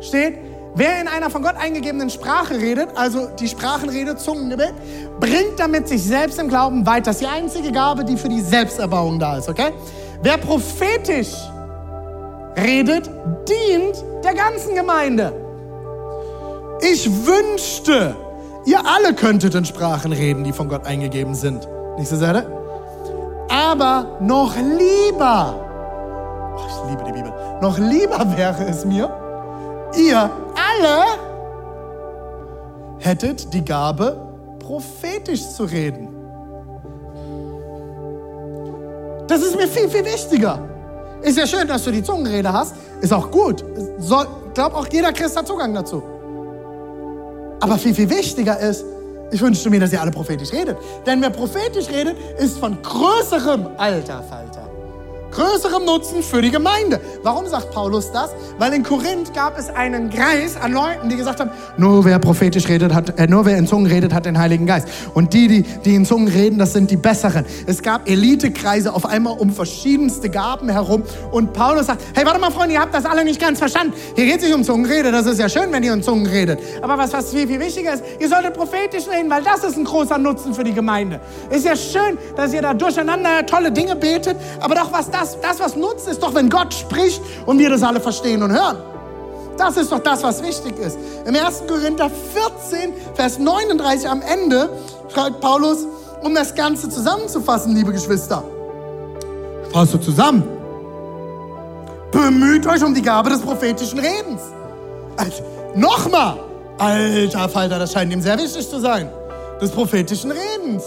Steht, 0.00 0.38
Wer 0.76 1.00
in 1.00 1.08
einer 1.08 1.30
von 1.30 1.42
Gott 1.42 1.56
eingegebenen 1.56 2.10
Sprache 2.10 2.54
redet, 2.54 2.90
also 2.94 3.26
die 3.40 3.48
Sprachenrede, 3.48 4.16
Zungengebet, 4.16 4.74
bringt 5.18 5.58
damit 5.58 5.88
sich 5.88 6.04
selbst 6.04 6.38
im 6.38 6.48
Glauben 6.48 6.86
weiter. 6.86 7.06
Das 7.06 7.16
ist 7.16 7.22
die 7.22 7.26
einzige 7.26 7.72
Gabe, 7.72 8.04
die 8.04 8.16
für 8.16 8.28
die 8.28 8.40
Selbsterbauung 8.40 9.18
da 9.18 9.38
ist, 9.38 9.48
okay? 9.48 9.72
Wer 10.22 10.36
prophetisch 10.36 11.34
redet, 12.56 13.10
dient 13.48 14.04
der 14.22 14.34
ganzen 14.34 14.76
Gemeinde. 14.76 15.47
Ich 16.80 17.08
wünschte, 17.26 18.14
ihr 18.64 18.80
alle 18.86 19.14
könntet 19.14 19.54
in 19.54 19.64
Sprachen 19.64 20.12
reden, 20.12 20.44
die 20.44 20.52
von 20.52 20.68
Gott 20.68 20.86
eingegeben 20.86 21.34
sind. 21.34 21.68
Nicht 21.96 22.08
so 22.08 22.16
sehr? 22.16 22.46
Aber 23.50 24.18
noch 24.20 24.54
lieber, 24.56 25.54
oh, 26.56 26.60
ich 26.66 26.90
liebe 26.90 27.04
die 27.04 27.12
Bibel, 27.12 27.32
noch 27.60 27.78
lieber 27.78 28.36
wäre 28.36 28.64
es 28.68 28.84
mir, 28.84 29.10
ihr 29.96 30.18
alle 30.18 31.04
hättet 32.98 33.52
die 33.52 33.64
Gabe, 33.64 34.20
prophetisch 34.58 35.48
zu 35.50 35.64
reden. 35.64 36.14
Das 39.26 39.42
ist 39.42 39.56
mir 39.56 39.68
viel, 39.68 39.88
viel 39.88 40.04
wichtiger. 40.04 40.60
Ist 41.22 41.36
ja 41.36 41.46
schön, 41.46 41.66
dass 41.66 41.84
du 41.84 41.90
die 41.90 42.02
Zungenrede 42.02 42.52
hast. 42.52 42.74
Ist 43.00 43.12
auch 43.12 43.30
gut. 43.30 43.64
Ich 43.98 44.54
glaube, 44.54 44.76
auch 44.76 44.86
jeder 44.90 45.12
Christ 45.12 45.36
hat 45.36 45.46
Zugang 45.46 45.74
dazu. 45.74 46.02
Aber 47.60 47.78
viel, 47.78 47.94
viel 47.94 48.08
wichtiger 48.10 48.58
ist, 48.58 48.84
ich 49.30 49.40
wünschte 49.40 49.68
mir, 49.68 49.80
dass 49.80 49.92
ihr 49.92 50.00
alle 50.00 50.10
prophetisch 50.10 50.52
redet. 50.52 50.76
Denn 51.06 51.20
wer 51.20 51.30
prophetisch 51.30 51.88
redet, 51.88 52.16
ist 52.38 52.58
von 52.58 52.80
größerem 52.82 53.68
Alter, 53.76 54.22
Falter 54.22 54.67
größerem 55.30 55.84
Nutzen 55.84 56.22
für 56.22 56.42
die 56.42 56.50
Gemeinde. 56.50 57.00
Warum 57.22 57.46
sagt 57.46 57.70
Paulus 57.70 58.10
das? 58.12 58.30
Weil 58.58 58.72
in 58.72 58.82
Korinth 58.82 59.34
gab 59.34 59.58
es 59.58 59.68
einen 59.70 60.10
Kreis 60.10 60.56
an 60.56 60.72
Leuten, 60.72 61.08
die 61.08 61.16
gesagt 61.16 61.40
haben, 61.40 61.50
nur 61.76 62.04
wer 62.04 62.18
prophetisch 62.18 62.68
redet, 62.68 62.94
hat, 62.94 63.18
äh, 63.18 63.26
nur 63.26 63.44
wer 63.44 63.56
in 63.56 63.66
Zungen 63.66 63.86
redet, 63.86 64.12
hat 64.12 64.26
den 64.26 64.38
Heiligen 64.38 64.66
Geist. 64.66 64.88
Und 65.14 65.32
die, 65.32 65.48
die, 65.48 65.62
die 65.62 65.94
in 65.94 66.04
Zungen 66.04 66.28
reden, 66.28 66.58
das 66.58 66.72
sind 66.72 66.90
die 66.90 66.96
Besseren. 66.96 67.44
Es 67.66 67.82
gab 67.82 68.08
Elitekreise 68.08 68.92
auf 68.92 69.06
einmal 69.06 69.38
um 69.38 69.50
verschiedenste 69.50 70.30
Gaben 70.30 70.68
herum. 70.68 71.02
Und 71.30 71.52
Paulus 71.52 71.86
sagt, 71.86 72.02
hey, 72.14 72.24
warte 72.24 72.40
mal, 72.40 72.50
Freunde, 72.50 72.74
ihr 72.74 72.80
habt 72.80 72.94
das 72.94 73.04
alle 73.04 73.24
nicht 73.24 73.40
ganz 73.40 73.58
verstanden. 73.58 73.92
Hier 74.16 74.26
geht 74.26 74.38
es 74.38 74.44
nicht 74.44 74.54
um 74.54 74.64
Zungenrede, 74.64 75.12
das 75.12 75.26
ist 75.26 75.38
ja 75.38 75.48
schön, 75.48 75.70
wenn 75.72 75.82
ihr 75.82 75.92
in 75.92 76.02
Zungen 76.02 76.26
redet. 76.26 76.60
Aber 76.82 76.98
was, 76.98 77.12
was 77.12 77.30
viel, 77.30 77.46
viel 77.46 77.60
wichtiger 77.60 77.94
ist, 77.94 78.02
ihr 78.18 78.28
solltet 78.28 78.54
prophetisch 78.54 79.06
reden, 79.08 79.30
weil 79.30 79.42
das 79.42 79.64
ist 79.64 79.76
ein 79.76 79.84
großer 79.84 80.18
Nutzen 80.18 80.54
für 80.54 80.64
die 80.64 80.72
Gemeinde. 80.72 81.20
Ist 81.50 81.64
ja 81.64 81.76
schön, 81.76 82.18
dass 82.36 82.52
ihr 82.52 82.62
da 82.62 82.74
durcheinander 82.74 83.44
tolle 83.46 83.70
Dinge 83.70 83.96
betet, 83.96 84.36
aber 84.60 84.74
doch 84.74 84.92
was 84.92 85.10
das 85.10 85.17
das, 85.18 85.40
das, 85.40 85.60
was 85.60 85.76
nutzt, 85.76 86.08
ist 86.08 86.22
doch, 86.22 86.34
wenn 86.34 86.48
Gott 86.48 86.72
spricht 86.72 87.20
und 87.46 87.58
wir 87.58 87.70
das 87.70 87.82
alle 87.82 88.00
verstehen 88.00 88.42
und 88.42 88.52
hören. 88.52 88.78
Das 89.56 89.76
ist 89.76 89.90
doch 89.90 89.98
das, 89.98 90.22
was 90.22 90.42
wichtig 90.42 90.78
ist. 90.78 90.98
Im 91.26 91.34
1. 91.34 91.64
Korinther 91.66 92.08
14, 92.70 92.92
Vers 93.14 93.38
39 93.38 94.08
am 94.08 94.22
Ende 94.22 94.70
schreibt 95.12 95.40
Paulus, 95.40 95.86
um 96.22 96.34
das 96.34 96.54
Ganze 96.54 96.88
zusammenzufassen, 96.88 97.74
liebe 97.74 97.92
Geschwister. 97.92 98.44
Ich 99.66 99.72
fasse 99.72 100.00
zusammen. 100.00 100.44
Bemüht 102.12 102.66
euch 102.66 102.82
um 102.84 102.94
die 102.94 103.02
Gabe 103.02 103.30
des 103.30 103.40
prophetischen 103.40 103.98
Redens. 103.98 104.40
Also, 105.16 105.42
Nochmal. 105.74 106.38
Alter 106.78 107.48
Falter, 107.48 107.78
das 107.78 107.92
scheint 107.92 108.12
ihm 108.12 108.22
sehr 108.22 108.38
wichtig 108.38 108.68
zu 108.68 108.80
sein. 108.80 109.10
Des 109.60 109.70
prophetischen 109.70 110.32
Redens. 110.32 110.84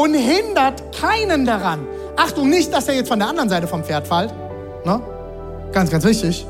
Und 0.00 0.14
hindert 0.14 0.96
keinen 0.98 1.44
daran, 1.44 1.80
Achtung, 2.16 2.48
nicht, 2.48 2.72
dass 2.72 2.88
er 2.88 2.94
jetzt 2.94 3.08
von 3.08 3.18
der 3.18 3.28
anderen 3.28 3.50
Seite 3.50 3.66
vom 3.66 3.84
Pferd 3.84 4.06
fällt. 4.06 4.32
Ne? 4.86 4.98
Ganz, 5.72 5.90
ganz 5.90 6.04
wichtig. 6.06 6.46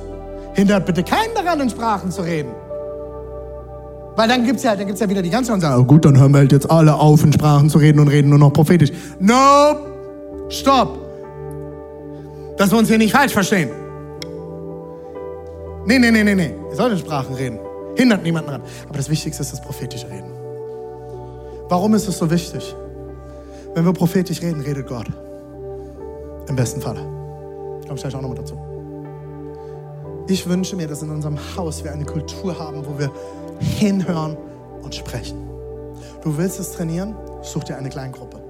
Hindert 0.55 0.87
bitte 0.87 1.03
keinen 1.03 1.35
daran, 1.35 1.59
in 1.59 1.69
Sprachen 1.69 2.13
zu 2.13 2.23
reden. 2.23 2.53
Weil 4.15 4.29
dann 4.29 4.45
gibt 4.45 4.59
es 4.59 4.63
ja, 4.63 4.75
ja 4.75 5.09
wieder 5.09 5.21
die 5.21 5.31
ganze 5.31 5.53
und 5.53 5.63
sagen, 5.63 5.83
oh 5.83 5.85
gut, 5.85 6.05
dann 6.05 6.17
hören 6.17 6.31
wir 6.31 6.39
halt 6.39 6.53
jetzt 6.53 6.71
alle 6.71 6.95
auf, 6.95 7.25
in 7.25 7.33
Sprachen 7.33 7.69
zu 7.69 7.79
reden 7.79 7.99
und 7.99 8.07
reden 8.07 8.29
nur 8.29 8.39
noch 8.39 8.53
prophetisch. 8.53 8.93
Nope. 9.19 9.81
Stopp. 10.49 10.97
Dass 12.57 12.71
wir 12.71 12.79
uns 12.79 12.87
hier 12.87 12.99
nicht 12.99 13.13
falsch 13.13 13.33
verstehen. 13.33 13.71
Nee, 15.87 15.99
nee, 15.99 16.13
nee, 16.13 16.23
nee, 16.23 16.37
nee. 16.37 16.55
Ihr 16.71 16.77
sollt 16.77 16.93
in 16.93 16.99
Sprachen 16.99 17.35
reden. 17.35 17.59
Hindert 17.97 18.23
niemanden 18.23 18.47
daran. 18.47 18.63
Aber 18.89 18.97
das 18.97 19.11
Wichtigste 19.11 19.43
ist 19.43 19.53
das 19.53 19.61
prophetische 19.61 20.09
Reden. 20.09 20.31
Warum 21.69 21.95
ist 21.95 22.07
es 22.07 22.17
so 22.17 22.31
wichtig? 22.31 22.77
Wenn 23.73 23.85
wir 23.85 23.93
prophetisch 23.93 24.43
reden, 24.43 24.61
redet 24.63 24.89
Gott. 24.89 25.07
Im 26.49 26.57
besten 26.57 26.81
Falle. 26.81 27.01
Komme 27.01 27.95
ich 27.95 28.01
gleich 28.01 28.15
auch 28.17 28.21
nochmal 28.21 28.39
dazu. 28.39 28.59
Ich 30.27 30.49
wünsche 30.49 30.75
mir, 30.75 30.89
dass 30.89 31.03
in 31.03 31.11
unserem 31.11 31.39
Haus 31.57 31.85
wir 31.85 31.93
eine 31.93 32.05
Kultur 32.05 32.59
haben, 32.59 32.85
wo 32.85 32.99
wir 32.99 33.13
hinhören 33.61 34.37
und 34.83 34.95
sprechen. 34.95 35.49
Du 36.23 36.37
willst 36.37 36.59
es 36.59 36.73
trainieren? 36.73 37.15
Such 37.43 37.65
dir 37.65 37.77
eine 37.77 37.89
Kleingruppe. 37.89 38.41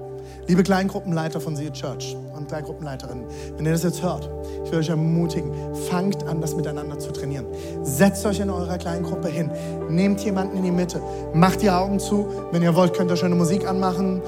Liebe 0.47 0.63
Kleingruppenleiter 0.63 1.39
von 1.39 1.55
See 1.55 1.69
Church 1.69 2.17
und 2.35 2.47
Kleingruppenleiterinnen, 2.47 3.25
wenn 3.55 3.65
ihr 3.65 3.71
das 3.73 3.83
jetzt 3.83 4.01
hört, 4.01 4.29
ich 4.65 4.71
will 4.71 4.79
euch 4.79 4.89
ermutigen, 4.89 5.51
fangt 5.89 6.23
an, 6.27 6.41
das 6.41 6.55
miteinander 6.55 6.97
zu 6.97 7.11
trainieren. 7.11 7.45
Setzt 7.83 8.25
euch 8.25 8.39
in 8.39 8.49
eurer 8.49 8.77
Kleingruppe 8.77 9.27
hin, 9.27 9.51
nehmt 9.87 10.19
jemanden 10.21 10.57
in 10.57 10.63
die 10.63 10.71
Mitte, 10.71 11.01
macht 11.33 11.61
die 11.61 11.69
Augen 11.69 11.99
zu. 11.99 12.27
Wenn 12.51 12.63
ihr 12.63 12.75
wollt, 12.75 12.95
könnt 12.95 13.11
ihr 13.11 13.17
schöne 13.17 13.35
Musik 13.35 13.67
anmachen, 13.67 14.21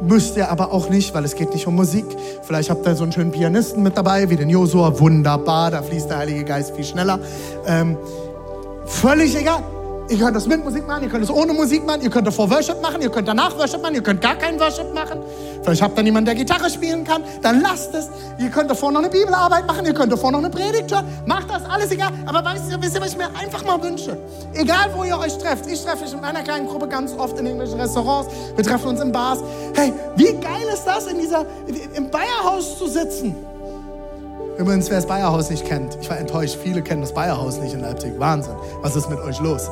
Müsst 0.00 0.36
ihr 0.36 0.50
aber 0.50 0.72
auch 0.72 0.90
nicht, 0.90 1.14
weil 1.14 1.24
es 1.24 1.34
geht 1.34 1.52
nicht 1.52 1.66
um 1.66 1.74
Musik. 1.74 2.06
Vielleicht 2.42 2.70
habt 2.70 2.86
ihr 2.86 2.94
so 2.94 3.02
einen 3.02 3.12
schönen 3.12 3.32
Pianisten 3.32 3.82
mit 3.82 3.96
dabei, 3.96 4.30
wie 4.30 4.36
den 4.36 4.48
Josua. 4.48 4.98
Wunderbar, 5.00 5.70
da 5.70 5.82
fließt 5.82 6.10
der 6.10 6.18
Heilige 6.18 6.44
Geist 6.44 6.74
viel 6.74 6.84
schneller. 6.84 7.18
Ähm, 7.66 7.96
Völlig 8.88 9.36
egal. 9.36 9.62
Ihr 10.08 10.18
könnt 10.18 10.34
das 10.34 10.46
mit 10.46 10.64
Musik 10.64 10.86
machen, 10.86 11.02
ihr 11.02 11.10
könnt 11.10 11.24
es 11.24 11.30
ohne 11.30 11.52
Musik 11.52 11.84
machen, 11.84 12.00
ihr 12.00 12.08
könnt 12.08 12.26
davor 12.26 12.50
Worship 12.50 12.80
machen, 12.80 13.02
ihr 13.02 13.10
könnt 13.10 13.28
danach 13.28 13.56
Worship 13.58 13.82
machen, 13.82 13.94
ihr 13.94 14.02
könnt 14.02 14.22
gar 14.22 14.36
keinen 14.36 14.58
Worship 14.58 14.94
machen. 14.94 15.18
Vielleicht 15.62 15.82
habt 15.82 15.98
ihr 15.98 16.02
niemanden, 16.02 16.26
der 16.26 16.34
Gitarre 16.34 16.70
spielen 16.70 17.04
kann, 17.04 17.22
dann 17.42 17.60
lasst 17.60 17.94
es. 17.94 18.08
Ihr 18.38 18.48
könnt 18.48 18.70
davor 18.70 18.90
noch 18.90 19.00
eine 19.00 19.10
Bibelarbeit 19.10 19.66
machen, 19.66 19.84
ihr 19.84 19.92
könnt 19.92 20.10
davor 20.10 20.32
noch 20.32 20.38
eine 20.38 20.48
Predigt 20.48 20.90
hören. 20.90 21.04
Macht 21.26 21.50
das, 21.50 21.62
alles 21.68 21.90
egal. 21.90 22.10
Aber 22.24 22.42
weißt 22.42 22.70
ihr, 22.70 22.80
wisst 22.80 22.94
ihr, 22.94 23.02
was 23.02 23.12
ich 23.12 23.18
mir 23.18 23.28
einfach 23.38 23.62
mal 23.66 23.82
wünsche? 23.82 24.16
Egal, 24.54 24.88
wo 24.96 25.04
ihr 25.04 25.18
euch 25.18 25.36
trefft. 25.36 25.66
Ich 25.66 25.84
treffe 25.84 26.04
mich 26.04 26.12
in 26.14 26.22
meiner 26.22 26.42
kleinen 26.42 26.66
Gruppe 26.66 26.88
ganz 26.88 27.12
oft 27.18 27.38
in 27.38 27.44
irgendwelchen 27.44 27.78
Restaurants. 27.78 28.32
Wir 28.56 28.64
treffen 28.64 28.88
uns 28.88 29.00
in 29.00 29.12
Bars. 29.12 29.40
Hey, 29.74 29.92
wie 30.16 30.32
geil 30.32 30.68
ist 30.72 30.84
das, 30.84 31.06
in 31.06 31.18
dieser, 31.18 31.44
im 31.94 32.10
Bayerhaus 32.10 32.78
zu 32.78 32.88
sitzen? 32.88 33.34
Übrigens, 34.58 34.90
wer 34.90 34.96
das 34.96 35.06
Bayerhaus 35.06 35.50
nicht 35.50 35.64
kennt, 35.64 35.96
ich 36.00 36.10
war 36.10 36.18
enttäuscht, 36.18 36.58
viele 36.60 36.82
kennen 36.82 37.00
das 37.00 37.12
Bayerhaus 37.12 37.58
nicht 37.58 37.74
in 37.74 37.80
Leipzig. 37.80 38.18
Wahnsinn. 38.18 38.56
Was 38.82 38.96
ist 38.96 39.08
mit 39.08 39.20
euch 39.20 39.38
los? 39.40 39.70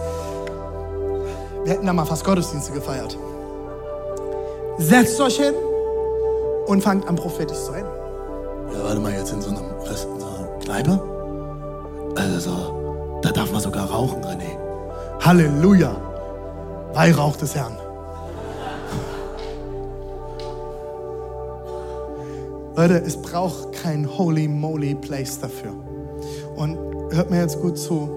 Wir 1.64 1.72
hätten 1.72 1.86
da 1.86 1.92
mal 1.92 2.04
fast 2.04 2.24
Gottesdienste 2.24 2.72
gefeiert. 2.72 3.18
Setzt 4.78 5.20
euch 5.20 5.38
hin 5.38 5.54
und 6.66 6.82
fangt 6.82 7.08
an, 7.08 7.16
prophetisch 7.16 7.58
zu 7.58 7.72
reden. 7.72 7.88
Ja, 8.72 8.84
warte 8.84 9.00
mal, 9.00 9.12
jetzt 9.12 9.32
in 9.32 9.42
so, 9.42 9.48
einem 9.48 9.58
in 9.58 10.20
so 10.20 10.26
einer 10.26 10.58
Kneipe? 10.64 11.00
Also, 12.14 13.20
da 13.22 13.32
darf 13.32 13.50
man 13.50 13.60
sogar 13.60 13.90
rauchen, 13.90 14.22
René. 14.22 14.56
Halleluja. 15.20 15.96
Weihrauch 16.92 17.36
des 17.36 17.56
Herrn. 17.56 17.76
Leute, 22.76 23.02
es 23.06 23.16
braucht 23.16 23.72
kein 23.72 24.06
holy 24.18 24.46
moly 24.46 24.94
place 24.94 25.40
dafür. 25.40 25.72
Und 26.56 26.76
hört 27.10 27.30
mir 27.30 27.40
jetzt 27.40 27.62
gut 27.62 27.78
zu. 27.78 28.10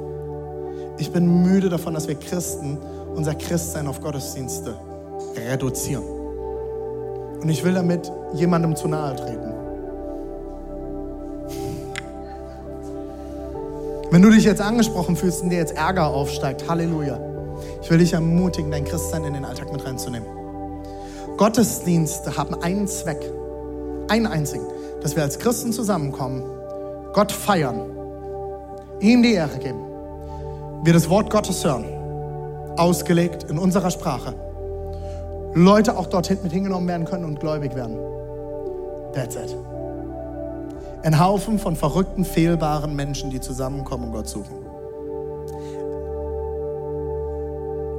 Ich 0.98 1.12
bin 1.12 1.44
müde 1.44 1.70
davon, 1.70 1.94
dass 1.94 2.10
wir 2.10 2.16
Christen 2.16 2.78
unser 3.16 3.36
Christsein 3.36 3.88
auf 3.88 4.02
Gottesdienste 4.02 4.76
reduzieren. 5.50 6.04
Und 7.42 7.48
ich 7.48 7.64
will 7.64 7.74
damit 7.74 8.12
jemandem 8.34 8.76
zu 8.76 8.90
nahe 8.90 9.16
treten. 9.16 9.54
Wenn 14.12 14.22
du 14.22 14.30
dich 14.30 14.44
jetzt 14.44 14.60
angesprochen 14.60 15.16
fühlst 15.16 15.42
und 15.42 15.52
dir 15.52 15.60
jetzt 15.60 15.78
Ärger 15.78 16.08
aufsteigt, 16.08 16.68
Halleluja. 16.68 17.18
Ich 17.82 17.90
will 17.90 18.00
dich 18.00 18.12
ermutigen, 18.12 18.72
dein 18.72 18.84
Christsein 18.84 19.24
in 19.24 19.36
den 19.36 19.46
Alltag 19.46 19.72
mit 19.72 19.86
reinzunehmen. 19.86 20.28
Gottesdienste 21.38 22.36
haben 22.36 22.56
einen 22.62 22.88
Zweck 22.88 23.22
einen 24.10 24.28
einzigen, 24.28 24.66
dass 25.02 25.16
wir 25.16 25.24
als 25.24 25.40
Christen 25.40 25.72
zusammenkommen, 25.72 26.44
Gott 27.14 27.32
feiern, 27.32 27.82
ihm 29.00 29.24
die 29.24 29.34
Ehre 29.34 29.58
geben, 29.60 29.80
wir 30.84 30.94
das 30.94 31.10
Wort 31.10 31.30
Gottes 31.30 31.64
hören, 31.64 31.86
ausgelegt 32.78 33.46
in 33.50 33.58
unserer 33.58 33.92
Sprache, 33.92 34.34
Leute 35.54 35.98
auch 35.98 36.08
dorthin 36.08 36.40
mit 36.44 36.52
hingenommen 36.52 36.88
werden 36.88 37.06
können 37.06 37.26
und 37.26 37.40
gläubig 37.40 37.76
werden. 37.76 37.98
That's 39.14 39.36
it. 39.36 39.56
Ein 41.02 41.20
Haufen 41.20 41.60
von 41.60 41.76
verrückten, 41.76 42.26
fehlbaren 42.26 42.96
Menschen, 42.96 43.30
die 43.30 43.40
zusammenkommen 43.40 44.06
und 44.06 44.12
Gott 44.12 44.28
suchen. 44.28 44.58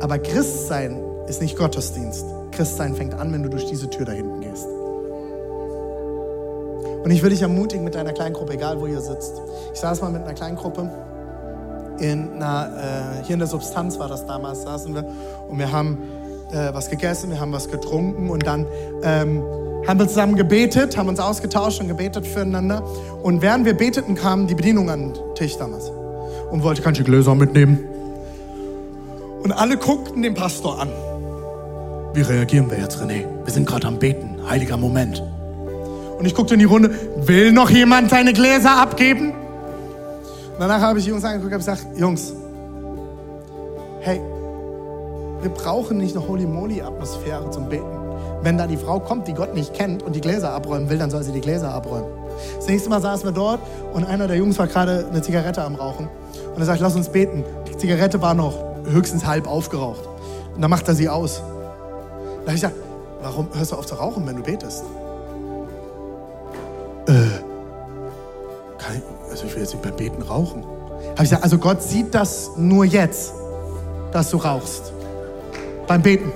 Aber 0.00 0.18
Christsein 0.18 1.02
ist 1.26 1.42
nicht 1.42 1.56
Gottesdienst. 1.56 2.24
Christsein 2.52 2.94
fängt 2.94 3.14
an, 3.14 3.32
wenn 3.32 3.42
du 3.42 3.48
durch 3.48 3.66
diese 3.66 3.88
Tür 3.88 4.06
da 4.06 4.12
hinten. 4.12 4.39
Und 7.03 7.11
ich 7.11 7.22
würde 7.22 7.34
dich 7.34 7.42
ermutigen 7.42 7.84
mit 7.84 7.94
deiner 7.94 8.12
Kleingruppe, 8.12 8.55
egal 8.55 8.80
wo 8.80 8.86
ihr 8.86 9.01
sitzt. 9.01 9.40
Ich 9.72 9.80
saß 9.80 10.03
mal 10.03 10.11
mit 10.11 10.22
einer 10.22 10.34
Kleingruppe 10.34 10.90
in 11.98 12.32
einer, 12.34 13.20
äh, 13.20 13.24
hier 13.24 13.34
in 13.34 13.38
der 13.38 13.48
Substanz 13.48 13.98
war 13.98 14.09
das 14.09 14.26
damals, 14.26 14.62
saßen 14.62 14.94
wir 14.94 15.05
und 15.48 15.59
wir 15.59 15.70
haben 15.70 15.98
äh, 16.51 16.72
was 16.72 16.88
gegessen, 16.90 17.30
wir 17.30 17.40
haben 17.40 17.53
was 17.53 17.70
getrunken 17.70 18.30
und 18.30 18.46
dann 18.46 18.66
ähm, 19.03 19.42
haben 19.86 19.98
wir 19.98 20.09
zusammen 20.09 20.36
gebetet, 20.36 20.96
haben 20.96 21.09
uns 21.09 21.20
ausgetauscht 21.20 21.80
und 21.80 21.88
gebetet 21.88 22.26
füreinander. 22.26 22.82
Und 23.22 23.42
während 23.42 23.64
wir 23.64 23.74
beteten, 23.74 24.14
kam 24.14 24.46
die 24.46 24.55
Bedienung 24.55 24.90
an 24.90 25.12
den 25.12 25.34
Tisch 25.34 25.57
damals 25.57 25.90
und 26.51 26.62
wollte, 26.62 26.82
kann 26.82 26.94
ich 26.94 27.05
Gläser 27.05 27.34
mitnehmen? 27.34 27.78
Und 29.42 29.53
alle 29.53 29.76
guckten 29.76 30.22
den 30.22 30.34
Pastor 30.34 30.80
an. 30.80 30.90
Wie 32.12 32.20
reagieren 32.20 32.70
wir 32.70 32.78
jetzt, 32.78 32.98
René? 33.01 33.24
Wir 33.44 33.53
sind 33.53 33.66
gerade 33.66 33.86
am 33.86 33.98
Beten. 33.98 34.36
Heiliger 34.48 34.76
Moment. 34.76 35.22
Und 36.20 36.26
ich 36.26 36.34
guckte 36.34 36.52
in 36.52 36.60
die 36.60 36.66
Runde, 36.66 36.90
will 37.26 37.50
noch 37.50 37.70
jemand 37.70 38.10
seine 38.10 38.34
Gläser 38.34 38.76
abgeben? 38.76 39.30
Und 39.30 40.60
danach 40.60 40.82
habe 40.82 40.98
ich 40.98 41.06
die 41.06 41.10
Jungs 41.12 41.24
angeguckt 41.24 41.50
und 41.50 41.58
gesagt, 41.58 41.86
Jungs, 41.96 42.34
hey, 44.00 44.20
wir 45.40 45.50
brauchen 45.50 45.96
nicht 45.96 46.14
eine 46.14 46.28
Holy 46.28 46.44
Moly 46.44 46.82
Atmosphäre 46.82 47.50
zum 47.50 47.70
Beten. 47.70 47.86
Wenn 48.42 48.58
da 48.58 48.66
die 48.66 48.76
Frau 48.76 49.00
kommt, 49.00 49.28
die 49.28 49.32
Gott 49.32 49.54
nicht 49.54 49.72
kennt 49.72 50.02
und 50.02 50.14
die 50.14 50.20
Gläser 50.20 50.52
abräumen 50.52 50.90
will, 50.90 50.98
dann 50.98 51.10
soll 51.10 51.22
sie 51.22 51.32
die 51.32 51.40
Gläser 51.40 51.72
abräumen. 51.72 52.10
Das 52.56 52.66
nächste 52.66 52.90
Mal 52.90 53.00
saßen 53.00 53.24
wir 53.24 53.32
dort 53.32 53.60
und 53.94 54.04
einer 54.04 54.28
der 54.28 54.36
Jungs 54.36 54.58
war 54.58 54.66
gerade 54.66 55.06
eine 55.10 55.22
Zigarette 55.22 55.64
am 55.64 55.74
Rauchen. 55.74 56.06
Und 56.54 56.60
er 56.60 56.66
sagt, 56.66 56.82
lass 56.82 56.96
uns 56.96 57.08
beten. 57.08 57.44
Die 57.66 57.78
Zigarette 57.78 58.20
war 58.20 58.34
noch 58.34 58.58
höchstens 58.84 59.24
halb 59.24 59.48
aufgeraucht. 59.48 60.06
Und 60.54 60.60
dann 60.60 60.70
macht 60.70 60.86
er 60.86 60.94
sie 60.94 61.08
aus. 61.08 61.40
Da 61.40 62.40
habe 62.42 62.48
ich 62.48 62.54
gesagt, 62.56 62.76
warum 63.22 63.48
hörst 63.54 63.72
du 63.72 63.76
auf 63.76 63.86
zu 63.86 63.94
rauchen, 63.94 64.26
wenn 64.26 64.36
du 64.36 64.42
betest? 64.42 64.84
Also 69.41 69.49
ich 69.49 69.55
will 69.55 69.62
jetzt 69.62 69.72
nicht 69.72 69.82
beim 69.82 69.97
Beten 69.97 70.22
rauchen. 70.22 70.64
Habe 70.64 71.14
ich 71.14 71.18
gesagt, 71.20 71.43
also 71.43 71.57
Gott 71.57 71.82
sieht 71.82 72.14
das 72.14 72.51
nur 72.57 72.84
jetzt, 72.84 73.32
dass 74.12 74.30
du 74.30 74.36
rauchst. 74.36 74.93
Beim 75.86 76.03
Beten. 76.03 76.30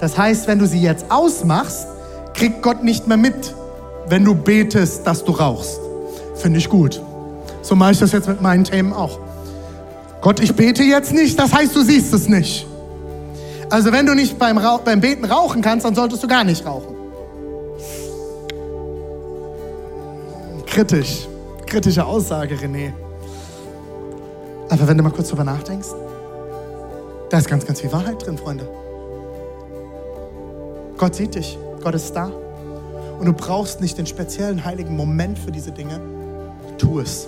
Das 0.00 0.16
heißt, 0.16 0.46
wenn 0.46 0.60
du 0.60 0.66
sie 0.66 0.80
jetzt 0.80 1.06
ausmachst, 1.10 1.88
kriegt 2.32 2.62
Gott 2.62 2.84
nicht 2.84 3.08
mehr 3.08 3.16
mit, 3.16 3.54
wenn 4.08 4.24
du 4.24 4.36
betest, 4.36 5.04
dass 5.06 5.24
du 5.24 5.32
rauchst. 5.32 5.80
Finde 6.36 6.58
ich 6.58 6.68
gut. 6.68 7.02
So 7.62 7.74
mache 7.74 7.92
ich 7.92 7.98
das 7.98 8.12
jetzt 8.12 8.28
mit 8.28 8.40
meinen 8.40 8.62
Themen 8.62 8.92
auch. 8.92 9.18
Gott, 10.20 10.38
ich 10.40 10.54
bete 10.54 10.84
jetzt 10.84 11.12
nicht, 11.12 11.38
das 11.38 11.52
heißt, 11.52 11.74
du 11.74 11.82
siehst 11.82 12.14
es 12.14 12.28
nicht. 12.28 12.66
Also 13.68 13.90
wenn 13.90 14.06
du 14.06 14.14
nicht 14.14 14.38
beim, 14.38 14.58
Rauch, 14.58 14.80
beim 14.80 15.00
Beten 15.00 15.24
rauchen 15.24 15.60
kannst, 15.60 15.84
dann 15.84 15.94
solltest 15.94 16.22
du 16.22 16.28
gar 16.28 16.44
nicht 16.44 16.64
rauchen. 16.64 16.94
Kritisch. 20.66 21.26
Kritische 21.74 22.06
Aussage, 22.06 22.54
René. 22.54 22.92
Aber 24.68 24.86
wenn 24.86 24.96
du 24.96 25.02
mal 25.02 25.10
kurz 25.10 25.30
drüber 25.30 25.42
nachdenkst, 25.42 25.88
da 27.30 27.38
ist 27.38 27.48
ganz, 27.48 27.66
ganz 27.66 27.80
viel 27.80 27.90
Wahrheit 27.90 28.24
drin, 28.24 28.38
Freunde. 28.38 28.68
Gott 30.96 31.16
sieht 31.16 31.34
dich. 31.34 31.58
Gott 31.82 31.96
ist 31.96 32.12
da. 32.12 32.30
Und 33.18 33.26
du 33.26 33.32
brauchst 33.32 33.80
nicht 33.80 33.98
den 33.98 34.06
speziellen 34.06 34.64
heiligen 34.64 34.94
Moment 34.94 35.36
für 35.36 35.50
diese 35.50 35.72
Dinge. 35.72 36.00
Tu 36.78 37.00
es. 37.00 37.26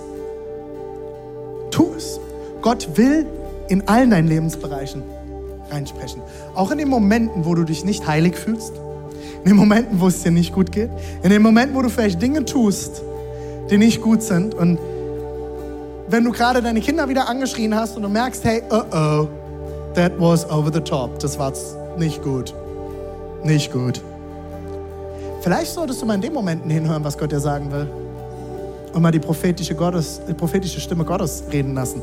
Tu 1.69 1.85
es. 1.97 2.17
Gott 2.61 2.87
will 2.95 3.25
in 3.67 3.85
allen 3.89 4.11
deinen 4.11 4.29
Lebensbereichen 4.29 5.03
reinsprechen. 5.69 6.21
Auch 6.55 6.71
in 6.71 6.77
den 6.77 6.87
Momenten, 6.87 7.43
wo 7.43 7.53
du 7.53 7.65
dich 7.65 7.83
nicht 7.83 8.07
heilig 8.07 8.37
fühlst. 8.37 8.71
In 9.43 9.49
den 9.49 9.57
Momenten, 9.57 9.99
wo 9.99 10.07
es 10.07 10.23
dir 10.23 10.31
nicht 10.31 10.53
gut 10.53 10.71
geht. 10.71 10.89
In 11.21 11.31
den 11.31 11.41
Momenten, 11.41 11.75
wo 11.75 11.81
du 11.81 11.89
vielleicht 11.89 12.21
Dinge 12.21 12.45
tust, 12.45 13.01
die 13.69 13.77
nicht 13.77 14.01
gut 14.01 14.21
sind. 14.21 14.53
Und 14.53 14.79
wenn 16.07 16.23
du 16.23 16.31
gerade 16.31 16.61
deine 16.61 16.81
Kinder 16.81 17.09
wieder 17.09 17.27
angeschrien 17.27 17.75
hast 17.75 17.95
und 17.97 18.03
du 18.03 18.09
merkst, 18.09 18.43
hey, 18.43 18.61
uh 18.71 18.83
oh, 18.95 19.27
that 19.93 20.13
was 20.19 20.49
over 20.49 20.71
the 20.71 20.79
top. 20.79 21.19
Das 21.19 21.37
war 21.37 21.53
nicht 21.97 22.21
gut. 22.23 22.53
Nicht 23.43 23.71
gut. 23.71 24.01
Vielleicht 25.41 25.71
solltest 25.71 26.01
du 26.01 26.05
mal 26.05 26.15
in 26.15 26.21
den 26.21 26.33
Momenten 26.33 26.69
hinhören, 26.69 27.03
was 27.03 27.17
Gott 27.17 27.31
dir 27.31 27.39
sagen 27.39 27.71
will. 27.71 27.87
Und 28.93 29.01
mal 29.01 29.11
die 29.11 29.19
prophetische, 29.19 29.75
Gottes, 29.75 30.21
die 30.27 30.33
prophetische 30.33 30.79
Stimme 30.79 31.03
Gottes 31.03 31.43
reden 31.51 31.73
lassen. 31.73 32.01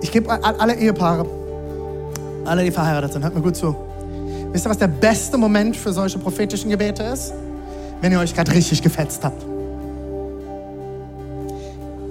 Ich 0.00 0.10
gebe 0.10 0.30
alle 0.42 0.74
Ehepaare, 0.74 1.26
alle, 2.44 2.64
die 2.64 2.70
verheiratet 2.70 3.12
sind, 3.12 3.22
hört 3.22 3.34
mir 3.34 3.42
gut 3.42 3.56
zu. 3.56 3.76
Wisst 4.52 4.66
ihr, 4.66 4.70
was 4.70 4.78
der 4.78 4.88
beste 4.88 5.36
Moment 5.36 5.76
für 5.76 5.92
solche 5.92 6.18
prophetischen 6.18 6.70
Gebete 6.70 7.02
ist? 7.02 7.32
Wenn 8.00 8.12
ihr 8.12 8.18
euch 8.18 8.34
gerade 8.34 8.52
richtig 8.52 8.82
gefetzt 8.82 9.22
habt. 9.22 9.49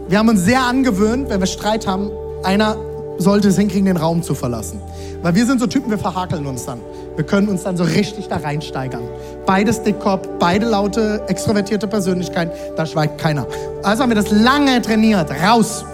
Wir 0.10 0.18
haben 0.18 0.28
uns 0.28 0.44
sehr 0.44 0.62
angewöhnt, 0.64 1.30
wenn 1.30 1.40
wir 1.40 1.46
Streit 1.46 1.86
haben, 1.86 2.10
einer 2.44 2.76
sollte 3.20 3.50
es 3.50 3.58
hinkriegen, 3.58 3.86
den 3.86 3.98
Raum 3.98 4.24
zu 4.24 4.34
verlassen. 4.34 4.82
Weil 5.22 5.36
wir 5.36 5.46
sind 5.46 5.60
so 5.60 5.68
Typen, 5.68 5.92
wir 5.92 6.00
verhakeln 6.00 6.48
uns 6.48 6.66
dann. 6.66 6.80
Wir 7.16 7.24
können 7.24 7.48
uns 7.48 7.62
dann 7.62 7.78
so 7.78 7.84
richtig 7.84 8.28
da 8.28 8.38
reinsteigern. 8.38 9.04
Beides 9.46 9.84
Dickkopf, 9.84 10.28
beide 10.40 10.66
laute, 10.66 11.22
extrovertierte 11.28 11.88
Persönlichkeiten, 11.88 12.52
da 12.76 12.88
schweigt 12.88 13.20
keiner. 13.20 13.46
Also 13.84 14.02
haben 14.02 14.10
wir 14.10 14.16
das 14.16 14.32
lange 14.32 14.82
trainiert. 14.82 15.30
Raus. 15.30 15.86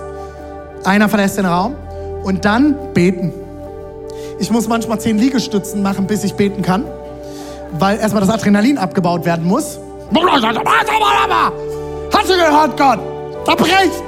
Einer 0.85 1.09
verlässt 1.09 1.37
den 1.37 1.45
Raum 1.45 1.75
und 2.23 2.45
dann 2.45 2.93
beten. 2.93 3.33
Ich 4.39 4.49
muss 4.49 4.69
manchmal 4.69 4.97
zehn 4.97 5.17
Liegestützen 5.17 5.83
machen, 5.83 6.07
bis 6.07 6.23
ich 6.23 6.35
beten 6.35 6.61
kann, 6.61 6.85
weil 7.79 7.99
erstmal 7.99 8.21
das 8.21 8.29
Adrenalin 8.29 8.77
abgebaut 8.77 9.25
werden 9.25 9.45
muss. 9.45 9.77
Hast 12.13 12.29
du 12.29 12.33
gehört, 12.33 12.77
Gott? 12.77 13.14
Da 13.45 13.55
bricht! 13.55 14.03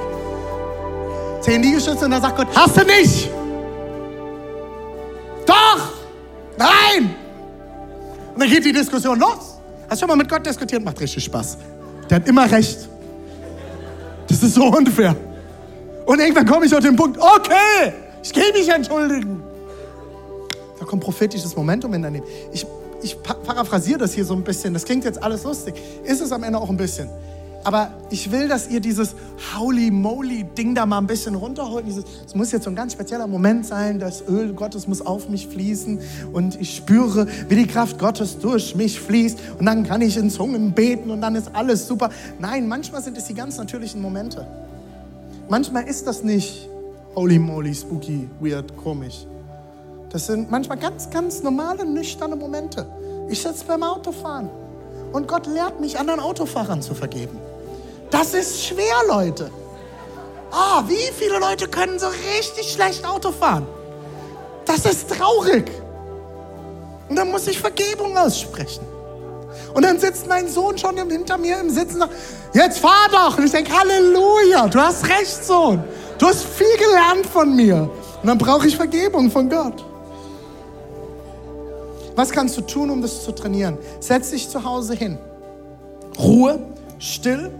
Zehn 1.40 1.62
Liegestütze 1.62 2.04
und 2.04 2.10
dann 2.10 2.22
sagt 2.22 2.36
Gott, 2.36 2.48
hast 2.54 2.76
du 2.76 2.84
nicht. 2.84 3.30
Doch. 5.46 5.92
Nein. 6.58 7.14
Und 8.34 8.40
dann 8.40 8.50
geht 8.50 8.64
die 8.64 8.72
Diskussion 8.72 9.18
los. 9.18 9.58
Hast 9.88 9.92
du 9.92 9.96
schon 10.00 10.08
mal 10.08 10.16
mit 10.16 10.28
Gott 10.28 10.44
diskutiert? 10.44 10.84
Macht 10.84 11.00
richtig 11.00 11.24
Spaß. 11.24 11.56
Der 12.10 12.16
hat 12.16 12.28
immer 12.28 12.50
recht. 12.50 12.88
Das 14.28 14.42
ist 14.42 14.54
so 14.54 14.64
unfair. 14.64 15.16
Und 16.04 16.20
irgendwann 16.20 16.46
komme 16.46 16.66
ich 16.66 16.74
auf 16.74 16.82
den 16.82 16.96
Punkt, 16.96 17.18
okay, 17.18 17.92
ich 18.22 18.32
gehe 18.32 18.52
mich 18.52 18.68
entschuldigen. 18.68 19.42
Da 20.78 20.84
kommt 20.84 21.02
prophetisches 21.02 21.54
Momentum 21.56 21.94
in 21.94 22.02
dein 22.02 22.14
Leben. 22.14 22.26
Ich, 22.52 22.66
ich 23.02 23.16
paraphrasiere 23.22 23.98
das 23.98 24.12
hier 24.12 24.24
so 24.24 24.34
ein 24.34 24.42
bisschen. 24.42 24.74
Das 24.74 24.84
klingt 24.84 25.04
jetzt 25.04 25.22
alles 25.22 25.44
lustig. 25.44 25.74
Ist 26.04 26.20
es 26.20 26.32
am 26.32 26.42
Ende 26.42 26.58
auch 26.58 26.68
ein 26.68 26.76
bisschen. 26.76 27.08
Aber 27.68 27.90
ich 28.08 28.32
will, 28.32 28.48
dass 28.48 28.70
ihr 28.70 28.80
dieses 28.80 29.14
Holy 29.54 29.90
Moly 29.90 30.44
Ding 30.44 30.74
da 30.74 30.86
mal 30.86 30.96
ein 30.96 31.06
bisschen 31.06 31.34
runterholt. 31.34 31.84
Es 32.24 32.34
muss 32.34 32.50
jetzt 32.50 32.64
so 32.64 32.70
ein 32.70 32.74
ganz 32.74 32.94
spezieller 32.94 33.26
Moment 33.26 33.66
sein. 33.66 33.98
Das 33.98 34.26
Öl 34.26 34.54
Gottes 34.54 34.88
muss 34.88 35.02
auf 35.04 35.28
mich 35.28 35.48
fließen 35.48 36.00
und 36.32 36.58
ich 36.58 36.74
spüre, 36.74 37.26
wie 37.50 37.56
die 37.56 37.66
Kraft 37.66 37.98
Gottes 37.98 38.38
durch 38.38 38.74
mich 38.74 38.98
fließt. 38.98 39.38
Und 39.58 39.66
dann 39.66 39.84
kann 39.84 40.00
ich 40.00 40.16
in 40.16 40.30
Zungen 40.30 40.72
beten 40.72 41.10
und 41.10 41.20
dann 41.20 41.34
ist 41.34 41.54
alles 41.54 41.86
super. 41.86 42.08
Nein, 42.38 42.68
manchmal 42.68 43.02
sind 43.02 43.18
es 43.18 43.26
die 43.26 43.34
ganz 43.34 43.58
natürlichen 43.58 44.00
Momente. 44.00 44.46
Manchmal 45.50 45.86
ist 45.86 46.06
das 46.06 46.24
nicht 46.24 46.70
Holy 47.14 47.38
Moly, 47.38 47.74
spooky, 47.74 48.30
weird, 48.40 48.78
komisch. 48.78 49.26
Das 50.08 50.24
sind 50.24 50.50
manchmal 50.50 50.78
ganz, 50.78 51.10
ganz 51.10 51.42
normale, 51.42 51.84
nüchterne 51.84 52.34
Momente. 52.34 52.86
Ich 53.28 53.42
sitze 53.42 53.66
beim 53.66 53.82
Autofahren 53.82 54.48
und 55.12 55.28
Gott 55.28 55.46
lehrt 55.46 55.80
mich, 55.80 55.98
anderen 55.98 56.20
Autofahrern 56.20 56.80
zu 56.80 56.94
vergeben. 56.94 57.38
Das 58.10 58.34
ist 58.34 58.64
schwer, 58.64 58.96
Leute. 59.06 59.50
Ah, 60.50 60.80
oh, 60.80 60.88
wie 60.88 61.12
viele 61.16 61.38
Leute 61.38 61.68
können 61.68 61.98
so 61.98 62.06
richtig 62.08 62.72
schlecht 62.72 63.06
Auto 63.06 63.32
fahren? 63.32 63.66
Das 64.64 64.86
ist 64.86 65.10
traurig. 65.10 65.70
Und 67.08 67.16
dann 67.16 67.30
muss 67.30 67.46
ich 67.46 67.58
Vergebung 67.58 68.16
aussprechen. 68.16 68.86
Und 69.74 69.84
dann 69.84 69.98
sitzt 69.98 70.26
mein 70.26 70.48
Sohn 70.48 70.76
schon 70.78 70.96
hinter 71.10 71.38
mir 71.38 71.60
im 71.60 71.70
Sitzen 71.70 72.02
jetzt 72.52 72.78
fahr 72.78 73.08
doch. 73.10 73.38
Und 73.38 73.44
ich 73.44 73.52
denke, 73.52 73.72
Halleluja, 73.72 74.68
du 74.68 74.78
hast 74.78 75.06
recht, 75.08 75.44
Sohn. 75.44 75.82
Du 76.18 76.26
hast 76.26 76.44
viel 76.44 76.76
gelernt 76.76 77.26
von 77.26 77.54
mir. 77.54 77.90
Und 78.22 78.26
dann 78.26 78.38
brauche 78.38 78.66
ich 78.66 78.76
Vergebung 78.76 79.30
von 79.30 79.48
Gott. 79.48 79.84
Was 82.16 82.30
kannst 82.30 82.56
du 82.56 82.62
tun, 82.62 82.90
um 82.90 83.00
das 83.00 83.24
zu 83.24 83.32
trainieren? 83.32 83.78
Setz 84.00 84.30
dich 84.30 84.48
zu 84.48 84.64
Hause 84.64 84.94
hin. 84.94 85.18
Ruhe, 86.18 86.58
still, 86.98 87.52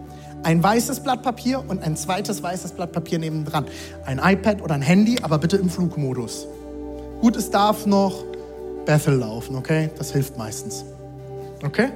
ein 0.43 0.63
weißes 0.63 1.01
Blatt 1.01 1.23
Papier 1.23 1.63
und 1.67 1.83
ein 1.83 1.97
zweites 1.97 2.43
weißes 2.43 2.73
Blatt 2.73 2.93
Papier 2.93 3.19
nebendran. 3.19 3.67
Ein 4.05 4.19
iPad 4.23 4.63
oder 4.63 4.75
ein 4.75 4.83
Handy, 4.83 5.19
aber 5.23 5.39
bitte 5.39 5.57
im 5.57 5.69
Flugmodus. 5.69 6.47
Gut, 7.21 7.37
es 7.37 7.51
darf 7.51 7.87
noch 7.87 8.25
Bethel 8.85 9.17
laufen, 9.17 9.57
okay? 9.57 9.91
Das 9.99 10.13
hilft 10.13 10.39
meistens. 10.39 10.85
Okay? 11.65 11.89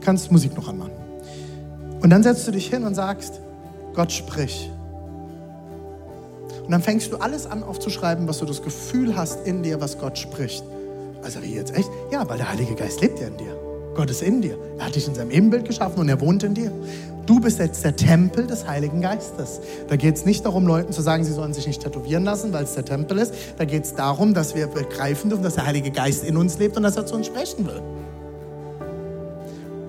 Kannst 0.00 0.32
Musik 0.32 0.56
noch 0.56 0.68
anmachen. 0.68 0.92
Und 2.00 2.10
dann 2.10 2.22
setzt 2.22 2.46
du 2.46 2.52
dich 2.52 2.68
hin 2.68 2.84
und 2.84 2.94
sagst, 2.94 3.40
Gott 3.94 4.12
sprich. 4.12 4.70
Und 6.64 6.70
dann 6.72 6.82
fängst 6.82 7.12
du 7.12 7.18
alles 7.18 7.46
an 7.46 7.62
aufzuschreiben, 7.62 8.26
was 8.26 8.38
du 8.38 8.44
das 8.44 8.62
Gefühl 8.62 9.16
hast 9.16 9.46
in 9.46 9.62
dir, 9.62 9.80
was 9.80 9.98
Gott 9.98 10.18
spricht. 10.18 10.64
Also 11.22 11.42
wie 11.42 11.54
jetzt 11.54 11.74
echt? 11.76 11.88
Ja, 12.10 12.28
weil 12.28 12.38
der 12.38 12.50
Heilige 12.50 12.74
Geist 12.74 13.00
lebt 13.00 13.20
ja 13.20 13.28
in 13.28 13.36
dir. 13.36 13.65
Gott 13.96 14.10
ist 14.10 14.22
in 14.22 14.42
dir. 14.42 14.58
Er 14.78 14.86
hat 14.86 14.94
dich 14.94 15.08
in 15.08 15.14
seinem 15.14 15.30
Ebenbild 15.30 15.64
geschaffen 15.64 15.98
und 16.00 16.08
er 16.08 16.20
wohnt 16.20 16.42
in 16.42 16.54
dir. 16.54 16.70
Du 17.24 17.40
bist 17.40 17.58
jetzt 17.58 17.82
der 17.82 17.96
Tempel 17.96 18.46
des 18.46 18.68
Heiligen 18.68 19.00
Geistes. 19.00 19.60
Da 19.88 19.96
geht 19.96 20.14
es 20.14 20.24
nicht 20.24 20.44
darum, 20.44 20.66
Leuten 20.66 20.92
zu 20.92 21.02
sagen, 21.02 21.24
sie 21.24 21.32
sollen 21.32 21.54
sich 21.54 21.66
nicht 21.66 21.82
tätowieren 21.82 22.24
lassen, 22.24 22.52
weil 22.52 22.64
es 22.64 22.74
der 22.74 22.84
Tempel 22.84 23.18
ist. 23.18 23.34
Da 23.58 23.64
geht 23.64 23.84
es 23.84 23.94
darum, 23.94 24.32
dass 24.32 24.54
wir 24.54 24.68
begreifen 24.68 25.30
dürfen, 25.30 25.42
dass 25.42 25.54
der 25.54 25.66
Heilige 25.66 25.90
Geist 25.90 26.24
in 26.24 26.36
uns 26.36 26.58
lebt 26.58 26.76
und 26.76 26.84
dass 26.84 26.96
er 26.96 27.06
zu 27.06 27.16
uns 27.16 27.26
sprechen 27.26 27.66
will. 27.66 27.82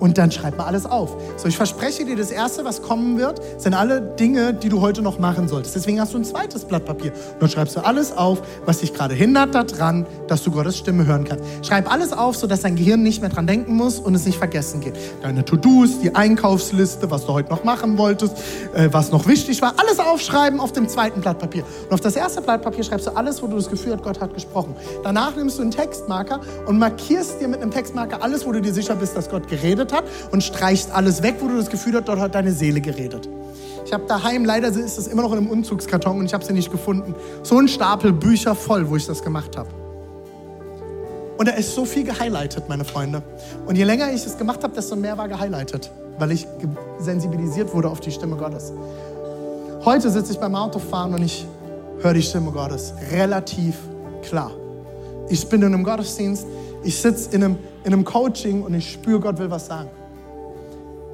Und 0.00 0.18
dann 0.18 0.30
schreib 0.30 0.56
mal 0.56 0.64
alles 0.64 0.86
auf. 0.86 1.16
So, 1.36 1.48
ich 1.48 1.56
verspreche 1.56 2.04
dir, 2.04 2.16
das 2.16 2.30
Erste, 2.30 2.64
was 2.64 2.82
kommen 2.82 3.18
wird, 3.18 3.40
sind 3.58 3.74
alle 3.74 4.00
Dinge, 4.00 4.54
die 4.54 4.68
du 4.68 4.80
heute 4.80 5.02
noch 5.02 5.18
machen 5.18 5.48
solltest. 5.48 5.74
Deswegen 5.74 6.00
hast 6.00 6.14
du 6.14 6.18
ein 6.18 6.24
zweites 6.24 6.64
Blatt 6.64 6.84
Papier. 6.84 7.12
Und 7.12 7.42
dann 7.42 7.48
schreibst 7.48 7.76
du 7.76 7.80
alles 7.80 8.16
auf, 8.16 8.42
was 8.64 8.78
dich 8.78 8.94
gerade 8.94 9.14
hindert 9.14 9.54
daran, 9.54 10.06
dass 10.28 10.42
du 10.42 10.50
Gottes 10.50 10.78
Stimme 10.78 11.06
hören 11.06 11.24
kannst. 11.24 11.44
Schreib 11.66 11.90
alles 11.90 12.12
auf, 12.12 12.36
sodass 12.36 12.60
dein 12.60 12.76
Gehirn 12.76 13.02
nicht 13.02 13.20
mehr 13.20 13.30
dran 13.30 13.46
denken 13.46 13.74
muss 13.74 13.98
und 13.98 14.14
es 14.14 14.24
nicht 14.24 14.38
vergessen 14.38 14.80
geht. 14.80 14.94
Deine 15.22 15.44
To-Dos, 15.44 16.00
die 16.00 16.14
Einkaufsliste, 16.14 17.10
was 17.10 17.26
du 17.26 17.32
heute 17.32 17.50
noch 17.50 17.64
machen 17.64 17.98
wolltest, 17.98 18.36
äh, 18.74 18.88
was 18.92 19.10
noch 19.10 19.26
wichtig 19.26 19.60
war. 19.62 19.74
Alles 19.76 19.98
aufschreiben 19.98 20.60
auf 20.60 20.72
dem 20.72 20.88
zweiten 20.88 21.20
Blatt 21.20 21.38
Papier. 21.38 21.64
Und 21.88 21.94
auf 21.94 22.00
das 22.00 22.16
erste 22.16 22.40
Blatt 22.40 22.62
Papier 22.62 22.84
schreibst 22.84 23.06
du 23.06 23.16
alles, 23.16 23.42
wo 23.42 23.46
du 23.46 23.56
das 23.56 23.68
Gefühl 23.68 23.92
hast, 23.94 24.02
Gott 24.02 24.20
hat 24.20 24.34
gesprochen. 24.34 24.74
Danach 25.02 25.34
nimmst 25.36 25.58
du 25.58 25.62
einen 25.62 25.70
Textmarker 25.70 26.40
und 26.66 26.78
markierst 26.78 27.40
dir 27.40 27.48
mit 27.48 27.60
einem 27.60 27.70
Textmarker 27.70 28.22
alles, 28.22 28.46
wo 28.46 28.52
du 28.52 28.60
dir 28.60 28.72
sicher 28.72 28.94
bist, 28.94 29.16
dass 29.16 29.28
Gott 29.28 29.48
geredet 29.48 29.87
geredet 29.88 29.92
hat 29.92 30.04
und 30.32 30.42
streichst 30.42 30.92
alles 30.92 31.22
weg, 31.22 31.36
wo 31.40 31.48
du 31.48 31.56
das 31.56 31.70
Gefühl 31.70 31.94
hast, 31.94 32.08
dort 32.08 32.20
hat 32.20 32.34
deine 32.34 32.52
Seele 32.52 32.80
geredet. 32.80 33.28
Ich 33.84 33.92
habe 33.92 34.04
daheim, 34.06 34.44
leider 34.44 34.68
ist 34.68 34.98
es 34.98 35.06
immer 35.06 35.22
noch 35.22 35.32
in 35.32 35.38
einem 35.38 35.48
Umzugskarton 35.48 36.18
und 36.18 36.26
ich 36.26 36.34
habe 36.34 36.44
sie 36.44 36.52
nicht 36.52 36.70
gefunden. 36.70 37.14
So 37.42 37.58
ein 37.58 37.68
Stapel 37.68 38.12
Bücher 38.12 38.54
voll, 38.54 38.88
wo 38.88 38.96
ich 38.96 39.06
das 39.06 39.22
gemacht 39.22 39.56
habe. 39.56 39.68
Und 41.38 41.46
da 41.48 41.52
ist 41.52 41.74
so 41.74 41.84
viel 41.84 42.04
gehighlightet, 42.04 42.68
meine 42.68 42.84
Freunde. 42.84 43.22
Und 43.66 43.76
je 43.76 43.84
länger 43.84 44.12
ich 44.12 44.26
es 44.26 44.36
gemacht 44.36 44.62
habe, 44.62 44.74
desto 44.74 44.96
mehr 44.96 45.16
war 45.16 45.28
gehighlightet, 45.28 45.90
weil 46.18 46.32
ich 46.32 46.46
sensibilisiert 46.98 47.72
wurde 47.72 47.88
auf 47.88 48.00
die 48.00 48.10
Stimme 48.10 48.36
Gottes. 48.36 48.72
Heute 49.84 50.10
sitze 50.10 50.32
ich 50.32 50.38
beim 50.38 50.54
Autofahren 50.56 51.14
und 51.14 51.22
ich 51.22 51.46
höre 52.00 52.12
die 52.12 52.22
Stimme 52.22 52.50
Gottes 52.50 52.92
relativ 53.12 53.76
klar. 54.22 54.50
Ich 55.30 55.48
bin 55.48 55.62
in 55.62 55.72
einem 55.72 55.84
Gottesdienst, 55.84 56.46
ich 56.82 57.00
sitze 57.00 57.34
in 57.34 57.44
einem, 57.44 57.56
in 57.84 57.92
einem 57.92 58.04
Coaching 58.04 58.62
und 58.62 58.74
ich 58.74 58.92
spüre, 58.92 59.20
Gott 59.20 59.38
will 59.38 59.50
was 59.50 59.66
sagen. 59.66 59.88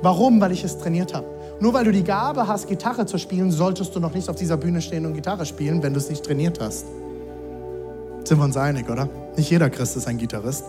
Warum? 0.03 0.41
Weil 0.41 0.53
ich 0.53 0.65
es 0.65 0.79
trainiert 0.79 1.15
habe. 1.15 1.27
Nur 1.61 1.73
weil 1.73 1.85
du 1.85 1.93
die 1.93 2.05
Gabe 2.05 2.47
hast, 2.47 2.69
Gitarre 2.69 3.07
zu 3.07 3.19
spielen, 3.19 3.51
solltest 3.51 3.95
du 3.95 4.01
noch 4.01 4.13
nicht 4.13 4.29
auf 4.29 4.37
dieser 4.37 4.57
Bühne 4.57 4.83
stehen 4.83 5.07
und 5.07 5.15
Gitarre 5.15 5.47
spielen, 5.47 5.83
wenn 5.83 5.93
du 5.93 5.99
es 5.99 6.11
nicht 6.11 6.25
trainiert 6.25 6.61
hast. 6.61 6.87
Sind 8.25 8.39
wir 8.39 8.45
uns 8.45 8.57
einig, 8.57 8.89
oder? 8.91 9.09
Nicht 9.37 9.51
jeder 9.51 9.71
Christ 9.71 9.97
ist 9.97 10.09
ein 10.09 10.19
Gitarrist. 10.19 10.65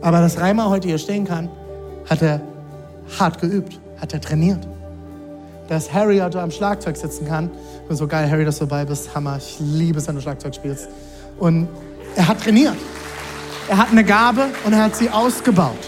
Aber 0.00 0.20
dass 0.20 0.38
Reimer 0.38 0.70
heute 0.70 0.88
hier 0.88 0.98
stehen 0.98 1.24
kann, 1.24 1.48
hat 2.08 2.22
er 2.22 2.40
hart 3.18 3.40
geübt, 3.40 3.80
hat 4.00 4.12
er 4.12 4.20
trainiert. 4.20 4.66
Dass 5.68 5.92
Harry 5.92 6.18
heute 6.18 6.40
am 6.40 6.50
Schlagzeug 6.50 6.96
sitzen 6.96 7.26
kann. 7.26 7.50
Und 7.88 7.96
so 7.96 8.06
geil, 8.06 8.28
Harry, 8.30 8.44
dass 8.44 8.58
du 8.58 8.66
dabei 8.66 8.84
bist. 8.84 9.14
Hammer. 9.14 9.36
Ich 9.36 9.58
liebe 9.60 9.98
es, 9.98 10.08
wenn 10.08 10.16
du 10.16 10.20
Schlagzeug 10.20 10.54
spielst. 10.54 10.88
Und 11.38 11.68
er 12.16 12.28
hat 12.28 12.42
trainiert. 12.42 12.76
Er 13.68 13.78
hat 13.78 13.90
eine 13.90 14.04
Gabe 14.04 14.46
und 14.64 14.72
er 14.72 14.84
hat 14.84 14.96
sie 14.96 15.08
ausgebaut. 15.10 15.78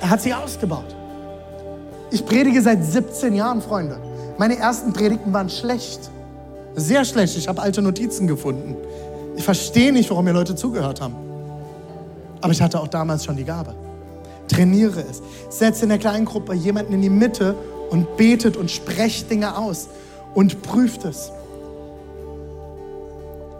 Er 0.00 0.10
hat 0.10 0.20
sie 0.20 0.34
ausgebaut. 0.34 0.94
Ich 2.10 2.24
predige 2.26 2.60
seit 2.60 2.84
17 2.84 3.34
Jahren, 3.34 3.62
Freunde. 3.62 3.98
Meine 4.38 4.58
ersten 4.58 4.92
Predigten 4.92 5.32
waren 5.32 5.48
schlecht. 5.48 6.10
Sehr 6.74 7.04
schlecht. 7.04 7.36
Ich 7.36 7.48
habe 7.48 7.62
alte 7.62 7.80
Notizen 7.80 8.26
gefunden. 8.26 8.76
Ich 9.36 9.44
verstehe 9.44 9.92
nicht, 9.92 10.10
warum 10.10 10.24
mir 10.24 10.32
Leute 10.32 10.54
zugehört 10.54 11.00
haben. 11.00 11.14
Aber 12.40 12.52
ich 12.52 12.60
hatte 12.60 12.80
auch 12.80 12.88
damals 12.88 13.24
schon 13.24 13.36
die 13.36 13.44
Gabe. 13.44 13.74
Trainiere 14.48 15.00
es. 15.00 15.22
Setze 15.48 15.84
in 15.84 15.88
der 15.88 15.98
kleinen 15.98 16.24
Gruppe 16.24 16.54
jemanden 16.54 16.92
in 16.92 17.02
die 17.02 17.10
Mitte 17.10 17.54
und 17.90 18.16
betet 18.16 18.56
und 18.56 18.70
sprecht 18.70 19.30
Dinge 19.30 19.56
aus 19.56 19.88
und 20.34 20.62
prüft 20.62 21.04
es. 21.04 21.30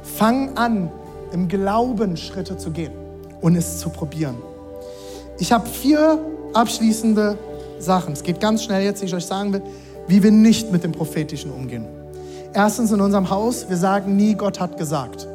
Fang 0.03 0.57
an, 0.57 0.91
im 1.35 1.49
Glauben 1.49 2.16
Schritte 2.16 2.57
zu 2.57 2.70
gehen 2.70 2.93
und 3.41 3.57
es 3.57 3.78
zu 3.78 3.91
probieren. 3.91 4.37
Ich 5.39 5.53
habe 5.53 5.68
vier 5.68 6.20
abschließende 6.55 7.37
Sachen. 7.80 8.12
Es 8.12 8.22
geht 8.22 8.41
ganz 8.41 8.62
schnell 8.62 8.85
jetzt, 8.85 9.03
wie 9.03 9.07
ich 9.07 9.14
euch 9.14 9.26
sagen 9.26 9.53
will, 9.53 9.62
wie 10.07 10.22
wir 10.22 10.30
nicht 10.30 10.70
mit 10.70 10.85
dem 10.85 10.93
Prophetischen 10.93 11.51
umgehen. 11.51 11.87
Erstens 12.55 12.93
in 12.93 13.01
unserem 13.01 13.28
Haus, 13.30 13.68
wir 13.68 13.76
sagen 13.76 14.14
nie, 14.14 14.35
Gott 14.35 14.61
hat 14.61 14.78
gesagt. 14.78 15.26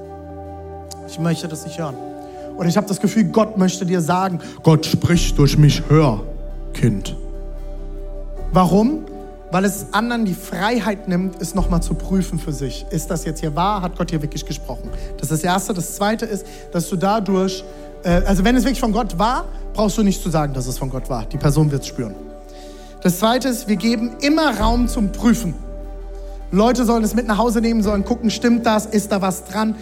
Ich 1.09 1.19
möchte 1.19 1.49
das 1.49 1.65
nicht 1.65 1.77
hören. 1.77 1.95
Oder 2.55 2.69
ich 2.69 2.77
habe 2.77 2.87
das 2.87 3.01
Gefühl, 3.01 3.25
Gott 3.25 3.57
möchte 3.57 3.85
dir 3.85 3.99
sagen, 3.99 4.39
Gott 4.63 4.85
spricht 4.85 5.37
durch 5.37 5.57
mich, 5.57 5.83
hör, 5.89 6.21
Kind. 6.73 7.17
Warum? 8.53 9.05
Weil 9.51 9.65
es 9.65 9.87
anderen 9.91 10.25
die 10.25 10.33
Freiheit 10.33 11.07
nimmt, 11.07 11.41
es 11.41 11.55
nochmal 11.55 11.81
zu 11.81 11.93
prüfen 11.93 12.39
für 12.39 12.51
sich. 12.51 12.85
Ist 12.91 13.09
das 13.09 13.25
jetzt 13.25 13.39
hier 13.39 13.55
wahr? 13.55 13.81
Hat 13.81 13.97
Gott 13.97 14.11
hier 14.11 14.21
wirklich 14.21 14.45
gesprochen? 14.45 14.89
Das 15.17 15.31
ist 15.31 15.43
das 15.43 15.43
Erste. 15.43 15.73
Das 15.73 15.95
Zweite 15.95 16.25
ist, 16.25 16.45
dass 16.71 16.87
du 16.89 16.95
dadurch, 16.95 17.63
äh, 18.03 18.21
also 18.25 18.43
wenn 18.43 18.55
es 18.55 18.63
wirklich 18.63 18.79
von 18.79 18.91
Gott 18.91 19.17
war, 19.17 19.45
brauchst 19.73 19.97
du 19.97 20.03
nicht 20.03 20.21
zu 20.21 20.29
sagen, 20.29 20.53
dass 20.53 20.67
es 20.67 20.77
von 20.77 20.89
Gott 20.89 21.09
war. 21.09 21.25
Die 21.25 21.37
Person 21.37 21.71
wird 21.71 21.81
es 21.81 21.87
spüren. 21.87 22.15
Das 23.01 23.19
Zweite 23.19 23.47
ist, 23.47 23.67
wir 23.67 23.77
geben 23.77 24.17
immer 24.21 24.59
Raum 24.59 24.87
zum 24.87 25.11
Prüfen. 25.11 25.55
Leute 26.51 26.85
sollen 26.85 27.03
es 27.03 27.15
mit 27.15 27.27
nach 27.27 27.37
Hause 27.37 27.61
nehmen, 27.61 27.81
sollen 27.81 28.03
gucken, 28.03 28.29
stimmt 28.29 28.65
das, 28.65 28.85
ist 28.85 29.11
da 29.11 29.21
was 29.21 29.45
dran? 29.45 29.75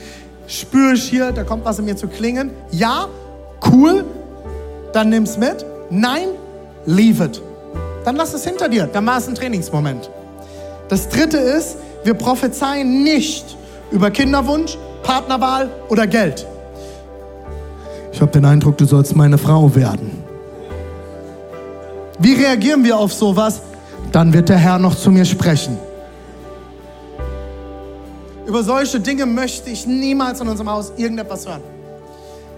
Spüre 0.47 0.93
ich 0.93 1.03
hier, 1.03 1.31
da 1.31 1.43
kommt 1.43 1.65
was 1.65 1.79
in 1.79 1.85
mir 1.85 1.95
zu 1.95 2.07
klingen? 2.07 2.51
Ja, 2.71 3.07
cool, 3.71 4.05
dann 4.93 5.09
nimm 5.09 5.23
es 5.23 5.37
mit. 5.37 5.65
Nein, 5.89 6.27
leave 6.85 7.23
it 7.23 7.41
dann 8.07 8.15
lass 8.15 8.33
es 8.33 8.45
hinter 8.45 8.69
dir. 8.69 8.87
Dann 8.87 9.05
war 9.05 9.17
es 9.17 9.27
ein 9.27 9.35
Trainingsmoment. 9.35 10.09
Das 10.87 11.09
dritte 11.09 11.35
ist, 11.35 11.75
wir 12.05 12.13
prophezeien 12.13 13.03
nicht 13.03 13.57
über 13.91 14.11
Kinderwunsch, 14.11 14.77
Partnerwahl 15.03 15.69
oder 15.89 16.07
Geld. 16.07 16.47
Ich 18.13 18.21
habe 18.21 18.31
den 18.31 18.45
Eindruck, 18.45 18.77
du 18.77 18.85
sollst 18.85 19.13
meine 19.13 19.37
Frau 19.37 19.75
werden. 19.75 20.23
Wie 22.17 22.33
reagieren 22.33 22.85
wir 22.85 22.97
auf 22.97 23.11
sowas? 23.11 23.59
Dann 24.13 24.31
wird 24.31 24.47
der 24.47 24.57
Herr 24.57 24.79
noch 24.79 24.95
zu 24.95 25.11
mir 25.11 25.25
sprechen. 25.25 25.77
Über 28.45 28.63
solche 28.63 29.01
Dinge 29.01 29.25
möchte 29.25 29.69
ich 29.69 29.85
niemals 29.85 30.39
in 30.39 30.47
unserem 30.47 30.71
Haus 30.71 30.93
irgendetwas 30.95 31.45
hören. 31.45 31.61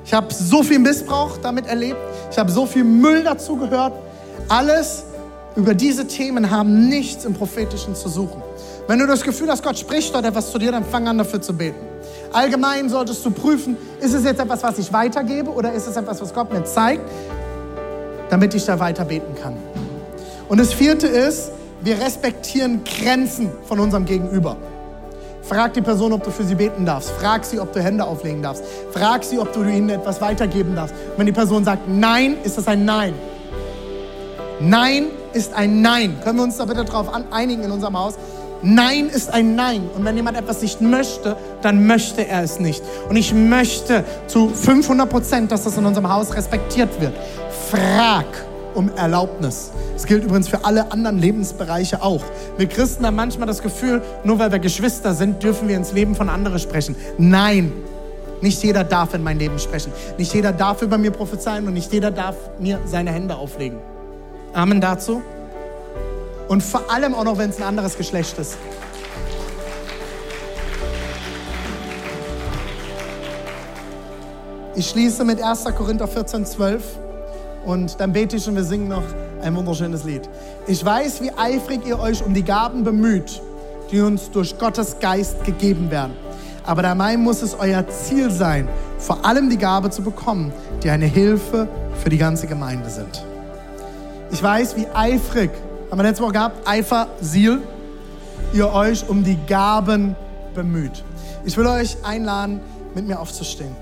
Ich 0.05 0.13
habe 0.13 0.31
so 0.31 0.61
viel 0.61 0.77
Missbrauch 0.77 1.37
damit 1.37 1.65
erlebt. 1.65 1.97
Ich 2.29 2.37
habe 2.37 2.51
so 2.51 2.67
viel 2.67 2.83
Müll 2.83 3.23
dazu 3.23 3.55
gehört. 3.55 3.93
Alles 4.47 5.05
über 5.55 5.73
diese 5.73 6.07
Themen 6.07 6.51
haben 6.51 6.89
nichts 6.89 7.25
im 7.25 7.33
Prophetischen 7.33 7.95
zu 7.95 8.09
suchen. 8.09 8.41
Wenn 8.87 8.99
du 8.99 9.07
das 9.07 9.21
Gefühl 9.21 9.49
hast, 9.49 9.63
Gott 9.63 9.77
spricht 9.77 10.13
dort 10.13 10.25
etwas 10.25 10.51
zu 10.51 10.57
dir, 10.57 10.71
dann 10.71 10.83
fang 10.83 11.07
an 11.07 11.17
dafür 11.17 11.41
zu 11.41 11.53
beten. 11.53 11.79
Allgemein 12.31 12.89
solltest 12.89 13.25
du 13.25 13.31
prüfen, 13.31 13.77
ist 13.99 14.13
es 14.13 14.23
jetzt 14.23 14.39
etwas, 14.39 14.63
was 14.63 14.77
ich 14.77 14.91
weitergebe 14.93 15.49
oder 15.49 15.73
ist 15.73 15.87
es 15.87 15.95
etwas, 15.95 16.21
was 16.21 16.33
Gott 16.33 16.51
mir 16.51 16.63
zeigt, 16.63 17.01
damit 18.29 18.53
ich 18.53 18.65
da 18.65 18.79
weiter 18.79 19.05
beten 19.05 19.35
kann. 19.41 19.57
Und 20.47 20.59
das 20.59 20.73
vierte 20.73 21.07
ist, 21.07 21.51
wir 21.81 21.99
respektieren 21.99 22.83
Grenzen 22.83 23.51
von 23.65 23.79
unserem 23.79 24.05
Gegenüber. 24.05 24.57
Frag 25.43 25.73
die 25.73 25.81
Person, 25.81 26.13
ob 26.13 26.23
du 26.23 26.29
für 26.29 26.43
sie 26.43 26.55
beten 26.55 26.85
darfst. 26.85 27.09
Frag 27.11 27.45
sie, 27.45 27.59
ob 27.59 27.73
du 27.73 27.81
Hände 27.81 28.03
auflegen 28.03 28.41
darfst. 28.41 28.63
Frag 28.91 29.23
sie, 29.23 29.39
ob 29.39 29.51
du 29.53 29.63
ihnen 29.63 29.89
etwas 29.89 30.21
weitergeben 30.21 30.75
darfst. 30.75 30.93
wenn 31.17 31.25
die 31.25 31.31
Person 31.31 31.63
sagt 31.63 31.87
Nein, 31.87 32.37
ist 32.43 32.57
das 32.57 32.67
ein 32.67 32.85
Nein. 32.85 33.13
Nein 34.59 35.07
ist 35.33 35.53
ein 35.53 35.81
Nein. 35.81 36.17
Können 36.23 36.37
wir 36.37 36.43
uns 36.43 36.57
da 36.57 36.65
bitte 36.65 36.85
darauf 36.85 37.07
einigen 37.31 37.63
in 37.63 37.71
unserem 37.71 37.97
Haus? 37.97 38.15
Nein 38.61 39.07
ist 39.07 39.33
ein 39.33 39.55
Nein. 39.55 39.89
Und 39.95 40.03
wenn 40.03 40.15
jemand 40.15 40.37
etwas 40.37 40.61
nicht 40.61 40.81
möchte, 40.81 41.37
dann 41.61 41.87
möchte 41.87 42.27
er 42.27 42.43
es 42.43 42.59
nicht. 42.59 42.83
Und 43.07 43.15
ich 43.15 43.33
möchte 43.33 44.03
zu 44.27 44.49
500 44.49 45.09
Prozent, 45.09 45.51
dass 45.51 45.63
das 45.63 45.77
in 45.77 45.85
unserem 45.85 46.11
Haus 46.11 46.35
respektiert 46.35 46.99
wird. 46.99 47.13
Frag 47.69 48.25
um 48.75 48.91
Erlaubnis. 48.95 49.71
Das 49.93 50.05
gilt 50.05 50.23
übrigens 50.23 50.47
für 50.47 50.63
alle 50.63 50.91
anderen 50.91 51.17
Lebensbereiche 51.17 52.01
auch. 52.01 52.21
Wir 52.57 52.67
Christen 52.67 53.05
haben 53.05 53.15
manchmal 53.15 53.47
das 53.47 53.61
Gefühl, 53.61 54.01
nur 54.23 54.39
weil 54.39 54.51
wir 54.51 54.59
Geschwister 54.59 55.13
sind, 55.13 55.41
dürfen 55.41 55.67
wir 55.67 55.75
ins 55.75 55.91
Leben 55.91 56.15
von 56.15 56.29
anderen 56.29 56.59
sprechen. 56.59 56.95
Nein, 57.17 57.71
nicht 58.41 58.63
jeder 58.63 58.83
darf 58.83 59.13
in 59.13 59.23
mein 59.23 59.39
Leben 59.39 59.59
sprechen. 59.59 59.91
Nicht 60.17 60.33
jeder 60.33 60.51
darf 60.51 60.81
über 60.81 60.97
mir 60.97 61.11
prophezeien 61.11 61.67
und 61.67 61.73
nicht 61.73 61.91
jeder 61.91 62.11
darf 62.11 62.35
mir 62.59 62.79
seine 62.85 63.11
Hände 63.11 63.35
auflegen. 63.35 63.79
Amen 64.53 64.81
dazu. 64.81 65.21
Und 66.47 66.63
vor 66.63 66.91
allem 66.91 67.13
auch 67.13 67.23
noch, 67.23 67.37
wenn 67.37 67.51
es 67.51 67.57
ein 67.57 67.63
anderes 67.63 67.95
Geschlecht 67.95 68.37
ist. 68.39 68.57
Ich 74.75 74.89
schließe 74.89 75.25
mit 75.25 75.43
1. 75.43 75.65
Korinther 75.75 76.07
14, 76.07 76.45
12 76.45 76.81
und 77.65 77.99
dann 77.99 78.13
bete 78.13 78.37
ich 78.37 78.47
und 78.47 78.55
wir 78.55 78.63
singen 78.63 78.87
noch 78.87 79.03
ein 79.41 79.55
wunderschönes 79.55 80.05
Lied. 80.05 80.29
Ich 80.67 80.83
weiß, 80.83 81.21
wie 81.21 81.31
eifrig 81.31 81.85
ihr 81.85 81.99
euch 81.99 82.23
um 82.23 82.33
die 82.33 82.43
Gaben 82.43 82.83
bemüht, 82.83 83.41
die 83.91 83.99
uns 83.99 84.31
durch 84.31 84.57
Gottes 84.57 84.97
Geist 84.99 85.43
gegeben 85.43 85.91
werden. 85.91 86.13
Aber 86.65 86.81
dabei 86.81 87.17
muss 87.17 87.41
es 87.41 87.55
euer 87.59 87.85
Ziel 87.89 88.31
sein, 88.31 88.69
vor 88.99 89.25
allem 89.25 89.49
die 89.49 89.57
Gabe 89.57 89.89
zu 89.89 90.01
bekommen, 90.01 90.53
die 90.81 90.89
eine 90.89 91.07
Hilfe 91.07 91.67
für 92.01 92.09
die 92.09 92.17
ganze 92.17 92.47
Gemeinde 92.47 92.89
sind. 92.89 93.28
Ich 94.31 94.43
weiß, 94.43 94.75
wie 94.75 94.87
eifrig, 94.93 95.49
haben 95.89 95.97
wir 95.97 96.03
letzte 96.03 96.23
Woche 96.23 96.33
gehabt, 96.33 96.67
Eifer, 96.67 97.07
Ziel, 97.21 97.61
ihr 98.53 98.71
euch 98.71 99.07
um 99.09 99.23
die 99.23 99.37
Gaben 99.47 100.15
bemüht. 100.53 101.03
Ich 101.45 101.57
will 101.57 101.65
euch 101.65 101.97
einladen, 102.03 102.61
mit 102.93 103.07
mir 103.07 103.19
aufzustehen. 103.19 103.75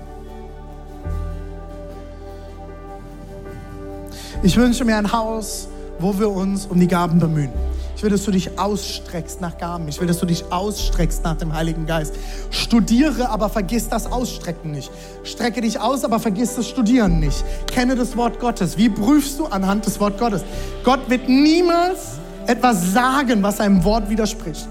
Ich 4.42 4.56
wünsche 4.56 4.84
mir 4.84 4.96
ein 4.96 5.12
Haus, 5.12 5.68
wo 5.98 6.18
wir 6.18 6.30
uns 6.30 6.66
um 6.66 6.78
die 6.78 6.88
Gaben 6.88 7.18
bemühen. 7.18 7.52
Ich 7.98 8.04
will, 8.04 8.10
dass 8.10 8.22
du 8.22 8.30
dich 8.30 8.56
ausstreckst 8.56 9.40
nach 9.40 9.58
Gaben. 9.58 9.88
Ich 9.88 10.00
will, 10.00 10.06
dass 10.06 10.20
du 10.20 10.26
dich 10.26 10.52
ausstreckst 10.52 11.24
nach 11.24 11.36
dem 11.36 11.52
Heiligen 11.52 11.84
Geist. 11.84 12.14
Studiere, 12.48 13.28
aber 13.28 13.48
vergiss 13.48 13.88
das 13.88 14.06
Ausstrecken 14.06 14.70
nicht. 14.70 14.88
Strecke 15.24 15.62
dich 15.62 15.80
aus, 15.80 16.04
aber 16.04 16.20
vergiss 16.20 16.54
das 16.54 16.68
Studieren 16.68 17.18
nicht. 17.18 17.44
Kenne 17.66 17.96
das 17.96 18.16
Wort 18.16 18.38
Gottes. 18.38 18.78
Wie 18.78 18.88
prüfst 18.88 19.40
du 19.40 19.46
anhand 19.46 19.84
des 19.84 19.98
Wort 19.98 20.16
Gottes? 20.16 20.44
Gott 20.84 21.10
wird 21.10 21.28
niemals 21.28 22.20
etwas 22.46 22.92
sagen, 22.92 23.42
was 23.42 23.56
seinem 23.56 23.82
Wort 23.82 24.08
widerspricht. 24.08 24.68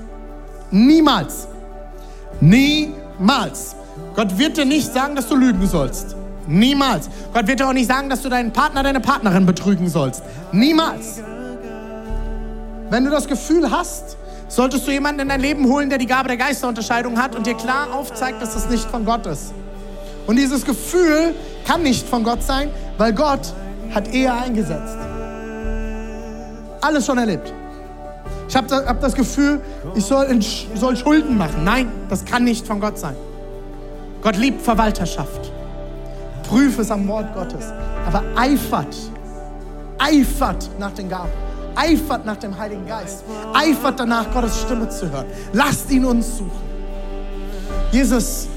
Niemals. 0.72 1.50
Niemals. 2.40 3.76
Gott 4.16 4.38
wird 4.38 4.56
dir 4.56 4.64
nicht 4.64 4.94
sagen, 4.94 5.18
dass 5.18 5.28
du 5.28 5.36
lügen 5.36 5.68
sollst. 5.68 6.16
Niemals. 6.48 7.10
Gott 7.34 7.46
wird 7.46 7.60
dir 7.60 7.68
auch 7.68 7.74
nicht 7.74 7.90
sagen, 7.90 8.10
dass 8.10 8.22
du 8.22 8.30
deinen 8.30 8.54
Partner, 8.54 8.84
deine 8.84 9.02
Partnerin 9.02 9.46
betrügen 9.46 9.90
sollst. 9.90 10.24
Niemals. 10.54 11.20
Wenn 12.90 13.04
du 13.04 13.12
das 13.12 13.28
Gefühl 13.28 13.70
hast, 13.70 14.18
solltest 14.48 14.88
du 14.88 14.92
jemanden 14.92 15.22
in 15.22 15.30
dein 15.30 15.42
Leben 15.42 15.66
holen, 15.66 15.90
der 15.90 15.98
die 15.98 16.06
Gabe 16.06 16.30
der 16.30 16.38
Geisterunterscheidung 16.38 17.22
hat 17.22 17.36
und 17.36 17.46
dir 17.46 17.56
klar 17.56 17.94
aufzeigt, 17.94 18.42
dass 18.42 18.54
das 18.54 18.70
nicht 18.70 18.90
von 18.90 19.04
Gott 19.04 19.26
ist. 19.26 19.54
Und 20.26 20.38
dieses 20.38 20.64
Gefühl 20.66 21.36
kann 21.66 21.84
nicht 21.84 22.08
von 22.08 22.24
Gott 22.24 22.44
sein, 22.44 22.70
weil 22.98 23.14
Gott 23.14 23.54
hat 23.94 24.14
Ehe 24.14 24.32
eingesetzt. 24.32 24.98
Alles 26.82 27.06
schon 27.06 27.18
erlebt. 27.18 27.52
Ich 28.48 28.56
habe 28.56 28.74
hab 28.88 29.02
das 29.02 29.14
Gefühl, 29.14 29.60
ich 29.96 30.06
soll, 30.06 30.40
soll 30.76 30.96
Schulden 30.96 31.38
machen. 31.38 31.64
Nein, 31.66 31.92
das 32.10 32.24
kann 32.24 32.46
nicht 32.46 32.66
von 32.66 32.80
Gott 32.80 32.98
sein. 32.98 33.16
Gott 34.22 34.38
liebt 34.38 34.62
Verwalterschaft. 34.62 35.52
Prüfe 36.48 36.82
es 36.82 36.92
am 36.92 37.06
Wort 37.08 37.34
Gottes. 37.34 37.66
Aber 38.06 38.24
eifert, 38.38 38.96
eifert 39.98 40.70
nach 40.80 40.92
den 40.92 41.10
Gaben. 41.10 41.47
Eifert 41.78 42.26
nach 42.26 42.38
dem 42.38 42.58
Heiligen 42.58 42.88
Geist. 42.88 43.24
Eifert 43.54 44.00
danach, 44.00 44.32
Gottes 44.34 44.60
Stimme 44.62 44.90
zu 44.90 45.12
hören. 45.12 45.28
Lasst 45.54 45.90
ihn 45.92 46.06
uns 46.06 46.38
suchen. 46.38 46.68
Jesus, 47.92 48.48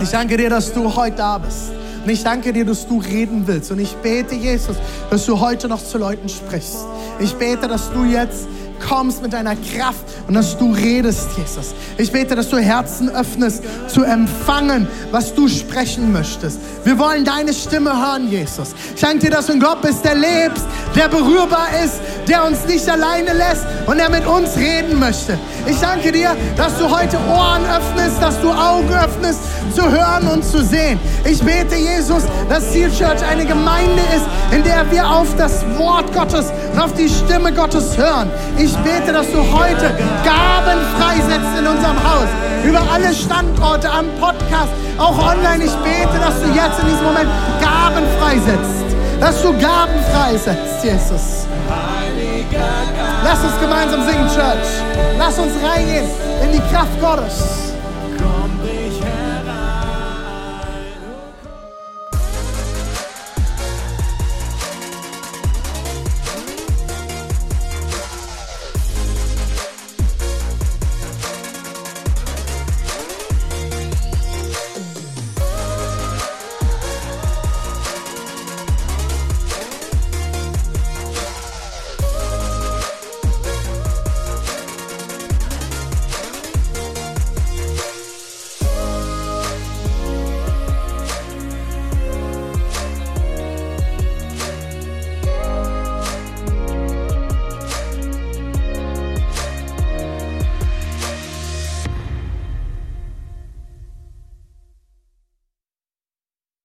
ich 0.00 0.10
danke 0.10 0.36
dir, 0.36 0.50
dass 0.50 0.72
du 0.72 0.94
heute 0.94 1.16
da 1.16 1.38
bist. 1.38 1.70
Und 2.04 2.10
ich 2.10 2.22
danke 2.22 2.52
dir, 2.52 2.64
dass 2.64 2.86
du 2.86 2.98
reden 2.98 3.46
willst. 3.46 3.70
Und 3.70 3.80
ich 3.80 3.94
bete, 3.96 4.34
Jesus, 4.34 4.76
dass 5.10 5.26
du 5.26 5.40
heute 5.40 5.68
noch 5.68 5.82
zu 5.82 5.98
Leuten 5.98 6.28
sprichst. 6.28 6.84
Ich 7.18 7.34
bete, 7.34 7.66
dass 7.68 7.90
du 7.92 8.04
jetzt 8.04 8.46
kommst 8.86 9.22
mit 9.22 9.32
deiner 9.32 9.56
Kraft 9.56 10.04
und 10.26 10.34
dass 10.34 10.56
du 10.58 10.72
redest, 10.72 11.28
Jesus. 11.36 11.74
Ich 11.98 12.10
bete, 12.10 12.34
dass 12.34 12.48
du 12.48 12.58
Herzen 12.58 13.08
öffnest, 13.10 13.62
zu 13.88 14.02
empfangen, 14.02 14.88
was 15.10 15.34
du 15.34 15.48
sprechen 15.48 16.12
möchtest. 16.12 16.58
Wir 16.84 16.98
wollen 16.98 17.24
deine 17.24 17.52
Stimme 17.52 17.90
hören, 17.90 18.28
Jesus. 18.30 18.74
Ich 18.94 19.00
danke 19.00 19.18
dir, 19.18 19.30
dass 19.30 19.46
du 19.46 19.52
ein 19.52 19.60
Gott 19.60 19.82
bist, 19.82 20.04
der 20.04 20.14
lebst, 20.14 20.66
der 20.94 21.08
berührbar 21.08 21.68
ist, 21.84 22.00
der 22.28 22.44
uns 22.44 22.66
nicht 22.66 22.88
alleine 22.88 23.32
lässt 23.34 23.64
und 23.86 23.98
der 23.98 24.10
mit 24.10 24.26
uns 24.26 24.56
reden 24.56 24.98
möchte. 24.98 25.38
Ich 25.66 25.78
danke 25.78 26.10
dir, 26.10 26.36
dass 26.56 26.76
du 26.78 26.84
heute 26.90 27.18
Ohren 27.28 27.62
öffnest, 27.64 28.20
dass 28.20 28.40
du 28.40 28.50
Augen 28.50 28.92
öffnest, 28.92 29.40
zu 29.74 29.82
hören 29.90 30.26
und 30.28 30.44
zu 30.44 30.64
sehen. 30.64 30.98
Ich 31.24 31.40
bete, 31.42 31.76
Jesus, 31.76 32.22
dass 32.48 32.72
Seal 32.72 32.90
Church 32.90 33.22
eine 33.28 33.44
Gemeinde 33.44 34.02
ist, 34.14 34.26
in 34.54 34.62
der 34.62 34.90
wir 34.90 35.08
auf 35.08 35.28
das 35.36 35.64
Wort 35.76 36.12
Gottes 36.14 36.46
und 36.72 36.80
auf 36.80 36.94
die 36.94 37.08
Stimme 37.08 37.52
Gottes 37.52 37.96
hören. 37.96 38.30
Ich 38.58 38.74
bete, 38.78 39.12
dass 39.12 39.26
du 39.30 39.38
heute 39.38 39.90
Gaben 40.24 40.80
freisetzt 40.98 41.58
in 41.58 41.66
unserem 41.66 41.96
Haus, 41.96 42.28
über 42.64 42.80
alle 42.92 43.12
Standorte, 43.14 43.90
am 43.90 44.06
Podcast, 44.20 44.70
auch 44.98 45.18
online. 45.18 45.64
Ich 45.64 45.74
bete, 45.76 46.18
dass 46.18 46.40
du 46.40 46.48
jetzt 46.48 46.80
in 46.80 46.86
diesem 46.86 47.04
Moment 47.04 47.28
Gaben 47.60 48.04
freisetzt, 48.18 48.84
dass 49.20 49.42
du 49.42 49.52
Gaben 49.52 49.98
freisetzt, 50.12 50.84
Jesus. 50.84 51.46
Lass 53.24 53.40
uns 53.40 53.60
gemeinsam 53.60 54.02
singen, 54.06 54.28
Church. 54.28 54.68
Lass 55.18 55.38
uns 55.38 55.52
reingehen 55.62 56.06
in 56.42 56.52
die 56.52 56.62
Kraft 56.72 57.00
Gottes. 57.00 57.74